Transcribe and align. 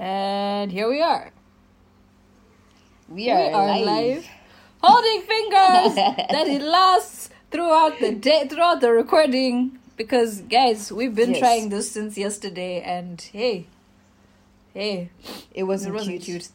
And 0.00 0.72
here 0.72 0.88
we 0.88 1.02
are. 1.02 1.30
We 3.08 3.28
are, 3.30 3.36
we 3.36 3.52
are 3.52 3.66
live. 3.66 3.84
live. 3.84 4.26
Holding 4.82 5.20
fingers 5.26 5.94
that 6.30 6.46
it 6.48 6.62
lasts 6.62 7.28
throughout 7.50 7.98
the 8.00 8.12
day, 8.12 8.48
throughout 8.48 8.80
the 8.80 8.92
recording. 8.92 9.78
Because, 9.96 10.40
guys, 10.40 10.90
we've 10.90 11.14
been 11.14 11.30
Yes. 11.32 11.38
trying 11.40 11.68
this 11.68 11.92
since 11.92 12.16
yesterday, 12.16 12.80
and 12.80 13.20
hey, 13.20 13.66
hey, 14.72 15.10
It 15.52 15.64
wasn't, 15.64 15.94
it 15.94 15.98
wasn't 15.98 16.22
cute. 16.22 16.24
cute. 16.24 16.48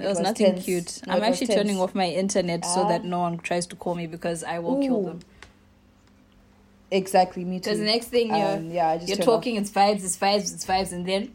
It 0.00 0.04
It 0.04 0.08
was 0.08 0.18
was 0.18 0.24
nothing 0.26 0.54
tense. 0.54 0.64
cute. 0.64 1.00
No, 1.06 1.14
I'm 1.14 1.22
actually 1.22 1.46
tense. 1.46 1.60
turning 1.60 1.78
off 1.78 1.94
my 1.94 2.08
internet 2.08 2.64
so 2.64 2.80
Ah. 2.82 2.88
that 2.88 3.04
no 3.04 3.20
one 3.20 3.38
tries 3.38 3.66
to 3.68 3.76
call 3.76 3.94
me 3.94 4.08
because 4.08 4.42
I 4.42 4.58
will 4.58 4.80
kill 4.82 5.02
them. 5.04 5.20
Exactly, 6.90 7.44
me 7.44 7.60
too. 7.60 7.70
Because 7.70 7.78
the 7.78 7.84
next 7.84 8.06
thing 8.08 8.34
you're 8.34 8.56
Um, 8.56 8.70
yeah, 8.72 8.94
you're 9.00 9.16
talking, 9.18 9.54
it's 9.54 9.70
vibes, 9.70 10.02
it's 10.02 10.16
vibes, 10.16 10.52
it's 10.52 10.64
vibes, 10.66 10.90
and 10.92 11.06
then. 11.06 11.30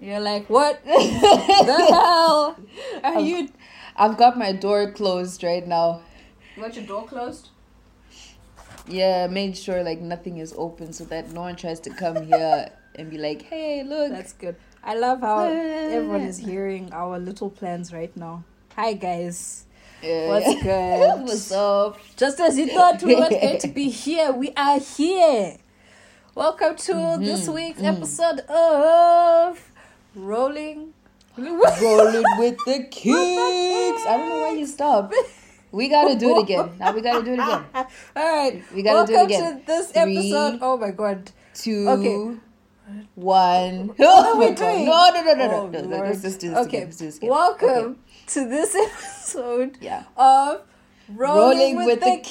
You're 0.00 0.20
like, 0.20 0.48
what 0.48 0.82
the 0.84 0.90
hell 1.90 2.56
are 3.04 3.16
Um, 3.16 3.24
you? 3.24 3.48
I've 3.96 4.16
got 4.16 4.38
my 4.38 4.52
door 4.52 4.92
closed 4.92 5.42
right 5.44 5.66
now. 5.66 6.02
You 6.56 6.62
got 6.62 6.74
your 6.74 6.86
door 6.86 7.06
closed? 7.06 7.50
Yeah, 8.88 9.26
made 9.28 9.56
sure 9.56 9.82
like 9.82 10.00
nothing 10.00 10.38
is 10.38 10.54
open 10.56 10.92
so 10.92 11.04
that 11.04 11.30
no 11.32 11.42
one 11.42 11.56
tries 11.56 11.80
to 11.80 11.90
come 11.90 12.26
here 12.26 12.70
and 12.96 13.10
be 13.10 13.18
like, 13.18 13.42
"Hey, 13.42 13.82
look." 13.84 14.10
That's 14.10 14.32
good. 14.32 14.56
I 14.82 14.94
love 14.96 15.20
how 15.20 15.44
everyone 15.44 16.22
is 16.22 16.38
hearing 16.38 16.90
our 16.92 17.18
little 17.18 17.50
plans 17.50 17.92
right 17.92 18.14
now. 18.16 18.44
Hi 18.76 18.94
guys, 18.94 19.66
Yeah, 20.02 20.28
what's 20.28 20.62
good? 20.62 21.20
What's 21.22 21.52
up? 21.52 21.98
Just 22.16 22.40
as 22.40 22.56
you 22.58 22.66
thought 22.68 23.02
we 23.02 23.14
weren't 23.14 23.30
going 23.40 23.58
to 23.58 23.68
be 23.68 23.90
here, 23.90 24.32
we 24.32 24.52
are 24.56 24.78
here. 24.80 25.58
Welcome 26.34 26.76
to 26.88 27.18
this 27.20 27.46
Mhm, 27.46 27.54
week's 27.54 27.82
mm. 27.82 27.92
episode 27.96 28.40
of 28.48 29.69
Rolling. 30.14 30.92
Rolling 31.36 32.24
with 32.38 32.58
the 32.66 32.86
kicks. 32.90 34.06
I 34.06 34.16
don't 34.16 34.28
know 34.28 34.40
why 34.42 34.54
you 34.56 34.66
stopped. 34.66 35.14
We 35.72 35.88
gotta 35.88 36.16
do 36.18 36.36
it 36.36 36.42
again. 36.42 36.70
Now 36.78 36.92
we 36.92 37.00
gotta 37.00 37.24
do 37.24 37.30
it 37.32 37.38
again. 37.38 37.64
All 37.74 37.86
right, 38.16 38.62
We 38.74 38.82
gotta 38.82 39.06
do 39.10 39.18
it 39.18 39.24
again. 39.26 39.60
to 39.60 39.66
this 39.66 39.92
Three. 39.92 40.18
episode. 40.18 40.58
Oh 40.62 40.76
my 40.76 40.90
god. 40.90 41.30
Two. 41.54 41.88
Okay. 41.88 42.36
One. 43.14 43.88
What 43.96 44.00
are 44.00 44.34
Oh 44.34 44.38
we 44.38 44.52
doing? 44.52 44.84
No, 44.86 45.10
no, 45.14 45.22
no, 45.22 45.34
no, 45.34 45.50
Oh, 45.54 45.68
no, 45.68 45.80
no. 45.82 45.98
Let's 46.00 46.22
just 46.22 46.40
do 46.40 46.50
this 46.50 46.58
okay. 46.66 46.78
again. 46.78 46.86
Let's 46.88 46.96
do 46.96 47.04
this 47.06 47.16
again. 47.18 47.30
Welcome 47.30 47.68
Okay. 47.68 47.94
to 48.28 48.48
this 48.48 48.74
episode 48.74 49.78
Yeah. 49.80 50.02
of 50.16 50.62
Rolling, 51.14 51.76
Rolling, 51.76 51.76
with, 51.86 52.00
the, 52.00 52.16
kicks. 52.22 52.30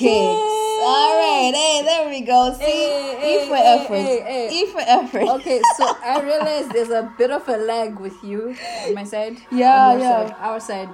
All 0.82 1.18
right. 1.20 1.52
Hey, 1.54 1.82
there 1.84 2.10
we 2.10 2.22
go. 2.22 2.54
See, 2.58 2.64
Hey, 2.64 3.46
E 3.46 3.50
for 3.50 3.56
hey, 3.56 3.80
effort. 3.80 3.96
hey. 4.28 4.50
E 4.52 4.66
for 4.72 4.80
effort. 4.82 5.24
Okay, 5.40 5.62
so 5.78 5.86
I 6.04 6.22
realize 6.22 6.70
there's 6.70 6.90
a 6.90 7.12
bit 7.18 7.32
of 7.32 7.48
a 7.50 7.58
lag 7.58 8.00
with 8.00 8.16
you 8.24 8.56
on 8.88 8.94
my 8.94 9.04
side. 9.04 9.38
Yeah, 9.52 9.90
on 9.90 10.00
yeah. 10.00 10.28
Side, 10.28 10.36
our 10.40 10.60
side. 10.60 10.90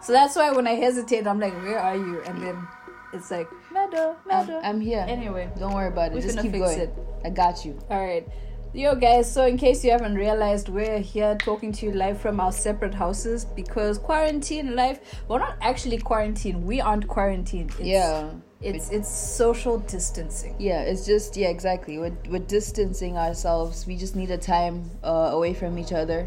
So 0.00 0.12
that's 0.12 0.36
why 0.36 0.52
when 0.52 0.66
I 0.66 0.74
hesitate, 0.74 1.26
I'm 1.26 1.40
like, 1.40 1.54
"Where 1.62 1.78
are 1.80 1.96
you?" 1.96 2.20
And 2.26 2.40
then 2.42 2.68
it's 3.12 3.30
like, 3.30 3.48
"Meadow, 3.72 4.14
I'm. 4.30 4.50
I'm 4.62 4.80
here. 4.80 5.04
Anyway, 5.08 5.48
Don't 5.58 5.72
worry 5.74 5.88
about 5.88 6.12
it. 6.12 6.14
we're 6.14 6.20
Just 6.20 6.38
keep 6.40 6.52
fix 6.52 6.64
going. 6.66 6.80
it. 6.80 6.94
I 7.24 7.30
got 7.30 7.64
you. 7.64 7.78
All 7.90 8.00
right. 8.04 8.28
Yo, 8.74 8.92
guys, 8.96 9.32
so 9.32 9.46
in 9.46 9.56
case 9.56 9.84
you 9.84 9.92
haven't 9.92 10.16
realized, 10.16 10.68
we're 10.68 10.98
here 10.98 11.36
talking 11.38 11.70
to 11.70 11.86
you 11.86 11.92
live 11.92 12.20
from 12.20 12.40
our 12.40 12.50
separate 12.50 12.92
houses 12.92 13.44
because 13.44 13.98
quarantine 13.98 14.74
life, 14.74 14.98
we're 15.28 15.38
well, 15.38 15.48
not 15.48 15.56
actually 15.60 15.96
quarantine. 15.96 16.66
We 16.66 16.80
aren't 16.80 17.06
quarantined. 17.06 17.70
It's, 17.78 17.80
yeah. 17.82 18.32
It's, 18.60 18.90
it's 18.90 19.08
social 19.08 19.78
distancing. 19.78 20.56
Yeah, 20.58 20.80
it's 20.80 21.06
just 21.06 21.36
yeah, 21.36 21.50
exactly. 21.50 21.98
We're 21.98 22.16
we're 22.28 22.40
distancing 22.40 23.16
ourselves. 23.16 23.86
We 23.86 23.96
just 23.96 24.16
need 24.16 24.32
a 24.32 24.38
time 24.38 24.90
uh, 25.04 25.30
away 25.30 25.54
from 25.54 25.78
each 25.78 25.92
other. 25.92 26.24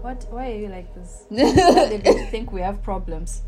What? 0.00 0.26
Why 0.28 0.50
are 0.50 0.56
you 0.56 0.68
like 0.70 0.92
this? 0.92 1.26
To 1.30 2.26
think 2.32 2.50
we 2.52 2.62
have 2.62 2.82
problems. 2.82 3.42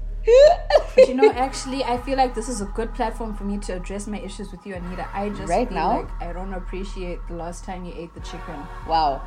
But 0.94 1.08
you 1.08 1.14
know, 1.14 1.30
actually, 1.30 1.82
I 1.84 1.98
feel 1.98 2.16
like 2.16 2.34
this 2.34 2.48
is 2.48 2.60
a 2.60 2.66
good 2.66 2.94
platform 2.94 3.34
for 3.34 3.44
me 3.44 3.58
to 3.58 3.72
address 3.74 4.06
my 4.06 4.18
issues 4.20 4.50
with 4.52 4.64
you, 4.66 4.74
Anita. 4.74 5.08
I 5.12 5.28
just 5.30 5.48
Right 5.48 5.68
feel 5.68 5.76
now? 5.78 5.96
like 6.02 6.22
I 6.22 6.32
don't 6.32 6.54
appreciate 6.54 7.18
the 7.28 7.34
last 7.34 7.64
time 7.64 7.84
you 7.84 7.92
ate 7.96 8.14
the 8.14 8.20
chicken. 8.20 8.56
wow, 8.86 9.20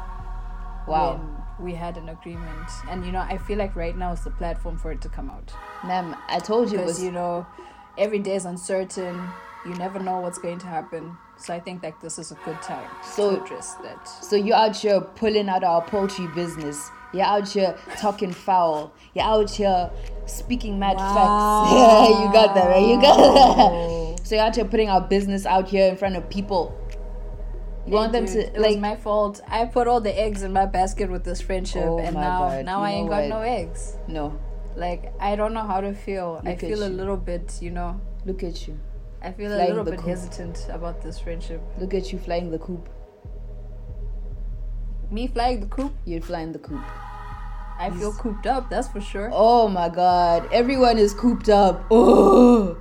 wow, 0.88 1.20
we 1.60 1.74
had 1.74 1.98
an 1.98 2.10
agreement, 2.10 2.70
and 2.90 3.06
you 3.06 3.12
know, 3.12 3.20
I 3.20 3.38
feel 3.38 3.58
like 3.58 3.76
right 3.76 3.98
now 3.98 4.12
is 4.14 4.22
the 4.24 4.32
platform 4.32 4.78
for 4.78 4.92
it 4.92 5.02
to 5.02 5.10
come 5.10 5.30
out. 5.30 5.52
ma'am. 5.84 6.16
I 6.30 6.40
told 6.40 6.72
you 6.72 6.78
it 6.78 6.82
because 6.82 6.96
was 6.98 7.04
you 7.04 7.12
know 7.12 7.46
every 7.98 8.20
day 8.20 8.36
is 8.36 8.46
uncertain 8.46 9.28
you 9.66 9.74
never 9.74 10.00
know 10.00 10.20
what's 10.20 10.38
going 10.38 10.60
to 10.60 10.68
happen 10.68 11.18
so 11.36 11.52
i 11.52 11.60
think 11.60 11.82
like 11.82 12.00
this 12.00 12.20
is 12.20 12.32
a 12.32 12.36
good 12.46 12.62
time 12.62 12.88
So- 13.04 13.36
to 13.36 13.44
address 13.44 13.74
that 13.84 14.08
So 14.08 14.36
you're 14.36 14.56
out 14.56 14.76
here 14.78 15.02
pulling 15.02 15.50
out 15.50 15.64
our 15.64 15.82
poultry 15.82 16.28
business. 16.28 16.92
You're 17.14 17.26
out 17.26 17.48
here 17.48 17.76
talking 17.98 18.32
foul. 18.32 18.94
You're 19.14 19.26
out 19.26 19.50
here 19.50 19.90
speaking 20.26 20.78
mad 20.78 20.98
facts. 20.98 21.72
Yeah, 21.74 22.26
you 22.26 22.34
got 22.34 22.54
that 22.56 22.68
right. 22.68 22.86
You 22.86 23.02
got 23.02 23.18
that. 23.18 24.28
So 24.28 24.36
you're 24.36 24.44
out 24.44 24.56
here 24.56 24.66
putting 24.66 24.90
our 24.90 25.02
business 25.02 25.46
out 25.46 25.70
here 25.70 25.88
in 25.90 25.96
front 25.98 26.16
of 26.18 26.30
people. 26.30 26.76
You 27.86 27.94
want 27.94 28.12
them 28.12 28.26
to 28.26 28.40
it 28.48 28.54
was 28.54 28.62
like? 28.62 28.80
my 28.80 28.98
fault 28.98 29.40
i 29.48 29.64
put 29.64 29.88
all 29.88 30.02
the 30.02 30.14
eggs 30.20 30.44
in 30.44 30.52
my 30.52 30.66
basket 30.66 31.10
with 31.10 31.24
this 31.24 31.40
friendship 31.40 31.86
Oh 31.86 32.00
and 32.00 32.16
now 32.16 32.40
God, 32.50 32.66
now 32.66 32.82
i 32.82 32.92
ain't 32.92 33.10
got 33.10 33.30
no 33.30 33.40
eggs 33.40 33.96
no, 34.10 34.38
like 34.76 35.14
i 35.22 35.38
don't 35.38 35.54
know 35.54 35.64
how 35.66 35.80
to 35.80 35.94
feel 35.94 36.42
i 36.44 36.50
Look 36.50 36.64
at 36.64 36.70
feel 36.70 36.84
a 36.84 36.90
little 36.90 37.16
bit 37.16 37.60
you 37.62 37.72
know 37.72 38.02
look 38.26 38.44
at 38.44 38.68
you. 38.68 38.78
i 39.22 39.32
feel 39.32 39.54
a 39.54 39.64
little 39.70 39.86
bit 39.86 40.00
coop. 40.00 40.06
hesitant 40.06 40.68
about 40.70 41.02
this 41.02 41.18
friendship 41.18 41.62
Look 41.80 41.94
at 41.94 42.12
you 42.12 42.20
flying 42.20 42.52
the 42.52 42.60
coop. 42.60 42.90
Me 45.12 45.28
flying 45.28 45.60
the 45.62 45.68
coop 45.68 45.94
You're 46.06 46.22
flying 46.22 46.52
the 46.52 46.60
coop. 46.60 46.82
i 47.80 47.90
feel 47.98 48.12
cooped 48.14 48.48
up 48.48 48.70
that's 48.70 48.88
for 48.90 49.02
sure 49.02 49.30
Oh 49.34 49.68
my 49.68 49.90
god, 49.90 50.50
everyone 50.52 50.98
is 50.98 51.14
cooped 51.14 51.50
up. 51.50 51.86
Oh, 51.92 52.78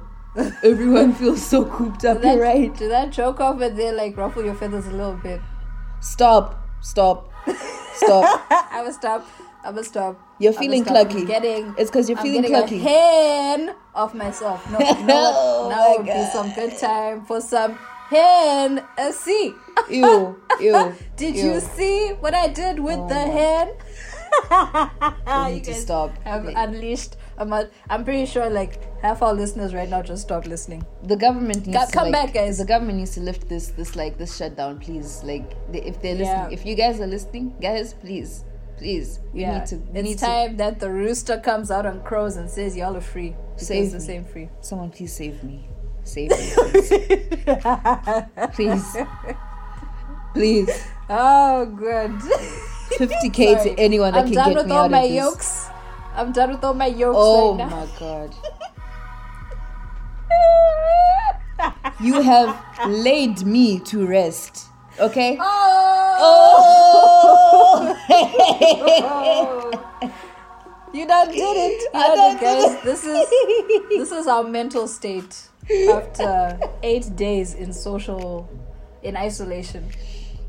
everyone 0.63 1.13
feels 1.21 1.45
so 1.45 1.65
cooped 1.65 2.05
up. 2.05 2.17
Did 2.19 2.25
that, 2.25 2.35
You're 2.37 2.45
right. 2.45 2.75
did 2.77 2.91
that 2.91 3.13
joke 3.13 3.41
over 3.41 3.69
then 3.69 3.97
like 3.97 4.17
ruffle 4.17 4.45
your 4.45 4.55
feathers 4.55 4.87
a 4.87 4.91
little 4.91 5.15
bit 5.23 5.41
Stop, 6.01 6.63
stop, 6.81 7.33
stop. 7.95 8.47
I 8.51 8.83
will 8.85 8.93
stop. 8.93 9.27
I 9.65 9.71
will 9.71 9.83
stop. 9.83 10.21
You're 10.39 10.53
I 10.53 10.55
will 10.55 10.61
feeling 10.61 10.85
clucky. 10.85 11.27
Getting. 11.27 11.75
It's 11.79 11.91
because 11.91 12.09
you're 12.09 12.19
I'm 12.19 12.25
feeling 12.25 12.43
getting 12.43 12.79
clucky. 12.81 12.85
a 12.85 12.89
hen 12.89 13.75
of 13.95 14.15
myself. 14.15 14.71
No, 14.71 14.79
Oh? 14.83 15.67
Now 15.71 15.97
would 15.97 16.07
be 16.07 16.25
some 16.33 16.53
good 16.55 16.77
time 16.79 17.25
for 17.25 17.41
some 17.41 17.77
hen. 18.09 18.85
Uh, 18.99 19.13
see, 19.13 19.55
Ew, 19.91 20.41
ew. 20.61 20.95
did 21.17 21.37
ew. 21.37 21.45
you 21.55 21.61
see 21.61 22.09
what 22.21 22.35
I 22.35 22.49
did 22.49 22.79
with 22.79 22.99
Oh 22.99 23.09
the 23.09 23.15
hen? 23.15 23.73
You 25.27 25.49
you 25.49 25.55
need 25.55 25.65
to 25.65 25.71
guys 25.73 25.83
stop. 25.83 26.13
Like, 26.27 26.55
unleashed. 26.57 27.17
I'm, 27.39 27.53
I'm 27.89 28.05
pretty 28.05 28.27
sure 28.27 28.49
like 28.51 28.81
half 29.03 29.23
our 29.23 29.33
listeners 29.35 29.73
right 29.75 29.89
now 29.89 30.03
just 30.03 30.23
stopped 30.23 30.47
listening. 30.47 30.85
the 31.05 31.17
government 31.17 31.67
needs 31.67 31.79
Go- 31.79 31.87
to 31.87 31.93
come 31.93 32.11
like, 32.11 32.13
back, 32.13 32.35
guys. 32.35 32.59
The 32.59 32.65
government 32.65 32.99
needs 32.99 33.13
to 33.15 33.21
lift 33.21 33.49
this, 33.49 33.69
this 33.69 33.95
like 33.97 34.19
this 34.19 34.37
shutdown, 34.37 34.79
please. 34.79 35.23
Like, 35.25 35.49
they, 35.73 35.83
if 35.83 36.01
they're 36.03 36.17
Yeah. 36.17 36.43
listening, 36.45 36.53
if 36.59 36.67
you 36.67 36.75
guys 36.75 37.01
are 37.01 37.07
listening, 37.07 37.55
guys, 37.61 37.95
please, 37.95 38.45
please, 38.79 39.21
we 39.33 39.43
yeah, 39.43 39.59
need 39.59 39.67
to. 39.69 39.77
We 39.77 40.01
it's 40.01 40.09
need 40.09 40.19
time 40.19 40.57
that 40.59 40.81
the 40.81 40.91
rooster 40.91 41.39
comes 41.39 41.71
out 41.71 41.87
and 41.87 42.05
crows 42.05 42.37
and 42.37 42.51
says 42.51 42.77
y'all 42.77 42.97
are 42.97 43.01
free. 43.01 43.35
Save 43.57 43.93
the 43.93 43.99
me. 43.99 44.05
same 44.05 44.25
free. 44.25 44.49
Someone, 44.61 44.91
please 44.91 45.13
save 45.15 45.43
me. 45.45 45.69
Save 46.07 46.31
me, 46.31 46.37
please. 46.57 46.89
please, 48.55 48.97
please. 50.35 50.87
Oh, 51.11 51.67
good. 51.67 52.13
50k 52.99 53.37
Sorry. 53.59 53.75
to 53.75 53.81
anyone 53.81 54.13
that 54.13 54.21
I'm 54.21 54.27
can 54.27 54.35
done 54.35 54.49
get 54.51 54.57
with 54.59 54.67
me 54.67 54.73
all 54.73 54.85
out 54.85 54.91
my 54.91 55.03
of 55.03 55.09
this. 55.11 55.17
yolks. 55.17 55.69
I'm 56.15 56.33
done 56.33 56.51
with 56.53 56.65
all 56.65 56.75
my 56.75 56.87
yolks 56.87 57.19
Oh 57.21 57.57
right 57.59 57.71
my 57.71 57.87
god. 57.99 58.35
You 62.01 62.21
have 62.21 62.55
laid 62.87 63.45
me 63.47 63.81
to 63.81 64.07
rest. 64.07 64.67
Okay? 65.01 65.39
Oh! 65.41 66.17
Oh! 68.09 69.73
You 70.93 71.07
done 71.07 71.29
did 71.29 71.37
it. 71.39 71.83
You 71.83 71.91
I 71.93 72.15
done 72.15 72.37
it, 72.37 72.41
guys. 72.41 72.73
it. 72.73 72.83
This 72.85 73.05
is 73.05 73.29
this 73.91 74.13
is 74.13 74.27
our 74.27 74.43
mental 74.45 74.89
state 74.89 75.49
after 75.91 76.59
eight 76.83 77.15
days 77.17 77.55
in 77.55 77.73
social 77.73 78.49
in 79.03 79.17
isolation. 79.17 79.89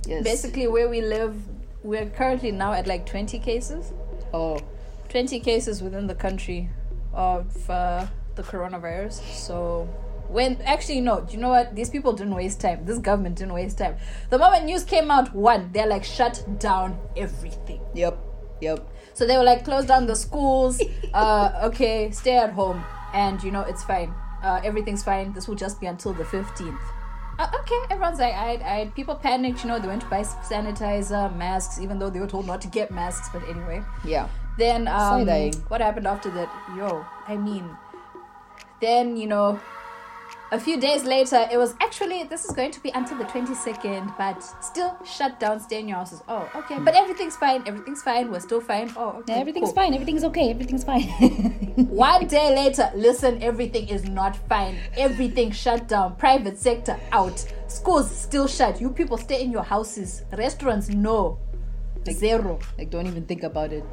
yes. 0.06 0.24
Basically, 0.24 0.68
where 0.68 0.90
we 0.90 1.02
live, 1.02 1.36
we're 1.84 2.10
currently 2.10 2.52
now 2.52 2.74
at 2.74 2.88
like 2.88 3.06
20 3.06 3.40
cases. 3.40 3.94
Oh. 4.34 4.60
20 5.10 5.40
cases 5.40 5.82
within 5.82 6.08
the 6.08 6.16
country 6.16 6.70
of 7.14 7.70
uh, 7.70 8.06
the 8.36 8.44
coronavirus. 8.44 9.14
So, 9.34 9.84
when 10.28 10.62
actually, 10.64 11.02
no, 11.02 11.22
do 11.22 11.34
you 11.34 11.40
know 11.40 11.50
what? 11.50 11.76
These 11.76 11.90
people 11.90 12.14
didn't 12.14 12.36
waste 12.36 12.60
time. 12.60 12.86
This 12.86 12.98
government 13.00 13.38
didn't 13.38 13.54
waste 13.54 13.78
time. 13.78 13.96
The 14.30 14.38
moment 14.38 14.66
news 14.66 14.84
came 14.84 15.10
out, 15.10 15.34
one, 15.34 15.72
they're 15.72 15.88
like, 15.88 16.04
shut 16.04 16.44
down 16.60 17.00
everything. 17.16 17.80
Yep. 17.94 18.18
Yep. 18.62 18.90
So 19.14 19.26
they 19.26 19.38
were 19.38 19.44
like, 19.44 19.64
close 19.64 19.86
down 19.86 20.08
the 20.08 20.16
schools. 20.16 20.82
Uh, 21.14 21.62
okay, 21.64 22.12
stay 22.12 22.38
at 22.38 22.52
home. 22.52 22.84
And 23.14 23.42
you 23.42 23.50
know, 23.50 23.62
it's 23.62 23.84
fine. 23.84 24.14
Uh, 24.48 24.62
everything's 24.64 25.04
fine. 25.04 25.34
This 25.34 25.46
will 25.48 25.56
just 25.56 25.82
be 25.82 25.88
until 25.88 26.14
the 26.14 26.24
15th. 26.24 26.80
uh, 27.38 27.52
okay, 27.60 27.80
everyone's 27.90 28.20
like, 28.20 28.34
I, 28.34 28.52
I, 28.76 28.92
people 28.96 29.16
panicked, 29.16 29.64
you 29.64 29.68
know, 29.70 29.78
they 29.78 29.90
went 29.90 30.04
to 30.04 30.08
buy 30.08 30.22
sanitizer, 30.22 31.36
masks, 31.36 31.82
even 31.82 32.00
though 32.00 32.10
they 32.10 32.22
were 32.22 32.28
told 32.28 32.48
not 32.48 32.62
to 32.62 32.70
get 32.70 32.90
masks, 32.90 33.28
but 33.34 33.44
anyway. 33.50 33.84
Yeah. 34.06 34.30
Then, 34.58 34.88
um, 34.88 35.28
what 35.68 35.82
happened 35.82 36.08
after 36.08 36.32
that? 36.32 36.50
Yo, 36.78 37.06
I 37.28 37.36
mean, 37.36 37.66
then, 38.82 39.18
you 39.18 39.28
know, 39.28 39.60
a 40.52 40.60
few 40.60 40.80
days 40.80 41.04
later, 41.04 41.48
it 41.52 41.58
was 41.58 41.76
actually, 41.82 42.24
this 42.24 42.46
is 42.46 42.52
going 42.52 42.72
to 42.72 42.80
be 42.82 42.90
until 42.92 43.18
the 43.18 43.26
22nd, 43.26 44.18
but 44.18 44.42
still 44.64 44.98
shut 45.06 45.40
down, 45.40 45.60
stay 45.60 45.80
in 45.80 45.88
your 45.88 45.98
houses. 45.98 46.22
Oh, 46.28 46.50
okay. 46.56 46.80
But 46.80 46.94
hmm. 46.94 47.04
everything's 47.04 47.36
fine, 47.36 47.64
everything's 47.66 48.02
fine, 48.02 48.32
we're 48.32 48.40
still 48.40 48.62
fine. 48.62 48.92
Oh, 48.96 49.18
okay. 49.20 49.34
Everything's 49.34 49.68
cool. 49.70 49.76
fine. 49.76 49.94
Everything's 49.94 50.24
okay. 50.24 50.50
Everything's 50.50 50.84
fine. 50.84 51.04
One 51.90 52.28
day 52.28 52.56
later, 52.56 52.90
listen, 52.96 53.42
everything 53.42 53.88
is 53.90 54.06
not 54.06 54.36
fine. 54.48 54.78
Everything 54.96 55.52
shut 55.52 55.88
down. 55.88 56.16
Private 56.16 56.58
sector 56.58 57.00
out. 57.12 57.46
Schools 57.68 58.10
still 58.10 58.48
shut. 58.48 58.80
You 58.80 58.90
people 58.90 59.18
stay 59.18 59.44
in 59.44 59.52
your 59.52 59.64
houses. 59.64 60.24
Restaurants, 60.38 60.90
no. 60.90 61.40
Zero. 62.10 62.60
like, 62.78 62.90
don't 62.90 63.06
even 63.06 63.26
think 63.26 63.44
about 63.44 63.74
it. 63.74 63.84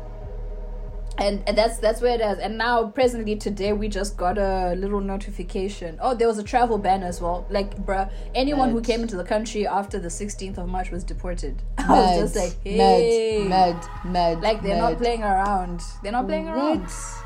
And, 1.19 1.43
and 1.47 1.57
that's 1.57 1.79
that's 1.79 2.01
where 2.01 2.15
it 2.15 2.21
is. 2.21 2.39
And 2.39 2.59
now, 2.59 2.89
presently, 2.89 3.37
today, 3.37 3.73
we 3.73 3.89
just 3.89 4.17
got 4.17 4.37
a 4.37 4.75
little 4.77 5.01
notification. 5.01 5.99
Oh, 6.01 6.15
there 6.15 6.27
was 6.27 6.39
a 6.39 6.43
travel 6.43 6.77
ban 6.77 7.03
as 7.05 7.21
well. 7.21 7.47
Like, 7.51 7.77
bruh, 7.87 8.11
anyone 8.35 8.71
who 8.71 8.81
came 8.81 9.03
into 9.03 9.17
the 9.17 9.25
country 9.25 9.67
after 9.67 10.01
the 10.01 10.09
16th 10.09 10.59
of 10.59 10.69
March 10.69 10.91
was 10.91 11.05
deported. 11.05 11.63
I 11.79 11.89
was 11.89 12.33
just 12.33 12.37
like, 12.37 12.63
hey. 12.65 13.45
mad, 13.47 13.77
mad, 13.77 14.13
mad. 14.13 14.41
Like, 14.43 14.63
they're 14.63 14.81
mad. 14.81 14.91
not 14.91 14.99
playing 14.99 15.23
around. 15.23 15.83
They're 16.03 16.13
not 16.13 16.27
playing 16.27 16.49
around. 16.49 16.81
What? 16.81 17.25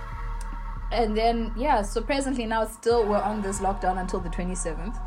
and 0.90 1.16
then 1.16 1.52
yeah 1.56 1.82
so 1.82 2.00
presently 2.00 2.46
now 2.46 2.64
still 2.64 3.06
we're 3.06 3.16
on 3.16 3.42
this 3.42 3.60
lockdown 3.60 4.00
until 4.00 4.20
the 4.20 4.28
27th 4.30 4.98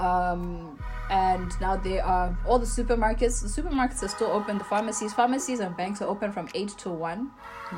um 0.00 0.78
and 1.10 1.52
now 1.60 1.76
they 1.76 1.98
are 2.00 2.36
all 2.46 2.58
the 2.58 2.66
supermarkets 2.66 3.42
the 3.42 3.62
supermarkets 3.62 4.02
are 4.02 4.08
still 4.08 4.28
open 4.30 4.56
the 4.58 4.64
pharmacies 4.64 5.12
pharmacies 5.12 5.60
and 5.60 5.76
banks 5.76 6.00
are 6.00 6.08
open 6.08 6.32
from 6.32 6.48
8 6.54 6.68
to 6.78 6.90
1 6.90 7.30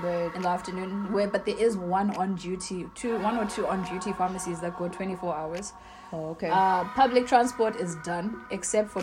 Right. 0.03 0.35
in 0.35 0.43
the 0.43 0.49
afternoon 0.49 1.13
where 1.13 1.27
but 1.29 1.45
there 1.47 1.59
is 1.59 1.77
one 1.77 2.11
on 2.17 2.35
duty 2.37 2.87
two 2.95 3.19
one 3.19 3.37
or 3.39 3.47
two 3.47 3.67
on 3.67 3.83
duty 3.85 4.13
pharmacies 4.13 4.61
that 4.61 4.77
go 4.77 4.89
24 4.89 5.35
hours 5.35 5.73
Oh, 6.13 6.27
okay. 6.31 6.49
uh, 6.51 6.85
public 6.95 7.27
transport 7.27 7.77
is 7.77 7.97
done 8.05 8.43
except 8.53 8.91
for 8.91 9.03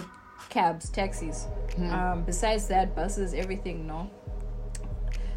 cabs, 0.49 0.89
taxis. 0.89 1.47
Hmm. 1.75 1.89
Um, 1.91 2.23
besides 2.23 2.67
that, 2.67 2.95
buses, 2.95 3.33
everything. 3.33 3.85
No. 3.87 4.09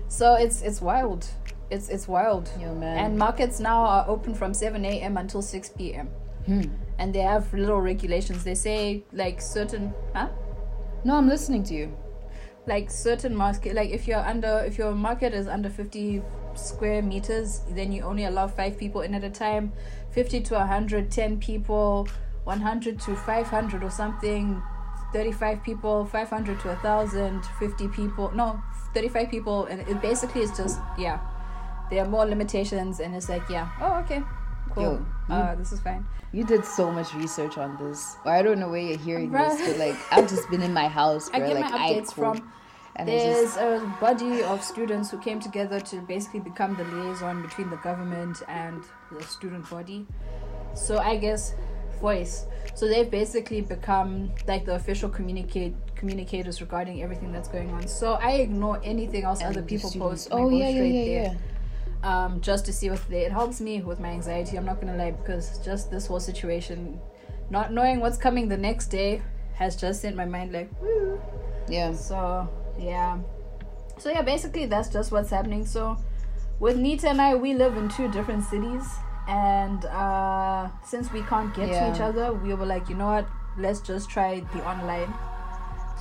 So 0.08 0.34
it's 0.34 0.62
it's 0.62 0.80
wild. 0.80 1.26
It's 1.70 1.88
it's 1.88 2.06
wild. 2.06 2.50
Man. 2.60 2.82
And 2.98 3.18
markets 3.18 3.58
now 3.60 3.80
are 3.84 4.04
open 4.08 4.34
from 4.34 4.54
7 4.54 4.84
a.m. 4.84 5.16
until 5.16 5.42
6 5.42 5.68
p.m. 5.70 6.08
Hmm. 6.46 6.62
And 6.98 7.14
they 7.14 7.20
have 7.20 7.52
little 7.52 7.80
regulations. 7.80 8.44
They 8.44 8.54
say 8.54 9.04
like 9.12 9.40
certain, 9.40 9.92
huh? 10.14 10.28
no, 11.04 11.14
I'm 11.16 11.28
listening 11.28 11.62
to 11.64 11.74
you. 11.74 11.96
like 12.66 12.90
certain 12.90 13.34
market 13.34 13.74
like 13.76 13.90
if 13.90 14.08
you're 14.08 14.24
under 14.26 14.64
if 14.66 14.76
your 14.76 14.92
market 14.92 15.32
is 15.32 15.46
under 15.46 15.70
50 15.70 16.20
square 16.54 17.00
meters 17.00 17.60
then 17.70 17.92
you 17.92 18.02
only 18.02 18.24
allow 18.24 18.48
five 18.48 18.76
people 18.76 19.02
in 19.02 19.14
at 19.14 19.22
a 19.22 19.30
time 19.30 19.72
50 20.10 20.40
to 20.40 20.54
110 20.54 21.38
people 21.38 22.08
100 22.44 23.00
to 23.00 23.14
500 23.14 23.84
or 23.84 23.90
something 23.90 24.60
35 25.12 25.62
people 25.62 26.04
500 26.06 26.60
to 26.60 26.68
1000 26.68 27.44
50 27.58 27.88
people 27.88 28.32
no 28.34 28.60
35 28.94 29.30
people 29.30 29.66
and 29.66 29.80
it 29.88 30.02
basically 30.02 30.42
is 30.42 30.50
just 30.56 30.80
yeah 30.98 31.20
there 31.90 32.02
are 32.04 32.08
more 32.08 32.26
limitations 32.26 32.98
and 32.98 33.14
it's 33.14 33.28
like 33.28 33.48
yeah 33.48 33.68
oh 33.80 33.94
okay 34.02 34.22
cool 34.76 35.06
Yo, 35.28 35.34
uh, 35.34 35.54
this 35.56 35.72
is 35.72 35.80
fine 35.80 36.06
You 36.32 36.44
did 36.44 36.64
so 36.64 36.90
much 36.90 37.14
research 37.14 37.56
on 37.56 37.76
this. 37.82 38.16
I 38.24 38.42
don't 38.42 38.60
know 38.60 38.68
where 38.68 38.84
you're 38.88 38.98
hearing 38.98 39.32
this, 39.32 39.56
but 39.66 39.78
like 39.78 39.96
I've 40.12 40.28
just 40.28 40.48
been 40.50 40.62
in 40.62 40.74
my 40.74 40.88
house. 40.88 41.30
I 41.34 41.38
Where, 41.38 41.48
get 41.48 41.60
like, 41.60 41.70
my 41.72 41.78
updates 41.78 42.12
from 42.12 42.52
And 42.96 43.08
There's 43.08 43.54
just, 43.54 43.58
a 43.58 43.70
body 44.00 44.42
of 44.42 44.62
students 44.62 45.10
who 45.10 45.18
came 45.18 45.40
together 45.40 45.80
to 45.80 45.96
basically 46.14 46.40
become 46.40 46.76
the 46.76 46.84
liaison 46.92 47.42
between 47.42 47.68
the 47.70 47.80
government 47.88 48.42
and 48.48 48.82
the 49.12 49.22
student 49.24 49.64
body. 49.70 50.06
So 50.74 50.98
I 50.98 51.16
guess 51.16 51.54
voice. 52.00 52.46
So 52.74 52.88
they've 52.88 53.10
basically 53.10 53.62
become 53.62 54.30
like 54.46 54.64
the 54.66 54.74
official 54.74 55.08
communicate 55.08 55.74
communicators 55.94 56.60
regarding 56.60 57.02
everything 57.02 57.32
that's 57.32 57.48
going 57.48 57.70
on. 57.70 57.88
So 57.88 58.14
I 58.14 58.32
ignore 58.32 58.80
anything 58.84 59.24
else 59.24 59.40
and 59.40 59.48
other 59.48 59.62
people 59.62 59.90
students- 59.90 60.24
post. 60.24 60.28
Oh 60.32 60.50
yeah, 60.50 60.68
yeah, 60.68 60.82
yeah, 60.82 61.20
yeah. 61.20 61.34
Um, 62.10 62.40
just 62.40 62.62
to 62.66 62.72
see 62.72 62.88
what's 62.90 63.04
there. 63.12 63.26
It 63.28 63.32
helps 63.32 63.60
me 63.60 63.74
with 63.82 63.98
my 63.98 64.10
anxiety. 64.18 64.56
I'm 64.58 64.64
not 64.70 64.80
gonna 64.80 64.96
lie 64.96 65.10
because 65.20 65.58
just 65.68 65.90
this 65.90 66.06
whole 66.06 66.20
situation, 66.20 67.00
not 67.50 67.72
knowing 67.76 67.98
what's 68.00 68.18
coming 68.26 68.48
the 68.48 68.56
next 68.68 68.86
day, 68.98 69.22
has 69.60 69.74
just 69.84 70.02
sent 70.02 70.14
my 70.22 70.24
mind 70.24 70.52
like. 70.52 70.70
Woo. 70.80 71.20
Yeah. 71.68 71.92
So 72.08 72.18
yeah. 72.78 73.18
So 73.98 74.10
yeah, 74.10 74.22
basically 74.22 74.66
that's 74.66 74.88
just 74.88 75.10
what's 75.10 75.30
happening. 75.30 75.66
So 75.66 75.96
with 76.60 76.76
Nita 76.76 77.08
and 77.08 77.20
I, 77.20 77.34
we 77.34 77.54
live 77.54 77.76
in 77.76 77.88
two 77.88 78.08
different 78.12 78.44
cities, 78.44 78.86
and 79.26 79.84
uh, 79.86 80.68
since 80.84 81.12
we 81.12 81.22
can't 81.22 81.52
get 81.54 81.68
Yeah. 81.68 81.80
to 81.88 81.94
each 81.94 82.00
other, 82.00 82.32
we 82.32 82.54
were 82.54 82.66
like, 82.66 82.88
you 82.88 82.94
know 82.94 83.10
what? 83.16 83.26
Let's 83.58 83.80
just 83.80 84.08
try 84.10 84.40
the 84.54 84.60
online. 84.68 85.12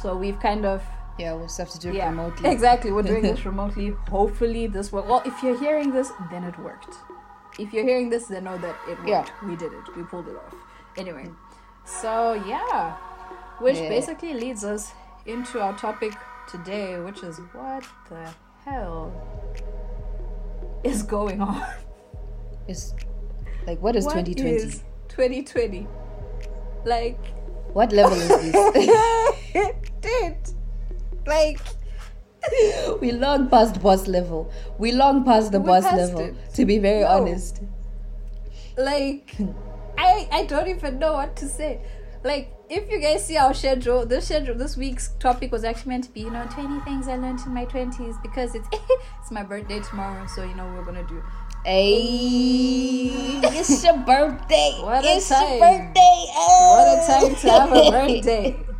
So 0.02 0.16
we've 0.16 0.40
kind 0.40 0.66
of 0.66 0.84
Yeah, 1.18 1.34
we'll 1.34 1.46
just 1.46 1.58
have 1.58 1.70
to 1.72 1.80
do 1.80 1.90
it 1.90 1.96
yeah 1.96 2.10
remotely. 2.10 2.50
exactly. 2.50 2.92
We're 2.92 3.04
doing 3.04 3.22
this 3.24 3.46
remotely. 3.52 3.94
Hopefully 4.10 4.68
this 4.68 4.92
will. 4.92 5.04
Well, 5.04 5.22
if 5.26 5.42
you're 5.44 5.58
hearing 5.60 5.92
this, 5.92 6.12
then 6.32 6.44
it 6.44 6.58
worked. 6.60 6.94
If 7.58 7.72
you're 7.74 7.86
hearing 7.86 8.10
this, 8.10 8.26
then 8.28 8.44
know 8.44 8.58
that 8.58 8.76
it 8.90 8.98
worked. 8.98 9.08
Yeah. 9.08 9.26
We 9.48 9.56
did 9.56 9.72
it. 9.72 9.96
We 9.96 10.04
pulled 10.04 10.28
it 10.28 10.36
off. 10.36 10.54
Anyway, 10.98 11.30
so 11.86 12.34
yeah, 12.46 12.96
which 13.60 13.78
Yeah. 13.78 13.90
basically 13.90 14.34
leads 14.34 14.64
us 14.66 14.92
into 15.26 15.62
our 15.62 15.78
topic 15.78 16.14
today, 16.50 17.00
which 17.00 17.24
is 17.24 17.38
what 17.54 17.84
the 18.10 18.30
hell 18.66 19.12
is 20.84 21.02
going 21.04 21.40
on? 21.42 21.64
Is 22.68 22.94
like 23.68 23.82
what 23.82 23.96
is 23.96 24.06
twenty 24.06 24.34
twenty? 24.36 24.82
Twenty 25.08 25.44
twenty. 25.44 25.88
Like, 26.84 27.20
What 27.74 27.92
level 27.92 28.18
is 28.18 28.28
this? 28.28 28.52
dude, 30.02 30.55
like, 31.28 31.60
we 33.02 33.12
long 33.12 33.50
past 33.50 33.82
boss 33.82 34.08
level. 34.08 34.52
We 34.78 34.92
long 34.92 35.24
past 35.24 35.52
the 35.52 35.60
We 35.60 35.68
boss 35.68 35.84
level. 35.84 36.20
it. 36.22 36.36
To 36.56 36.66
be 36.66 36.78
very 36.80 37.02
No. 37.02 37.08
honest. 37.08 37.62
like 38.78 39.36
I 39.98 40.28
I 40.32 40.46
don't 40.46 40.68
even 40.68 41.00
know 41.00 41.14
what 41.14 41.36
to 41.38 41.48
say. 41.48 41.82
Like 42.24 42.52
if 42.70 42.90
you 42.92 43.00
guys 43.00 43.26
see 43.26 43.38
our 43.38 43.54
schedule, 43.54 44.06
this 44.06 44.26
schedule 44.26 44.56
this 44.56 44.76
week's 44.76 45.10
topic 45.20 45.52
was 45.52 45.64
actually 45.64 45.90
meant 45.90 46.04
to 46.06 46.12
be, 46.12 46.22
you 46.22 46.32
know, 46.32 46.46
twenty 46.52 46.80
things 46.82 47.08
I 47.08 47.16
learned 47.16 47.40
in 47.46 47.54
my 47.54 47.66
twenties 47.66 48.16
because 48.22 48.56
it's 48.56 48.68
it's 49.22 49.32
my 49.32 49.44
birthday 49.44 49.80
tomorrow, 49.80 50.26
so 50.28 50.44
you 50.44 50.56
know 50.56 50.66
we're 50.76 50.84
gonna 50.86 51.08
do 51.08 51.22
Hey, 51.64 53.40
it's 53.44 53.84
your 53.84 53.98
birthday. 53.98 54.78
What 54.82 55.04
a 55.04 55.08
it's 55.16 55.30
time. 55.30 55.50
your 55.50 55.60
birthday. 55.60 56.26
what 56.36 56.88
a 56.94 57.08
time 57.08 57.36
to 57.36 57.50
have 57.50 57.72
a 57.72 57.92
birthday. 57.92 58.60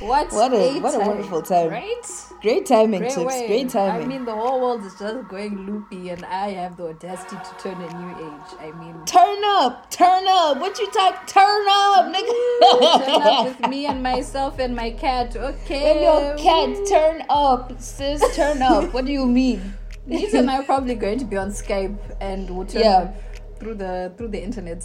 What, 0.00 0.32
What 0.32 0.52
a- 0.52 0.80
what 0.80 0.94
a 0.94 0.98
wonderful 0.98 1.40
time. 1.40 1.70
Right? 1.70 2.06
Great 2.42 2.66
timing, 2.66 3.00
Great 3.00 3.12
chicks. 3.14 3.24
way. 3.24 3.46
Great 3.46 3.68
timing. 3.70 4.02
I 4.02 4.06
mean 4.06 4.24
the 4.26 4.34
whole 4.34 4.60
world 4.60 4.84
is 4.84 4.94
just 4.98 5.28
going 5.28 5.64
loopy 5.66 6.10
and 6.10 6.24
I 6.26 6.50
have 6.50 6.76
the 6.76 6.88
audacity 6.88 7.36
to 7.36 7.62
turn 7.62 7.80
a 7.80 7.88
new 7.98 8.10
age. 8.26 8.50
I 8.60 8.70
mean 8.78 8.94
turn 9.06 9.38
up, 9.46 9.90
turn 9.90 10.24
up. 10.28 10.58
What 10.60 10.78
you 10.78 10.90
talk? 10.90 11.26
Turn 11.26 11.64
up, 11.70 12.12
nigga. 12.12 13.04
turn 13.06 13.22
up 13.22 13.46
with 13.46 13.70
me 13.70 13.86
and 13.86 14.02
myself 14.02 14.58
and 14.58 14.74
my 14.76 14.90
cat. 14.90 15.36
Okay. 15.36 15.92
And 15.92 16.00
your 16.02 16.36
cat, 16.36 16.86
turn 16.86 17.22
up, 17.30 17.80
sis. 17.80 18.20
Turn 18.36 18.60
up. 18.62 18.92
What 18.92 19.06
do 19.06 19.12
you 19.12 19.26
mean? 19.26 19.74
Nita 20.06 20.38
and 20.40 20.50
I 20.50 20.58
are 20.58 20.64
probably 20.64 20.96
going 20.96 21.18
to 21.20 21.24
be 21.24 21.38
on 21.38 21.48
Skype 21.50 21.96
and 22.20 22.50
we'll 22.50 22.66
turn 22.66 22.82
Yeah. 22.82 22.96
up 22.98 23.14
through 23.58 23.76
the 23.76 24.12
through 24.18 24.28
the 24.28 24.42
internet. 24.42 24.84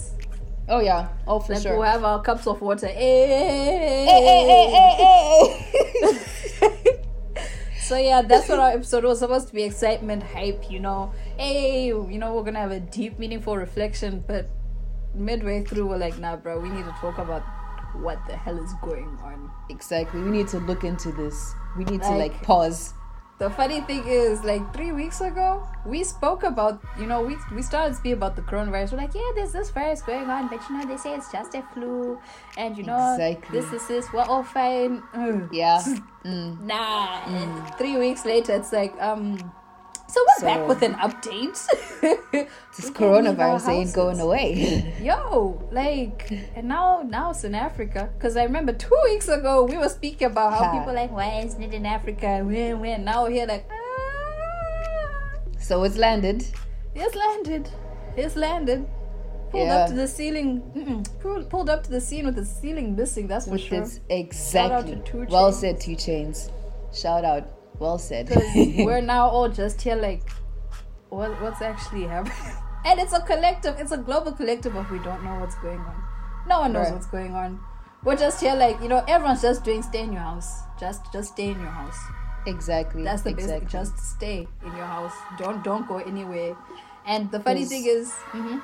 Oh 0.70 0.80
yeah. 0.80 1.10
Oh 1.28 1.40
for 1.40 1.54
Like 1.54 1.64
sure. 1.64 1.74
we'll 1.78 1.84
have 1.90 2.04
our 2.04 2.22
cups 2.22 2.46
of 2.48 2.62
water. 2.62 2.88
Hey, 2.88 3.28
hey, 4.06 5.56
hey. 6.62 7.00
so 7.82 7.98
yeah, 7.98 8.22
that's 8.22 8.48
what 8.50 8.60
our 8.60 8.70
episode 8.72 9.04
was 9.04 9.20
supposed 9.20 9.48
to 9.48 9.54
be: 9.54 9.64
excitement, 9.64 10.22
hype. 10.24 10.70
You 10.70 10.80
know, 10.80 11.12
hey, 11.38 11.88
you 11.88 12.18
know, 12.20 12.34
we're 12.36 12.44
gonna 12.44 12.60
have 12.60 12.72
a 12.72 12.80
deep, 12.80 13.18
meaningful 13.20 13.58
reflection. 13.58 14.24
But 14.28 14.50
midway 15.16 15.64
through, 15.64 15.88
we're 15.88 15.98
like, 15.98 16.18
nah, 16.20 16.36
bro, 16.36 16.60
we 16.60 16.70
need 16.70 16.86
to 16.86 16.96
talk 17.02 17.18
about 17.18 17.42
what 18.02 18.20
the 18.28 18.36
hell 18.36 18.64
is 18.64 18.72
going 18.84 19.18
on. 19.24 19.50
exactly. 19.70 20.22
We 20.22 20.30
need 20.30 20.48
to 20.50 20.60
look 20.60 20.84
into 20.84 21.12
this. 21.12 21.54
We 21.78 21.84
need 21.86 22.02
to 22.04 22.10
Like- 22.12 22.34
like 22.34 22.44
pause. 22.44 22.94
The 23.40 23.50
funny 23.50 23.80
thing 23.82 24.04
is, 24.06 24.44
like 24.44 24.74
three 24.74 24.92
weeks 24.92 25.22
ago, 25.22 25.66
we 25.86 26.04
spoke 26.04 26.44
about, 26.44 26.82
you 27.00 27.08
know, 27.08 27.22
we 27.24 27.38
we 27.56 27.62
started 27.62 27.96
speaking 27.96 28.18
about 28.20 28.36
the 28.36 28.42
coronavirus. 28.42 28.92
We're 28.92 28.98
like, 29.08 29.16
yeah, 29.16 29.32
there's 29.34 29.54
this 29.54 29.70
virus 29.72 30.02
going 30.02 30.30
on, 30.30 30.50
but 30.50 30.60
you 30.70 30.78
know, 30.78 30.86
they 30.86 30.98
say 30.98 31.16
it's 31.16 31.32
just 31.32 31.56
a 31.56 31.64
flu, 31.74 32.20
and 32.58 32.78
you 32.78 32.84
know, 32.84 33.16
Exactly. 33.16 33.62
this 33.62 33.72
is 33.72 33.88
this, 33.88 34.12
we're 34.12 34.28
all 34.28 34.44
fine. 34.44 35.02
Ugh. 35.14 35.48
Yeah. 35.52 35.80
Mm. 36.26 36.60
Nah. 36.68 37.72
Three 37.78 37.96
weeks 37.96 38.26
later, 38.26 38.52
it's 38.52 38.74
like, 38.74 38.92
um, 39.00 39.40
So 40.10 40.20
we're 40.28 40.40
So- 40.40 40.46
back 40.48 40.68
with 40.68 40.82
an 40.82 40.96
update. 40.96 41.58
This 42.76 42.86
We 42.88 42.94
can't 42.94 43.26
leave 43.26 43.40
our 43.40 43.60
coronavirus 43.60 43.70
ain't 43.70 43.94
going 43.94 44.20
away. 44.22 44.96
Yo, 45.02 45.62
like, 45.72 46.32
and 46.56 46.68
now 46.68 47.02
now 47.06 47.32
it's 47.32 47.44
in 47.44 47.54
Africa. 47.56 48.10
Because 48.18 48.38
I 48.38 48.44
remember 48.44 48.74
two 48.74 48.98
weeks 49.06 49.28
ago 49.28 49.66
we 49.66 49.78
were 49.78 49.90
speaking 49.90 50.28
about 50.28 50.54
how 50.54 50.64
Ha. 50.66 50.72
people 50.80 50.94
like, 50.94 51.12
why 51.12 51.42
isn't 51.46 51.62
it 51.62 51.74
in 51.74 51.86
Africa? 51.86 52.42
When 52.44 52.80
when? 52.80 53.04
Now 53.04 53.24
we're 53.24 53.32
here 53.32 53.48
like, 53.48 53.66
ah, 53.70 55.40
so 55.60 55.84
it's 55.84 55.98
landed. 55.98 56.46
it's 56.96 57.16
landed, 57.16 57.70
it's 58.16 58.36
landed. 58.36 58.88
Pulled 59.52 59.66
Yeah. 59.68 59.78
up 59.78 59.90
to 59.90 59.96
the 59.96 60.08
ceiling. 60.08 61.06
Pulled, 61.22 61.50
pulled 61.50 61.70
up 61.70 61.84
to 61.84 61.90
the 61.92 62.00
scene 62.02 62.26
with 62.28 62.36
the 62.36 62.46
ceiling 62.46 62.96
missing. 62.96 63.28
That's 63.28 63.46
for 63.46 63.52
With 63.54 63.62
sure. 63.62 63.80
this 63.82 64.00
exactly. 64.10 64.96
to 64.96 65.02
Two 65.02 65.26
Well 65.30 65.52
said, 65.52 65.80
2 65.82 65.96
Chainz. 65.96 66.50
Shout 66.94 67.26
out. 67.26 67.44
Well 67.80 67.98
said. 67.98 68.30
We're 68.78 69.02
now 69.02 69.28
all 69.30 69.50
just 69.50 69.82
here 69.82 69.96
like, 69.96 70.30
what 71.10 71.42
what's 71.42 71.62
actually 71.62 72.04
happening? 72.06 72.36
And 72.86 72.98
it's 72.98 73.12
a 73.12 73.20
collective. 73.20 73.76
It's 73.78 73.92
a 73.92 73.98
global 73.98 74.32
collective 74.32 74.74
of 74.76 74.90
we 74.90 75.00
don't 75.00 75.22
know 75.22 75.36
what's 75.40 75.56
going 75.56 75.80
on. 75.80 76.02
No 76.48 76.60
one 76.62 76.72
knows 76.72 76.86
Right. 76.86 76.94
what's 76.94 77.08
going 77.08 77.34
on. 77.36 77.60
We're 78.06 78.16
just 78.16 78.40
here 78.40 78.56
like 78.56 78.80
you 78.82 78.88
know 78.88 79.04
everyone's 79.06 79.42
just 79.42 79.66
doing 79.66 79.82
stay 79.84 80.04
in 80.04 80.14
your 80.14 80.22
house. 80.22 80.62
Just 80.80 81.12
just 81.12 81.34
stay 81.34 81.50
in 81.50 81.60
your 81.60 81.70
house. 81.82 82.00
exactly. 82.48 83.04
That's 83.04 83.24
the 83.24 83.32
exactly. 83.32 83.60
basic. 83.66 83.70
Just 83.70 83.98
stay 84.00 84.48
in 84.66 84.76
your 84.78 84.86
house. 84.86 85.12
Don't 85.38 85.62
don't 85.62 85.86
go 85.90 85.98
anywhere. 85.98 86.56
And 87.06 87.30
the 87.32 87.42
funny 87.42 87.66
thing 87.66 87.84
is, 87.86 88.14
mhm, 88.32 88.62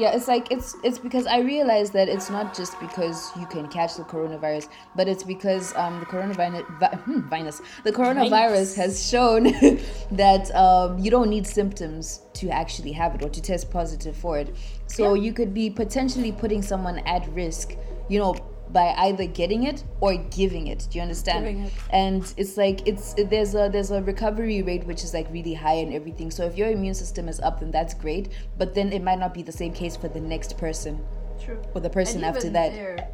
yeah 0.00 0.12
it's 0.16 0.26
like 0.28 0.50
it's 0.50 0.74
it's 0.82 0.98
because 0.98 1.26
i 1.26 1.38
realize 1.40 1.90
that 1.90 2.08
it's 2.08 2.30
not 2.30 2.56
just 2.56 2.78
because 2.80 3.30
you 3.38 3.46
can 3.46 3.68
catch 3.68 3.96
the 3.96 4.02
coronavirus 4.02 4.68
but 4.96 5.06
it's 5.06 5.22
because 5.22 5.74
um 5.76 6.00
the 6.00 6.06
coronavirus 6.06 6.64
vi- 6.80 6.96
hmm, 7.04 7.20
virus 7.28 7.60
the 7.84 7.92
coronavirus 7.92 8.30
Virus. 8.30 8.74
has 8.74 9.08
shown 9.10 9.42
that 10.22 10.50
um 10.54 10.98
you 10.98 11.10
don't 11.10 11.28
need 11.28 11.46
symptoms 11.46 12.22
to 12.32 12.48
actually 12.48 12.92
have 12.92 13.14
it 13.14 13.22
or 13.22 13.28
to 13.28 13.42
test 13.42 13.70
positive 13.70 14.16
for 14.16 14.38
it 14.38 14.48
so 14.86 15.12
Yeah. 15.14 15.22
you 15.24 15.32
could 15.34 15.52
be 15.52 15.68
potentially 15.68 16.32
putting 16.32 16.62
someone 16.62 16.98
at 17.00 17.28
risk 17.34 17.76
you 18.08 18.18
know 18.18 18.34
by 18.72 18.94
either 18.98 19.26
getting 19.26 19.64
it 19.64 19.84
or 20.00 20.16
giving 20.30 20.66
it 20.68 20.86
do 20.90 20.98
you 20.98 21.02
understand 21.02 21.44
Giving 21.44 21.62
it. 21.64 21.72
and 21.90 22.34
it's 22.36 22.56
like 22.56 22.86
it's 22.86 23.14
there's 23.14 23.54
a 23.54 23.68
there's 23.72 23.90
a 23.90 24.02
recovery 24.02 24.62
rate 24.62 24.84
which 24.86 25.02
is 25.04 25.12
like 25.14 25.26
really 25.30 25.54
high 25.54 25.74
and 25.84 25.92
everything 25.92 26.30
so 26.30 26.44
if 26.46 26.56
your 26.56 26.70
immune 26.70 26.94
system 26.94 27.28
is 27.28 27.40
up 27.40 27.60
then 27.60 27.70
that's 27.70 27.94
great 27.94 28.28
but 28.58 28.74
then 28.74 28.92
it 28.92 29.02
might 29.02 29.18
not 29.18 29.34
be 29.34 29.42
the 29.42 29.52
same 29.52 29.72
case 29.72 29.96
for 29.96 30.08
the 30.08 30.20
next 30.20 30.56
person 30.58 31.04
true. 31.44 31.58
or 31.74 31.80
the 31.80 31.90
person 31.90 32.16
And 32.24 32.26
after 32.26 32.46
even 32.48 32.52
that 32.54 32.72
there, 32.72 33.08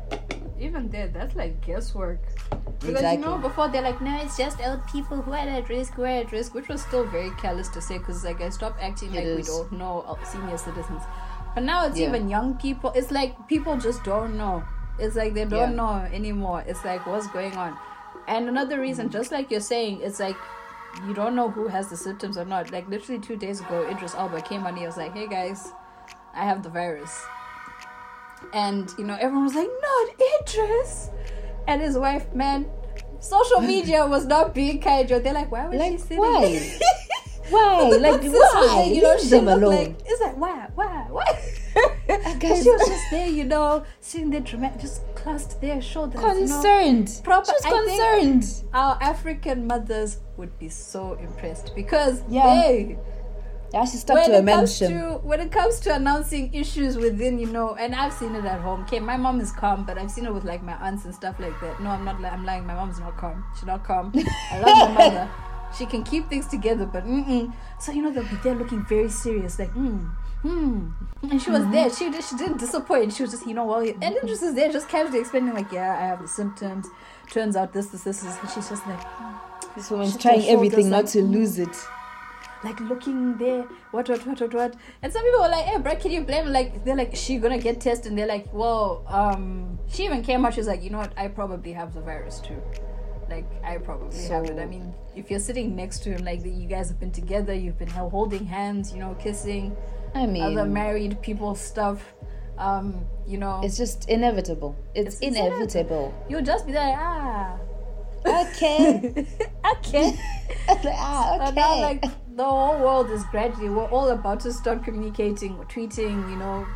even 0.59 0.89
there, 0.89 1.09
that's 1.09 1.37
like 1.37 1.65
guesswork. 1.65 2.21
Because 2.81 2.89
Exactly. 2.89 3.23
you 3.23 3.31
know, 3.31 3.39
before 3.39 3.69
they're 3.69 3.83
like, 3.83 4.01
no, 4.01 4.19
it's 4.23 4.37
just 4.39 4.59
old 4.61 4.87
people 4.87 5.21
who 5.21 5.33
are 5.33 5.37
at 5.37 5.69
risk, 5.69 5.93
who 5.95 6.03
are 6.05 6.07
at 6.25 6.33
risk, 6.33 6.55
which 6.55 6.69
was 6.69 6.81
still 6.83 7.05
very 7.05 7.31
careless 7.33 7.69
to 7.71 7.81
say. 7.81 7.99
Because 7.99 8.25
like 8.25 8.41
I 8.41 8.49
stopped 8.49 8.81
acting 8.83 9.15
It 9.15 9.19
like 9.27 9.37
we 9.37 9.43
don't 9.43 9.73
know 9.73 10.01
uh, 10.09 10.23
senior 10.25 10.57
citizens, 10.57 11.03
but 11.55 11.63
now 11.63 11.87
it's 11.87 11.99
Yeah. 11.99 12.09
even 12.09 12.29
young 12.31 12.55
people. 12.55 12.91
It's 12.95 13.11
like 13.11 13.37
people 13.49 13.77
just 13.77 14.03
don't 14.05 14.37
know. 14.39 14.65
It's 14.99 15.15
like 15.17 15.35
they 15.35 15.45
don't 15.45 15.71
Yeah. 15.71 15.77
know 15.77 15.95
anymore. 16.13 16.65
It's 16.67 16.85
like 16.85 17.07
what's 17.07 17.27
going 17.29 17.55
on. 17.57 17.77
And 18.29 18.49
another 18.49 18.81
reason, 18.81 19.11
just 19.11 19.31
like 19.31 19.51
you're 19.51 19.61
saying, 19.61 20.01
it's 20.03 20.19
like 20.21 20.37
you 21.07 21.13
don't 21.15 21.35
know 21.37 21.51
who 21.51 21.69
has 21.69 21.89
the 21.89 21.97
symptoms 21.97 22.39
or 22.39 22.45
not. 22.45 22.71
Like 22.73 22.89
literally 22.89 23.21
two 23.21 23.37
days 23.37 23.61
ago, 23.61 23.87
Idris 23.91 24.15
Elba 24.15 24.41
came 24.43 24.65
on. 24.67 24.75
He 24.77 24.87
was 24.87 24.97
like, 24.97 25.13
"Hey 25.13 25.27
guys, 25.29 25.73
I 26.35 26.45
have 26.45 26.63
the 26.63 26.71
virus." 26.71 27.25
and 28.53 28.91
you 28.99 29.05
know 29.05 29.15
everyone 29.15 29.45
was 29.45 29.55
like 29.55 29.69
not 29.83 30.09
Idris 30.41 31.09
and 31.67 31.81
his 31.81 31.97
wife 31.99 32.33
man 32.35 32.67
social 33.19 33.61
media 33.73 34.07
was 34.07 34.27
not 34.27 34.55
being 34.55 34.81
kind 34.81 35.09
they're 35.09 35.33
like 35.33 35.51
why 35.51 35.67
was 35.67 35.83
she 35.83 35.91
Like, 35.91 35.99
sitting 36.01 36.19
why? 36.19 36.79
why 37.51 37.89
like 37.99 38.21
the 38.21 38.29
sis 38.29 38.33
was 38.33 38.55
why 38.55 38.77
like, 38.85 38.95
you 38.95 39.03
know 39.03 39.11
leave 39.13 39.21
she 39.21 39.29
them 39.29 39.49
alone 39.49 39.75
like 39.77 39.97
it's 40.05 40.21
like 40.21 40.37
why 40.37 40.69
why 40.75 41.07
why 41.11 41.25
guess- 42.39 42.63
she 42.63 42.71
was 42.71 42.89
just 42.89 43.05
there 43.11 43.29
you 43.29 43.45
know 43.45 43.85
seeing 44.01 44.31
the 44.31 44.41
dramatic 44.41 44.81
just 44.81 45.03
clasped 45.15 45.61
their 45.61 45.81
shoulders 45.81 46.21
you 46.21 46.27
know. 46.29 46.35
concerned. 46.35 47.21
Proper- 47.25 47.47
she 47.47 47.53
was 47.53 47.65
I 47.65 47.71
think- 47.71 48.43
concerned. 48.43 48.65
our 48.75 48.99
African 49.01 49.67
mothers 49.67 50.19
would 50.37 50.59
be 50.59 50.69
so 50.69 51.15
impressed 51.15 51.75
because 51.75 52.23
Yeah. 52.29 52.45
they 52.63 52.99
yeah 53.73 53.85
she 53.85 53.97
stuck 53.97 54.17
when 54.17 54.31
to 54.31 54.37
a 54.37 54.39
it 54.43 54.47
comes 54.47 54.81
mention. 54.81 54.99
to 55.01 55.15
when 55.27 55.41
it 55.41 55.51
comes 55.51 55.81
to 55.81 55.93
announcing 55.93 56.55
issues 56.55 56.97
within 56.97 57.37
you 57.37 57.47
know 57.49 57.75
and 57.75 57.97
i've 57.97 58.13
seen 58.13 58.33
it 58.37 58.45
at 58.45 58.61
home 58.61 58.83
okay 58.83 59.01
my 59.01 59.17
mom 59.17 59.41
is 59.41 59.51
calm 59.51 59.85
but 59.85 59.99
i've 59.99 60.09
seen 60.11 60.25
it 60.25 60.33
with 60.33 60.45
like 60.45 60.63
my 60.63 60.75
aunts 60.75 61.05
and 61.05 61.13
stuff 61.13 61.35
like 61.41 61.59
that. 61.61 61.81
No 61.81 61.91
i'm 61.91 62.05
not 62.05 62.25
i'm 62.25 62.45
lying 62.47 62.65
my 62.65 62.75
mom's 62.75 63.01
not 63.01 63.17
calm. 63.17 63.45
She's 63.57 63.67
not 63.67 63.83
calm. 63.83 64.13
I 64.53 64.61
love 64.61 64.91
my 64.95 64.95
mother. 65.09 65.29
She 65.77 65.85
can 65.85 66.05
keep 66.05 66.29
things 66.29 66.47
together 66.47 66.87
but 66.87 67.05
mm-mm. 67.05 67.53
so 67.81 67.91
you 67.91 68.03
know 68.03 68.13
they'll 68.13 68.23
be 68.23 68.37
there 68.45 68.55
looking 68.55 68.85
very 68.87 69.09
serious 69.09 69.59
like 69.59 69.75
mm 69.75 70.09
Hmm. 70.43 70.91
And 71.23 71.43
she 71.43 71.51
was 71.51 71.63
Mm-hmm. 71.63 71.73
there. 71.73 71.91
She 71.91 72.13
she 72.23 72.37
didn't 72.37 72.59
disappoint. 72.59 73.13
She 73.13 73.23
was 73.23 73.33
just, 73.33 73.47
you 73.47 73.55
know, 73.55 73.65
well, 73.65 73.81
and 73.81 74.01
then 74.01 74.27
just 74.27 74.43
is 74.43 74.55
there, 74.55 74.71
just 74.71 74.89
casually 74.89 75.21
explaining, 75.21 75.55
like, 75.55 75.73
yeah, 75.73 75.93
I 75.93 76.07
have 76.07 76.23
the 76.23 76.29
symptoms. 76.29 76.87
Turns 77.31 77.57
out 77.57 77.73
this, 77.73 77.87
this, 77.87 78.05
this 78.05 78.23
is. 78.23 78.37
And 78.37 78.51
she's 78.51 78.69
just 78.69 78.87
like, 78.87 79.01
this 79.75 79.91
woman's 79.91 80.17
trying 80.17 80.47
everything 80.47 80.91
not 80.91 81.05
like, 81.05 81.13
to 81.13 81.19
mm. 81.19 81.33
lose 81.33 81.59
it 81.59 81.77
like 82.65 82.81
looking 82.81 83.37
there, 83.39 83.63
what, 83.91 84.09
what, 84.09 84.27
what, 84.27 84.41
what, 84.41 84.55
what. 84.55 84.75
And 85.03 85.13
some 85.13 85.23
people 85.23 85.41
were 85.41 85.49
like, 85.49 85.65
hey, 85.65 85.79
bro, 85.79 85.97
can 85.97 86.11
you 86.11 86.23
blame? 86.23 86.47
Like, 86.49 86.85
they're 86.85 86.97
like, 86.97 87.15
she 87.15 87.39
gonna 87.39 87.59
get 87.59 87.81
tested. 87.81 88.11
And 88.11 88.19
they're 88.19 88.27
like, 88.27 88.53
well, 88.53 89.05
um, 89.09 89.79
she 89.89 90.05
even 90.05 90.23
came 90.23 90.45
out. 90.45 90.55
She's 90.55 90.67
like, 90.67 90.83
you 90.83 90.91
know 90.91 90.99
what? 90.99 91.13
I 91.17 91.29
probably 91.29 91.73
have 91.73 91.95
the 91.95 92.01
virus 92.01 92.41
too. 92.41 92.61
Like, 93.29 93.47
I 93.65 93.79
probably 93.79 94.21
have 94.25 94.45
it. 94.47 94.59
I 94.59 94.67
mean, 94.67 94.95
if 95.15 95.31
you're 95.31 95.41
sitting 95.41 95.75
next 95.75 96.01
to 96.05 96.11
him, 96.11 96.25
like, 96.25 96.45
you 96.45 96.67
guys 96.69 96.89
have 96.89 97.01
been 97.01 97.11
together, 97.11 97.53
you've 97.55 97.79
been 97.79 97.89
holding 97.89 98.47
hands, 98.47 98.93
you 98.93 99.01
know, 99.01 99.15
kissing, 99.15 99.77
i 100.17 100.27
mean 100.27 100.43
other 100.43 100.65
married 100.65 101.21
people 101.23 101.55
stuff. 101.55 102.15
Um, 102.59 103.05
you 103.27 103.37
know, 103.37 103.61
it's 103.63 103.77
just 103.77 104.09
inevitable 104.09 104.73
it's, 104.95 105.21
It's- 105.21 105.21
it's 105.21 105.37
inevitable 105.37 106.15
you'll 106.29 106.41
just 106.53 106.67
be 106.67 106.73
like, 106.73 106.95
ah, 106.97 107.59
okay 108.25 109.13
okay. 109.77 110.19
ah, 110.97 111.37
So 111.39 111.45
okay 111.49 111.55
now, 111.61 111.81
like 111.83 112.01
the 112.35 112.45
whole 112.45 112.79
world 112.81 113.11
is 113.11 113.23
gradually, 113.31 113.69
we're 113.69 113.91
all 113.97 114.09
about 114.11 114.41
to 114.41 114.53
start 114.53 114.85
communicating, 114.85 115.53
tweeting, 115.69 116.17
you 116.31 116.37
know, 116.37 116.67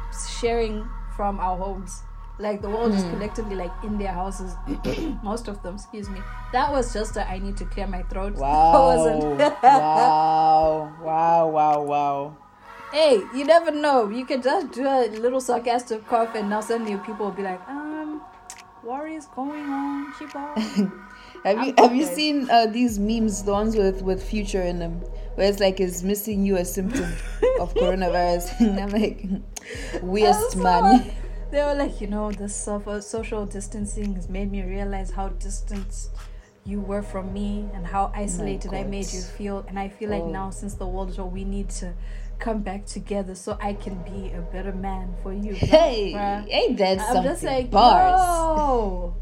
sharing 0.41 0.87
from 1.17 1.41
our 1.41 1.57
homes. 1.57 2.03
Like 2.39 2.63
the 2.63 2.71
world 2.71 2.95
is 2.95 3.03
Hmm. 3.05 3.11
collectively 3.11 3.57
like 3.57 3.73
in 3.85 3.99
their 3.99 4.13
houses, 4.13 4.53
most 5.23 5.49
of 5.49 5.63
them. 5.63 5.75
Excuse 5.75 6.09
me. 6.09 6.21
That 6.53 6.73
was 6.73 6.93
just 6.95 7.17
a 7.17 7.29
I 7.29 7.39
need 7.39 7.57
to 7.59 7.65
clear 7.67 7.87
my 7.87 8.03
throat. 8.05 8.35
Wow. 8.45 9.37
wow. 9.63 10.93
Wow. 11.03 11.49
Wow. 11.49 11.83
Wow. 11.85 12.37
Hey, 12.93 13.23
you 13.35 13.45
never 13.45 13.71
know. 13.71 14.09
You 14.09 14.25
can 14.25 14.43
just 14.43 14.73
do 14.73 14.87
a 14.87 15.09
little 15.09 15.41
sarcastic 15.41 16.07
cough, 16.07 16.35
and 16.35 16.51
now 16.51 16.61
suddenly 16.61 16.97
people 16.99 17.27
will 17.27 17.33
be 17.33 17.43
like, 17.43 17.61
um, 17.69 18.21
what 18.83 19.09
is 19.11 19.27
going 19.27 19.65
on, 19.67 20.13
Chiba? 20.15 20.93
Have 21.45 21.67
you 21.67 21.73
I'm 21.79 21.85
have 21.85 21.95
you 21.95 22.05
seen 22.05 22.51
uh, 22.51 22.67
these 22.67 22.99
memes, 22.99 23.45
the 23.45 23.53
ones 23.53 23.75
with 23.75 24.03
with 24.03 24.23
future 24.23 24.61
in 24.61 24.79
them, 24.79 25.01
where 25.37 25.49
it's 25.49 25.59
like 25.59 25.81
is 25.81 26.05
missing 26.05 26.45
you 26.45 26.57
a 26.57 26.65
symptom 26.67 27.11
of 27.61 27.73
coronavirus? 27.81 28.61
And 28.61 28.79
I'm 28.79 28.91
like, 28.91 29.25
weirdest 30.03 30.57
man. 30.59 31.11
They 31.51 31.63
were 31.65 31.75
like, 31.75 31.99
you 32.01 32.09
know, 32.09 32.31
so- 32.47 33.01
social 33.01 33.47
distancing 33.47 34.15
has 34.17 34.29
made 34.29 34.53
me 34.53 34.63
realize 34.63 35.11
how 35.13 35.29
distant 35.31 36.09
you 36.65 36.81
were 36.81 37.03
from 37.03 37.33
me 37.33 37.69
and 37.75 37.87
how 37.87 38.13
isolated 38.15 38.73
I 38.75 38.85
made 38.85 39.13
you 39.13 39.21
feel. 39.23 39.65
And 39.69 39.79
I 39.79 39.89
feel 39.89 40.11
like 40.11 40.23
Oh. 40.23 40.31
now, 40.31 40.51
since 40.51 40.75
the 40.75 40.87
world 40.87 41.11
is 41.11 41.19
over, 41.19 41.29
we 41.29 41.45
need 41.45 41.69
to 41.81 41.95
come 42.39 42.61
back 42.61 42.87
together 42.87 43.35
so 43.35 43.57
I 43.61 43.73
can 43.75 43.97
be 44.03 44.33
a 44.33 44.41
better 44.41 44.73
man 44.73 45.15
for 45.23 45.33
you. 45.33 45.55
Hey, 45.55 46.13
Bruh. 46.15 46.47
ain't 46.51 46.79
that 46.79 47.01
I'm 47.01 47.07
something? 47.15 47.23
just 47.33 47.43
like, 47.45 47.71
Bars. 47.71 48.19
no. 48.21 49.15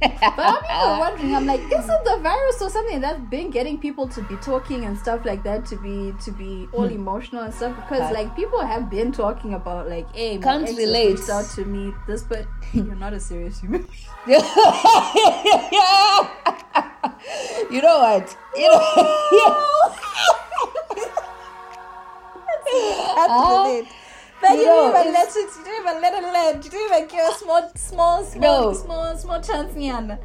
But 0.00 0.12
I'm 0.22 0.64
even 0.64 0.98
wondering. 0.98 1.34
I'm 1.34 1.46
like, 1.46 1.60
is 1.60 1.88
it 1.88 2.04
the 2.04 2.18
virus 2.22 2.60
or 2.60 2.70
something 2.70 3.00
that's 3.00 3.20
been 3.30 3.50
getting 3.50 3.78
people 3.78 4.08
to 4.08 4.22
be 4.22 4.36
talking 4.36 4.84
and 4.84 4.98
stuff 4.98 5.24
like 5.24 5.42
that 5.44 5.64
to 5.66 5.76
be 5.76 6.12
to 6.24 6.30
be 6.32 6.68
all 6.72 6.86
hmm. 6.88 6.94
emotional 6.94 7.42
and 7.42 7.54
stuff? 7.54 7.74
Because 7.76 8.12
like 8.12 8.34
people 8.36 8.60
have 8.60 8.90
been 8.90 9.12
talking 9.12 9.54
about 9.54 9.88
like, 9.88 10.12
hey, 10.14 10.38
Can't 10.38 10.68
relate. 10.76 11.16
reached 11.16 11.30
out 11.30 11.46
to 11.54 11.64
me. 11.64 11.92
This, 12.06 12.22
but 12.22 12.46
you're 12.72 12.94
not 12.96 13.12
a 13.12 13.20
serious 13.20 13.60
human. 13.60 13.86
you 14.26 14.38
know 17.82 17.98
what? 18.00 18.36
You 18.56 18.68
know. 18.68 19.94
Absolutely. 23.16 23.88
But 24.40 24.50
you, 24.52 24.58
you 24.60 24.66
know, 24.66 24.92
didn't 24.92 25.00
even 25.00 25.12
let 25.14 25.28
it. 25.28 25.50
You 25.56 25.64
didn't 25.64 25.80
even 25.80 26.02
let 26.02 26.14
it 26.22 26.32
land. 26.32 26.64
You 26.64 26.70
didn't 26.70 26.94
even 26.96 27.08
give 27.08 27.28
a 27.28 27.32
small, 27.38 27.70
small, 27.76 28.24
small, 28.24 28.40
No. 28.40 28.72
small, 28.74 29.16
small 29.16 29.40
chance, 29.40 29.72
Niana. 29.74 30.18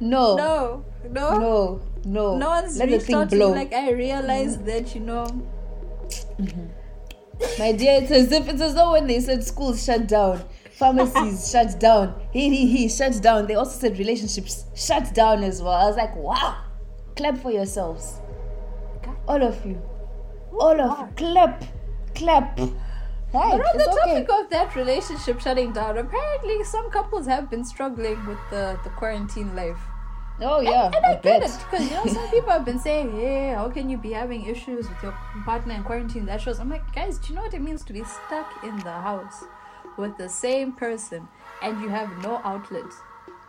no, 0.00 0.36
No, 0.36 0.84
no, 1.10 1.38
no, 1.38 1.82
no. 2.04 2.36
No 2.38 2.48
one's 2.50 2.76
Let 2.78 2.88
the 2.88 2.94
reached 2.94 3.06
thing 3.06 3.16
out 3.16 3.30
to 3.30 3.36
blow. 3.36 3.50
me. 3.52 3.58
Like 3.58 3.72
I 3.72 3.90
realized 3.92 4.58
mm-hmm. 4.60 4.66
that 4.66 4.94
you 4.94 5.00
know. 5.00 5.26
My 7.58 7.72
dear, 7.72 8.00
it's 8.02 8.10
as 8.12 8.30
if 8.32 8.48
it's 8.48 8.60
as 8.62 8.74
though 8.74 8.92
when 8.92 9.06
they 9.06 9.18
said 9.20 9.42
schools 9.42 9.84
shut 9.84 10.06
down, 10.06 10.42
pharmacies 10.72 11.50
shut 11.52 11.78
down, 11.80 12.14
he 12.32 12.48
he 12.54 12.66
he 12.66 12.88
shut 12.88 13.20
down. 13.20 13.46
They 13.46 13.54
also 13.56 13.78
said 13.80 13.98
relationships 13.98 14.66
shut 14.74 15.12
down 15.14 15.42
as 15.42 15.60
well. 15.60 15.72
I 15.74 15.86
was 15.86 15.96
like, 15.96 16.14
wow, 16.14 16.56
clap 17.16 17.38
for 17.38 17.50
yourselves, 17.50 18.20
all 19.26 19.42
of 19.42 19.64
you. 19.66 19.80
all 20.60 20.80
of 20.80 20.98
you, 21.00 21.06
clap, 21.16 21.64
clap. 22.14 22.60
Hey, 23.34 23.50
But 23.50 23.66
on 23.68 23.76
the 23.78 23.84
it's 23.84 23.96
okay. 23.98 24.24
topic 24.24 24.28
of 24.44 24.50
that 24.50 24.76
relationship 24.76 25.40
shutting 25.40 25.72
down, 25.72 25.98
apparently 25.98 26.62
some 26.64 26.90
couples 26.90 27.26
have 27.26 27.50
been 27.50 27.64
struggling 27.64 28.18
with 28.26 28.38
the, 28.50 28.78
the 28.84 28.90
quarantine 28.90 29.54
life. 29.56 29.82
Oh 30.40 30.60
yeah, 30.60 30.86
and 30.86 31.04
I, 31.06 31.10
I 31.10 31.12
get 31.14 31.22
bet. 31.22 31.42
it 31.44 31.58
because 31.70 31.84
you 31.88 31.94
know 31.96 32.06
some 32.06 32.28
people 32.30 32.50
have 32.50 32.64
been 32.64 32.78
saying, 32.80 33.12
"Hey, 33.12 33.54
how 33.54 33.68
can 33.70 33.88
you 33.88 33.96
be 33.96 34.10
having 34.12 34.46
issues 34.46 34.88
with 34.88 35.00
your 35.02 35.14
partner 35.44 35.74
in 35.74 35.84
quarantine?" 35.84 36.26
That 36.26 36.40
shows. 36.40 36.58
I'm 36.58 36.68
like, 36.70 36.86
guys, 36.92 37.18
do 37.18 37.28
you 37.28 37.34
know 37.36 37.42
what 37.42 37.54
it 37.54 37.62
means 37.62 37.84
to 37.84 37.92
be 37.92 38.02
stuck 38.02 38.48
in 38.64 38.76
the 38.78 38.90
house 39.08 39.44
with 39.96 40.16
the 40.18 40.28
same 40.28 40.72
person 40.72 41.28
and 41.62 41.80
you 41.80 41.88
have 41.88 42.10
no 42.18 42.40
outlet? 42.44 42.90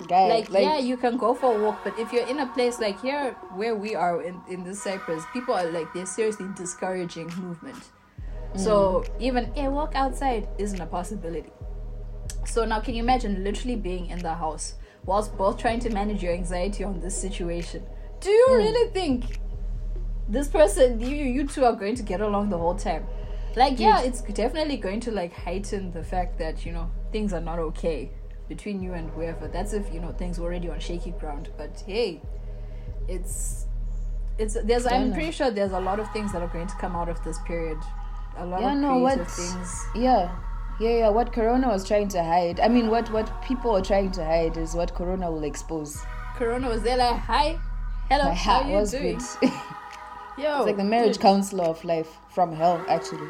Guy, 0.07 0.27
Like, 0.27 0.49
yeah, 0.51 0.77
you 0.77 0.97
can 0.97 1.17
go 1.17 1.33
for 1.33 1.55
a 1.55 1.59
walk, 1.63 1.79
but 1.83 1.97
if 1.97 2.11
you're 2.13 2.27
in 2.27 2.39
a 2.39 2.47
place 2.47 2.79
like 2.79 3.01
here 3.01 3.31
where 3.55 3.75
we 3.75 3.95
are 3.95 4.21
in 4.21 4.41
in 4.47 4.63
this 4.63 4.83
Cyprus, 4.83 5.23
people 5.33 5.55
are 5.55 5.65
like 5.71 5.91
they're 5.93 6.05
seriously 6.05 6.45
discouraging 6.55 7.31
movement. 7.41 7.81
So 8.55 9.03
mm. 9.05 9.21
even 9.21 9.51
a 9.55 9.69
walk 9.69 9.93
outside 9.95 10.47
isn't 10.57 10.79
a 10.79 10.85
possibility. 10.85 11.51
So 12.45 12.65
now, 12.65 12.79
can 12.79 12.95
you 12.95 13.03
imagine 13.03 13.43
literally 13.43 13.75
being 13.75 14.07
in 14.07 14.19
the 14.19 14.33
house 14.33 14.75
whilst 15.05 15.35
both 15.37 15.57
trying 15.57 15.79
to 15.81 15.89
manage 15.89 16.23
your 16.23 16.33
anxiety 16.33 16.83
on 16.83 16.99
this 16.99 17.19
situation? 17.19 17.83
Do 18.19 18.29
you 18.29 18.47
mm. 18.49 18.57
really 18.57 18.91
think 18.91 19.39
this 20.27 20.47
person, 20.47 20.99
you 20.99 21.15
you 21.15 21.47
two, 21.47 21.65
are 21.65 21.73
going 21.73 21.95
to 21.95 22.03
get 22.03 22.21
along 22.21 22.49
the 22.49 22.57
whole 22.57 22.75
time? 22.75 23.05
Like, 23.55 23.79
yeah, 23.79 24.01
it's 24.01 24.21
definitely 24.21 24.77
going 24.77 24.99
to 25.01 25.11
like 25.11 25.33
heighten 25.33 25.91
the 25.91 26.03
fact 26.03 26.37
that 26.39 26.65
you 26.65 26.71
know 26.71 26.89
things 27.11 27.33
are 27.33 27.41
not 27.41 27.59
okay 27.59 28.11
between 28.47 28.81
you 28.81 28.93
and 28.93 29.09
whoever. 29.11 29.47
That's 29.47 29.73
if 29.73 29.93
you 29.93 29.99
know 29.99 30.11
things 30.11 30.39
were 30.39 30.47
already 30.47 30.69
on 30.69 30.79
shaky 30.79 31.11
ground. 31.11 31.49
But 31.57 31.83
hey, 31.85 32.21
it's 33.07 33.65
it's 34.37 34.57
there's. 34.63 34.85
I'm 34.85 35.13
pretty 35.13 35.31
sure 35.31 35.51
there's 35.51 35.71
a 35.71 35.79
lot 35.79 35.99
of 35.99 36.11
things 36.11 36.31
that 36.33 36.41
are 36.41 36.47
going 36.47 36.67
to 36.67 36.75
come 36.75 36.95
out 36.95 37.09
of 37.09 37.23
this 37.23 37.39
period. 37.45 37.77
A 38.37 38.45
lot 38.45 38.61
Yeah, 38.61 38.73
of 38.73 38.79
no, 38.79 38.99
creative 39.01 39.19
what? 39.19 39.31
things. 39.31 39.85
Yeah, 39.95 40.35
yeah, 40.79 40.89
yeah. 40.97 41.09
What 41.09 41.31
Corona 41.31 41.67
was 41.69 41.87
trying 41.87 42.09
to 42.09 42.23
hide. 42.23 42.59
I 42.59 42.67
mean, 42.67 42.89
what 42.89 43.09
what 43.11 43.29
people 43.43 43.75
are 43.75 43.81
trying 43.81 44.11
to 44.11 44.25
hide 44.25 44.57
is 44.57 44.75
what 44.75 44.93
Corona 44.93 45.31
will 45.31 45.43
expose. 45.43 46.01
Corona 46.35 46.67
was 46.69 46.81
there 46.83 46.97
like, 46.97 47.15
hi, 47.15 47.57
hello, 48.09 48.25
My 48.25 48.33
how 48.33 48.63
hat 48.63 48.65
you 48.67 48.85
doing? 48.99 49.19
good. 49.41 49.51
Yo, 50.37 50.57
it's 50.57 50.65
like 50.67 50.77
the 50.77 50.83
marriage 50.83 51.13
dude, 51.13 51.21
counselor 51.21 51.63
of 51.63 51.83
life 51.85 52.17
from 52.29 52.51
hell, 52.53 52.83
actually. 52.89 53.29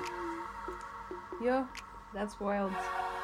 Yo, 1.43 1.67
that's 2.15 2.39
wild. 2.39 2.71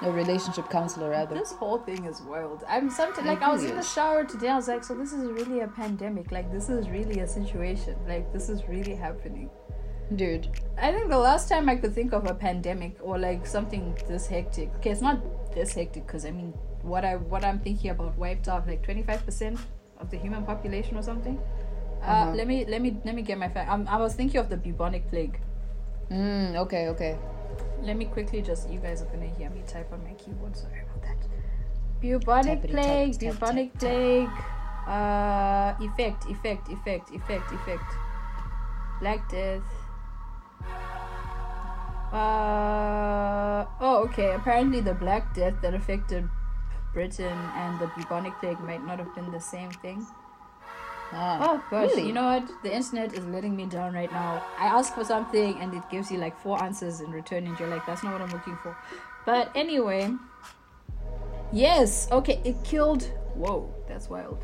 A 0.04 0.12
relationship 0.12 0.70
counselor, 0.70 1.10
rather. 1.10 1.36
This 1.36 1.52
whole 1.52 1.80
thing 1.80 2.06
is 2.06 2.22
wild. 2.22 2.64
I'm 2.68 2.90
something 2.92 3.26
like 3.26 3.42
I 3.42 3.52
was 3.52 3.64
in 3.64 3.76
the 3.76 3.82
shower 3.84 4.24
today. 4.24 4.50
I 4.50 4.56
was 4.56 4.68
like, 4.68 4.84
so 4.84 4.94
this 4.94 5.14
is 5.14 5.32
really 5.32 5.62
a 5.62 5.68
pandemic. 5.68 6.32
Like 6.32 6.52
this 6.52 6.70
is 6.70 6.90
really 6.90 7.20
a 7.22 7.28
situation. 7.28 7.96
Like 8.08 8.32
this 8.34 8.50
is 8.50 8.64
really 8.68 8.94
happening. 8.96 9.50
Dude. 10.16 10.50
I 10.78 10.92
think 10.92 11.10
the 11.10 11.18
last 11.18 11.48
time 11.48 11.70
I 11.70 11.76
could 11.76 11.94
think 11.94 12.12
of 12.14 12.26
a 12.30 12.34
pandemic 12.34 12.98
or 13.02 13.18
like 13.18 13.46
something 13.46 13.96
this 14.08 14.28
hectic. 14.28 14.70
Okay, 14.78 14.92
it's 14.92 15.02
not 15.02 15.20
this 15.54 15.74
hectic 15.74 16.06
because 16.06 16.26
I 16.26 16.32
mean, 16.32 16.54
what 16.82 17.06
I 17.06 17.16
what 17.16 17.46
I'm 17.46 17.60
thinking 17.60 17.92
about 17.92 18.18
wiped 18.18 18.48
out 18.50 18.68
like 18.68 18.84
25 18.84 19.26
percent 19.26 19.60
of 20.00 20.10
the 20.12 20.18
human 20.18 20.44
population 20.46 20.98
or 20.98 21.02
something. 21.04 21.40
Uh, 22.02 22.06
Uh-huh. 22.06 22.34
let 22.36 22.48
me 22.48 22.66
let 22.66 22.82
me 22.82 22.98
let 23.06 23.16
me 23.16 23.22
get 23.22 23.38
my 23.38 23.48
fact. 23.48 23.70
Um, 23.72 23.88
I 23.88 23.98
was 23.98 24.14
thinking 24.16 24.40
of 24.42 24.50
the 24.50 24.58
bubonic 24.58 25.08
plague. 25.10 25.40
Mm, 26.10 26.56
okay, 26.66 26.88
okay. 26.90 27.18
Let 27.82 27.96
me 27.96 28.06
quickly 28.06 28.42
just. 28.42 28.70
You 28.70 28.80
guys 28.80 29.02
are 29.02 29.06
gonna 29.14 29.28
hear 29.38 29.50
me 29.50 29.64
type 29.68 29.92
on 29.94 30.04
my 30.04 30.14
keyboard. 30.14 30.58
Sorry 30.58 30.82
about 30.82 31.02
that. 31.04 31.18
Bubonic 32.02 32.68
plague. 32.70 33.14
tap, 33.20 33.34
bubonic 33.34 33.72
tap, 33.74 33.80
plague. 33.80 34.30
Uh, 34.88 35.74
effect. 35.80 36.26
Effect. 36.26 36.68
Effect. 36.70 37.12
Effect. 37.16 37.52
Effect. 37.54 37.90
Black 39.00 39.30
Death. 39.32 39.64
Uh 42.12 43.66
oh. 43.80 44.04
Okay. 44.10 44.32
Apparently, 44.34 44.82
the 44.82 44.94
Black 44.94 45.34
Death 45.34 45.56
that 45.62 45.74
affected 45.74 46.28
Britain 46.94 47.38
and 47.56 47.80
the 47.80 47.88
bubonic 47.98 48.34
plague 48.40 48.60
might 48.60 48.86
not 48.86 49.00
have 49.00 49.14
been 49.16 49.32
the 49.32 49.40
same 49.40 49.72
thing. 49.72 50.06
Ah, 51.14 51.40
Oh 51.42 51.64
gosh, 51.70 51.90
really? 51.92 52.08
you 52.08 52.14
know 52.14 52.24
what? 52.24 52.50
The 52.64 52.74
internet 52.74 53.14
is 53.14 53.26
letting 53.26 53.56
me 53.56 53.66
down 53.66 53.94
right 53.94 54.12
now. 54.12 54.44
I 54.58 54.68
ask 54.68 54.94
for 54.96 55.04
something 55.04 55.58
and 55.60 55.74
it 55.74 55.84
gives 55.90 56.10
you 56.10 56.18
like 56.18 56.38
four 56.40 56.62
answers 56.64 57.02
in 57.02 57.12
return, 57.12 57.48
and 57.48 57.60
you're 57.60 57.68
like, 57.70 57.86
that's 57.86 58.04
not 58.04 58.14
what 58.14 58.22
I'm 58.22 58.30
looking 58.32 58.58
for. 58.64 58.76
But 59.26 59.52
anyway, 59.56 60.14
yes, 61.52 62.08
okay, 62.12 62.40
it 62.44 62.64
killed. 62.64 63.04
Whoa, 63.36 63.74
that's 63.88 64.10
wild. 64.10 64.44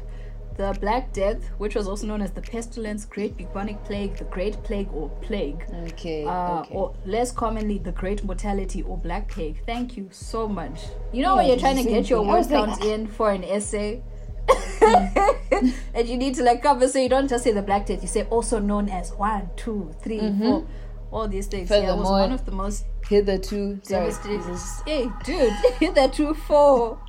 The 0.57 0.75
Black 0.81 1.13
Death, 1.13 1.49
which 1.59 1.75
was 1.75 1.87
also 1.87 2.07
known 2.07 2.21
as 2.21 2.31
the 2.31 2.41
pestilence, 2.41 3.05
Great 3.05 3.37
Bubonic 3.37 3.83
Plague, 3.85 4.17
the 4.17 4.23
Great 4.25 4.61
Plague 4.63 4.89
or 4.91 5.09
Plague, 5.21 5.63
Okay, 5.89 6.25
uh, 6.25 6.61
okay. 6.61 6.73
or 6.73 6.95
less 7.05 7.31
commonly 7.31 7.77
the 7.77 7.91
Great 7.91 8.23
Mortality 8.23 8.81
or 8.81 8.97
Black 8.97 9.29
Plague. 9.29 9.61
Thank 9.65 9.95
you 9.95 10.09
so 10.11 10.47
much. 10.47 10.81
You 11.13 11.21
know 11.21 11.33
Yeah, 11.33 11.35
when 11.35 11.47
you're 11.47 11.59
trying 11.59 11.77
to 11.77 11.83
get 11.89 12.09
your 12.09 12.23
thing. 12.23 12.55
I 12.55 12.61
word 12.61 12.69
like, 12.69 12.83
in 12.83 13.07
for 13.07 13.31
an 13.31 13.43
essay. 13.43 14.01
and 15.93 16.07
you 16.07 16.17
need 16.17 16.35
to 16.35 16.43
like 16.43 16.61
cover 16.63 16.87
so 16.87 16.99
you 16.99 17.09
don't 17.09 17.27
just 17.27 17.43
say 17.43 17.51
the 17.51 17.61
black 17.61 17.85
death 17.85 18.01
you 18.01 18.07
say 18.07 18.23
also 18.25 18.59
known 18.59 18.87
as 18.89 19.11
one 19.13 19.49
two 19.57 19.93
three, 20.01 20.19
four, 20.39 20.65
all 21.11 21.27
these 21.27 21.47
things 21.47 21.69
yeah, 21.69 21.93
it 21.93 21.97
was 21.97 22.09
one 22.09 22.31
of 22.31 22.45
the 22.45 22.51
most 22.51 22.85
Hitherto, 23.07 23.75
devastating 23.87 24.57
hey 24.85 25.09
dude 25.23 25.53
two 26.13 26.33
four 26.33 26.99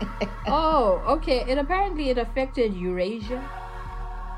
oh 0.46 1.02
okay 1.06 1.44
it 1.48 1.58
apparently 1.58 2.10
it 2.10 2.18
affected 2.18 2.74
eurasia 2.74 3.42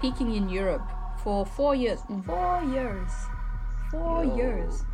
peaking 0.01 0.35
in 0.35 0.49
europe 0.49 0.89
for 1.23 1.45
four 1.45 1.75
years 1.75 2.01
four 2.25 2.63
years 2.73 3.11
four 3.91 4.25
Yo. 4.25 4.37
years 4.37 4.85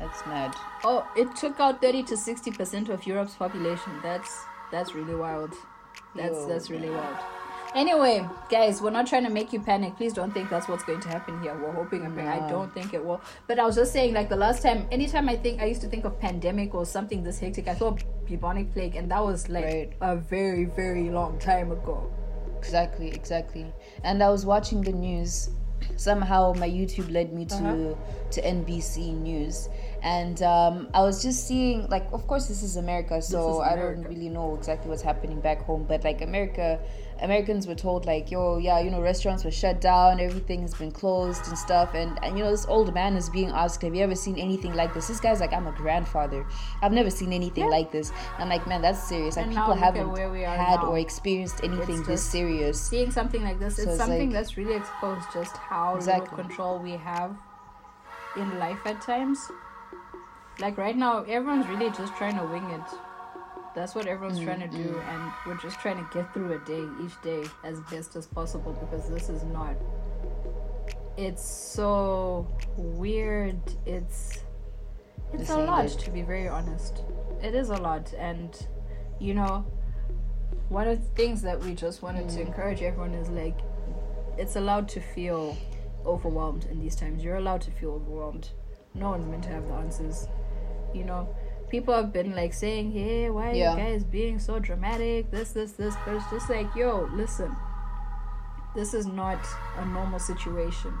That's 0.00 0.24
mad. 0.26 0.54
Oh, 0.82 1.06
it 1.14 1.36
took 1.36 1.60
out 1.60 1.82
thirty 1.82 2.02
to 2.04 2.16
sixty 2.16 2.50
percent 2.50 2.88
of 2.88 3.06
Europe's 3.06 3.34
population. 3.34 3.92
That's 4.02 4.44
that's 4.72 4.94
really 4.94 5.14
wild. 5.14 5.52
That's 6.16 6.32
Yo, 6.32 6.48
that's 6.48 6.70
really 6.70 6.88
wild. 6.88 7.18
Anyway, 7.74 8.26
guys, 8.50 8.82
we're 8.82 8.90
not 8.90 9.06
trying 9.06 9.22
to 9.22 9.30
make 9.30 9.52
you 9.52 9.60
panic. 9.60 9.96
Please 9.96 10.12
don't 10.12 10.32
think 10.34 10.50
that's 10.50 10.66
what's 10.66 10.82
going 10.82 11.00
to 11.00 11.08
happen 11.08 11.40
here. 11.40 11.54
We're 11.56 11.70
hoping. 11.72 12.04
and 12.04 12.14
praying. 12.14 12.28
I 12.28 12.48
don't 12.50 12.72
think 12.74 12.94
it 12.94 13.04
will. 13.04 13.20
But 13.46 13.60
I 13.60 13.64
was 13.64 13.76
just 13.76 13.92
saying, 13.92 14.12
like 14.12 14.28
the 14.28 14.36
last 14.36 14.60
time, 14.62 14.88
anytime 14.90 15.28
I 15.28 15.36
think 15.36 15.60
I 15.60 15.66
used 15.66 15.80
to 15.82 15.88
think 15.88 16.04
of 16.04 16.18
pandemic 16.18 16.74
or 16.74 16.84
something 16.84 17.22
this 17.22 17.38
hectic, 17.38 17.68
I 17.68 17.74
thought 17.74 18.02
bubonic 18.26 18.72
plague, 18.72 18.96
and 18.96 19.08
that 19.12 19.24
was 19.24 19.48
like 19.48 19.64
Right. 19.64 19.92
a 20.00 20.16
very 20.16 20.64
very 20.64 21.10
long 21.10 21.38
time 21.38 21.70
ago. 21.70 22.10
Exactly, 22.58 23.08
exactly. 23.08 23.72
And 24.02 24.20
I 24.22 24.30
was 24.30 24.44
watching 24.44 24.80
the 24.82 24.92
news. 24.92 25.50
Somehow 25.96 26.52
my 26.58 26.68
YouTube 26.68 27.10
led 27.10 27.32
me 27.32 27.46
to 27.46 27.54
Uh-huh. 27.54 27.94
to 28.32 28.40
NBC 28.42 29.12
News, 29.14 29.70
and 30.02 30.42
um, 30.42 30.88
I 30.92 31.00
was 31.00 31.22
just 31.22 31.46
seeing 31.48 31.86
like, 31.88 32.06
of 32.12 32.26
course, 32.26 32.48
this 32.48 32.62
is 32.62 32.76
America, 32.76 33.22
so 33.22 33.62
is 33.62 33.68
I 33.68 33.76
don't 33.76 34.02
really 34.06 34.28
know 34.28 34.54
exactly 34.56 34.90
what's 34.90 35.00
happening 35.02 35.40
back 35.40 35.62
home. 35.62 35.86
But 35.88 36.04
like 36.04 36.20
America, 36.20 36.78
Americans 37.22 37.66
were 37.66 37.74
told 37.74 38.06
like, 38.06 38.30
yo, 38.30 38.56
yeah, 38.58 38.80
you 38.80 38.90
know, 38.90 39.00
restaurants 39.00 39.44
were 39.44 39.50
shut 39.50 39.80
down, 39.80 40.20
everything 40.20 40.62
has 40.62 40.74
been 40.74 40.90
closed 40.90 41.46
and 41.48 41.58
stuff. 41.58 41.94
And 41.94 42.18
and 42.24 42.38
you 42.38 42.44
know, 42.44 42.50
this 42.50 42.66
old 42.66 42.92
man 42.94 43.16
is 43.16 43.28
being 43.28 43.50
asked, 43.50 43.82
have 43.82 43.94
you 43.94 44.02
ever 44.02 44.14
seen 44.14 44.38
anything 44.38 44.72
like 44.74 44.94
this? 44.94 45.08
This 45.08 45.20
guy's 45.20 45.40
like, 45.40 45.52
I'm 45.52 45.66
a 45.66 45.72
grandfather. 45.72 46.46
I've 46.82 46.92
never 46.92 47.10
seen 47.10 47.32
anything 47.32 47.64
Yeah. 47.64 47.70
like 47.70 47.92
this. 47.92 48.12
I'm 48.38 48.48
like, 48.48 48.66
man, 48.66 48.80
that's 48.82 49.02
serious. 49.02 49.36
Like 49.36 49.46
And 49.46 49.54
people 49.54 49.74
haven't 49.74 50.10
where 50.12 50.30
we 50.30 50.44
are 50.44 50.56
had 50.56 50.80
now. 50.80 50.88
or 50.90 50.98
experienced 50.98 51.62
anything 51.62 52.02
this 52.04 52.22
serious. 52.22 52.80
Seeing 52.80 53.10
something 53.10 53.42
like 53.42 53.58
this, 53.58 53.76
So 53.76 53.82
it's 53.82 53.90
it's 53.92 53.98
something 54.00 54.30
like- 54.30 54.32
that's 54.32 54.56
really 54.56 54.74
exposed 54.76 55.26
just 55.32 55.56
how 55.56 55.96
Exactly. 55.96 56.30
little 56.30 56.44
control 56.48 56.78
we 56.78 56.92
have 56.92 57.36
in 58.36 58.58
life 58.58 58.78
at 58.86 59.00
times. 59.02 59.50
Like 60.58 60.76
right 60.78 60.96
now, 60.96 61.22
everyone's 61.24 61.66
really 61.68 61.90
just 61.90 62.14
trying 62.16 62.38
to 62.38 62.44
wing 62.46 62.64
it. 62.70 62.88
That's 63.74 63.94
what 63.94 64.06
everyone's 64.06 64.40
trying 64.40 64.60
to 64.60 64.68
do, 64.68 64.84
mm-hmm. 64.84 65.08
and 65.08 65.32
we're 65.46 65.60
just 65.60 65.78
trying 65.78 65.96
to 65.96 66.08
get 66.12 66.32
through 66.34 66.52
a 66.54 66.58
day 66.64 66.84
each 67.04 67.20
day 67.22 67.44
as 67.62 67.80
best 67.82 68.16
as 68.16 68.26
possible 68.26 68.72
because 68.72 69.08
this 69.08 69.28
is 69.28 69.44
not. 69.44 69.76
It's 71.16 71.44
so 71.44 72.48
weird. 72.76 73.60
It's 73.86 74.40
it's 75.32 75.50
a 75.50 75.58
lot 75.58 75.84
it. 75.84 75.98
to 76.00 76.10
be 76.10 76.22
very 76.22 76.48
honest. 76.48 77.02
It 77.42 77.54
is 77.54 77.70
a 77.70 77.76
lot, 77.76 78.12
and 78.14 78.54
you 79.20 79.34
know, 79.34 79.64
one 80.68 80.88
of 80.88 81.00
the 81.00 81.10
things 81.14 81.42
that 81.42 81.60
we 81.60 81.74
just 81.74 82.02
wanted 82.02 82.28
to 82.30 82.38
mm. 82.38 82.46
encourage 82.46 82.82
everyone 82.82 83.14
is 83.14 83.28
like, 83.28 83.58
it's 84.36 84.56
allowed 84.56 84.88
to 84.90 85.00
feel 85.00 85.56
overwhelmed 86.04 86.64
in 86.70 86.80
these 86.80 86.96
times. 86.96 87.22
You're 87.22 87.36
allowed 87.36 87.60
to 87.62 87.70
feel 87.70 87.90
overwhelmed. 87.90 88.50
No 88.94 89.10
one's 89.10 89.26
meant 89.26 89.44
to 89.44 89.50
have 89.50 89.66
the 89.68 89.74
answers. 89.74 90.26
You 90.94 91.04
know, 91.04 91.28
people 91.70 91.94
have 91.94 92.12
been 92.12 92.34
like 92.34 92.52
saying, 92.52 92.92
"Hey, 92.92 93.30
why 93.30 93.50
are 93.50 93.54
Yeah. 93.54 93.72
you 93.72 93.76
guys 93.78 94.04
being 94.04 94.38
so 94.38 94.58
dramatic? 94.58 95.30
This, 95.30 95.52
this, 95.52 95.72
this." 95.72 95.94
But 96.04 96.14
it's 96.14 96.30
just 96.30 96.50
like, 96.50 96.74
yo, 96.74 97.08
listen. 97.14 97.54
This 98.74 98.94
is 98.94 99.06
not 99.06 99.44
a 99.78 99.84
normal 99.84 100.18
situation. 100.20 100.92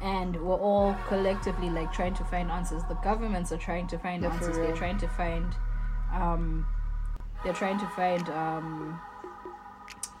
And 0.00 0.34
we're 0.42 0.56
all 0.56 0.96
collectively 1.06 1.70
like 1.70 1.92
trying 1.92 2.14
to 2.14 2.24
find 2.24 2.50
answers. 2.50 2.82
The 2.88 2.94
governments 3.04 3.52
are 3.52 3.56
trying 3.56 3.86
to 3.88 3.98
find 3.98 4.24
answers. 4.24 4.56
They're 4.56 4.74
trying 4.74 4.98
to 4.98 5.08
find 5.08 5.54
um 6.12 6.66
they're 7.44 7.52
trying 7.52 7.78
to 7.78 7.86
find 7.88 8.28
um 8.30 9.00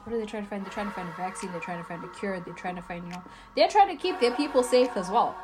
what 0.04 0.14
are 0.14 0.18
they 0.18 0.26
trying 0.26 0.44
to 0.44 0.48
find? 0.48 0.64
They're 0.64 0.72
trying 0.72 0.88
to 0.88 0.94
find 0.94 1.08
a 1.08 1.12
vaccine, 1.16 1.50
they're 1.52 1.60
trying 1.60 1.78
to 1.78 1.84
find 1.84 2.04
a 2.04 2.08
cure, 2.08 2.38
they're 2.40 2.54
trying 2.54 2.76
to 2.76 2.82
find, 2.82 3.04
you 3.04 3.10
know, 3.10 3.22
they're 3.56 3.68
trying 3.68 3.88
to 3.96 4.00
keep 4.00 4.20
their 4.20 4.32
people 4.34 4.62
safe 4.62 4.96
as 4.96 5.08
well. 5.10 5.36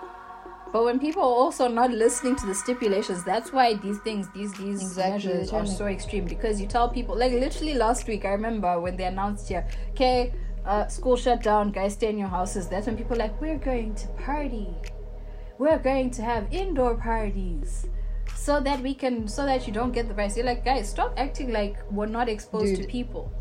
But 0.71 0.85
when 0.85 0.99
people 0.99 1.23
are 1.23 1.27
also 1.45 1.67
not 1.67 1.91
listening 1.91 2.37
to 2.37 2.47
the 2.47 2.55
stipulations, 2.55 3.25
that's 3.25 3.53
why 3.53 3.75
these 3.75 3.99
things, 4.01 4.29
these 4.35 4.53
these 4.53 4.83
Exactly, 4.83 5.33
measures 5.33 5.53
are 5.53 5.67
so 5.67 5.87
extreme. 5.87 6.27
Because 6.27 6.61
you 6.61 6.67
tell 6.67 6.89
people, 6.89 7.17
like 7.17 7.33
literally 7.33 7.75
last 7.75 8.07
week, 8.07 8.25
I 8.25 8.31
remember 8.31 8.79
when 8.81 8.97
they 8.97 9.05
announced 9.05 9.49
here, 9.49 9.67
okay, 9.91 10.35
uh, 10.67 10.87
school 10.89 11.17
shut 11.17 11.43
down, 11.43 11.71
guys 11.73 11.95
stay 11.95 12.11
in 12.11 12.19
your 12.19 12.29
houses. 12.29 12.69
That's 12.69 12.87
when 12.87 12.97
people 12.97 13.15
are 13.15 13.21
like, 13.21 13.41
we're 13.41 13.59
going 13.59 13.95
to 13.95 14.09
party, 14.09 14.69
we're 15.59 15.79
going 15.79 16.11
to 16.11 16.23
have 16.23 16.53
indoor 16.53 16.97
parties. 16.97 17.87
So 18.37 18.61
that 18.61 18.81
we 18.81 18.95
can, 18.95 19.27
so 19.27 19.47
that 19.47 19.67
you 19.67 19.73
don't 19.73 19.91
get 19.93 20.07
the 20.07 20.15
virus. 20.15 20.37
You're 20.37 20.47
like, 20.47 20.65
guys, 20.65 20.89
stop 20.89 21.15
acting 21.17 21.51
like 21.53 21.77
we're 21.91 22.07
not 22.07 22.29
exposed 22.29 22.77
to 22.77 22.87
people. 22.87 23.33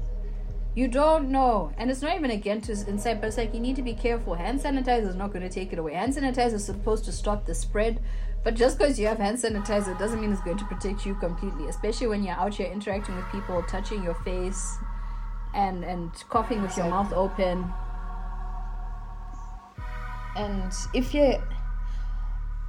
You 0.77 0.87
don't 0.87 1.31
know. 1.31 1.73
And 1.75 1.89
it's 1.89 2.03
not 2.03 2.13
even 2.13 2.29
against 2.29 2.69
us 2.69 2.83
inside, 2.83 3.19
but 3.19 3.29
it's 3.29 3.37
like 3.37 3.51
you 3.51 3.59
need 3.59 3.75
to 3.77 3.81
be 3.81 3.95
careful. 3.95 4.35
Hand 4.35 4.61
sanitizer 4.61 5.07
is 5.07 5.15
not 5.15 5.33
going 5.33 5.41
to 5.41 5.49
take 5.49 5.73
it 5.73 5.79
away. 5.79 5.95
Hand 5.95 6.13
sanitizer 6.13 6.53
is 6.53 6.65
supposed 6.65 7.03
to 7.05 7.11
stop 7.11 7.47
the 7.47 7.55
spread. 7.55 7.99
But 8.43 8.53
just 8.53 8.77
because 8.77 8.99
you 8.99 9.07
have 9.07 9.17
hand 9.17 9.39
sanitizer 9.39 9.97
doesn't 9.97 10.21
mean 10.21 10.31
it's 10.31 10.41
going 10.41 10.59
to 10.59 10.65
protect 10.65 11.03
you 11.03 11.15
completely, 11.15 11.67
especially 11.67 12.05
when 12.05 12.23
you're 12.23 12.35
out 12.35 12.53
here 12.53 12.71
interacting 12.71 13.15
with 13.15 13.25
people, 13.31 13.63
touching 13.63 14.03
your 14.03 14.13
face 14.23 14.77
and 15.55 15.83
and 15.83 16.13
coughing 16.29 16.61
with 16.61 16.77
your 16.77 16.87
mouth 16.87 17.11
open. 17.11 17.67
And 20.35 20.71
if 20.93 21.11
you're, 21.11 21.43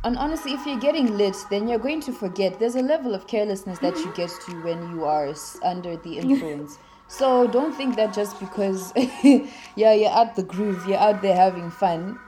and 0.04 0.16
honestly, 0.16 0.52
if 0.52 0.64
you're 0.64 0.80
getting 0.80 1.18
lit, 1.18 1.36
then 1.50 1.68
you're 1.68 1.78
going 1.78 2.00
to 2.00 2.12
forget. 2.12 2.58
There's 2.58 2.76
a 2.76 2.80
level 2.80 3.14
of 3.14 3.26
carelessness 3.26 3.80
that 3.80 3.98
you 3.98 4.10
get 4.14 4.30
to 4.46 4.62
when 4.62 4.92
you 4.92 5.04
are 5.04 5.34
under 5.62 5.98
the 5.98 6.16
influence. 6.16 6.78
So 7.08 7.46
don't 7.46 7.74
think 7.74 7.96
that 7.96 8.12
just 8.12 8.38
because, 8.38 8.92
yeah, 9.24 9.92
you're 9.94 10.10
at 10.10 10.36
the 10.36 10.42
groove, 10.42 10.86
you're 10.86 10.98
out 10.98 11.22
there 11.22 11.34
having 11.34 11.70
fun, 11.70 12.18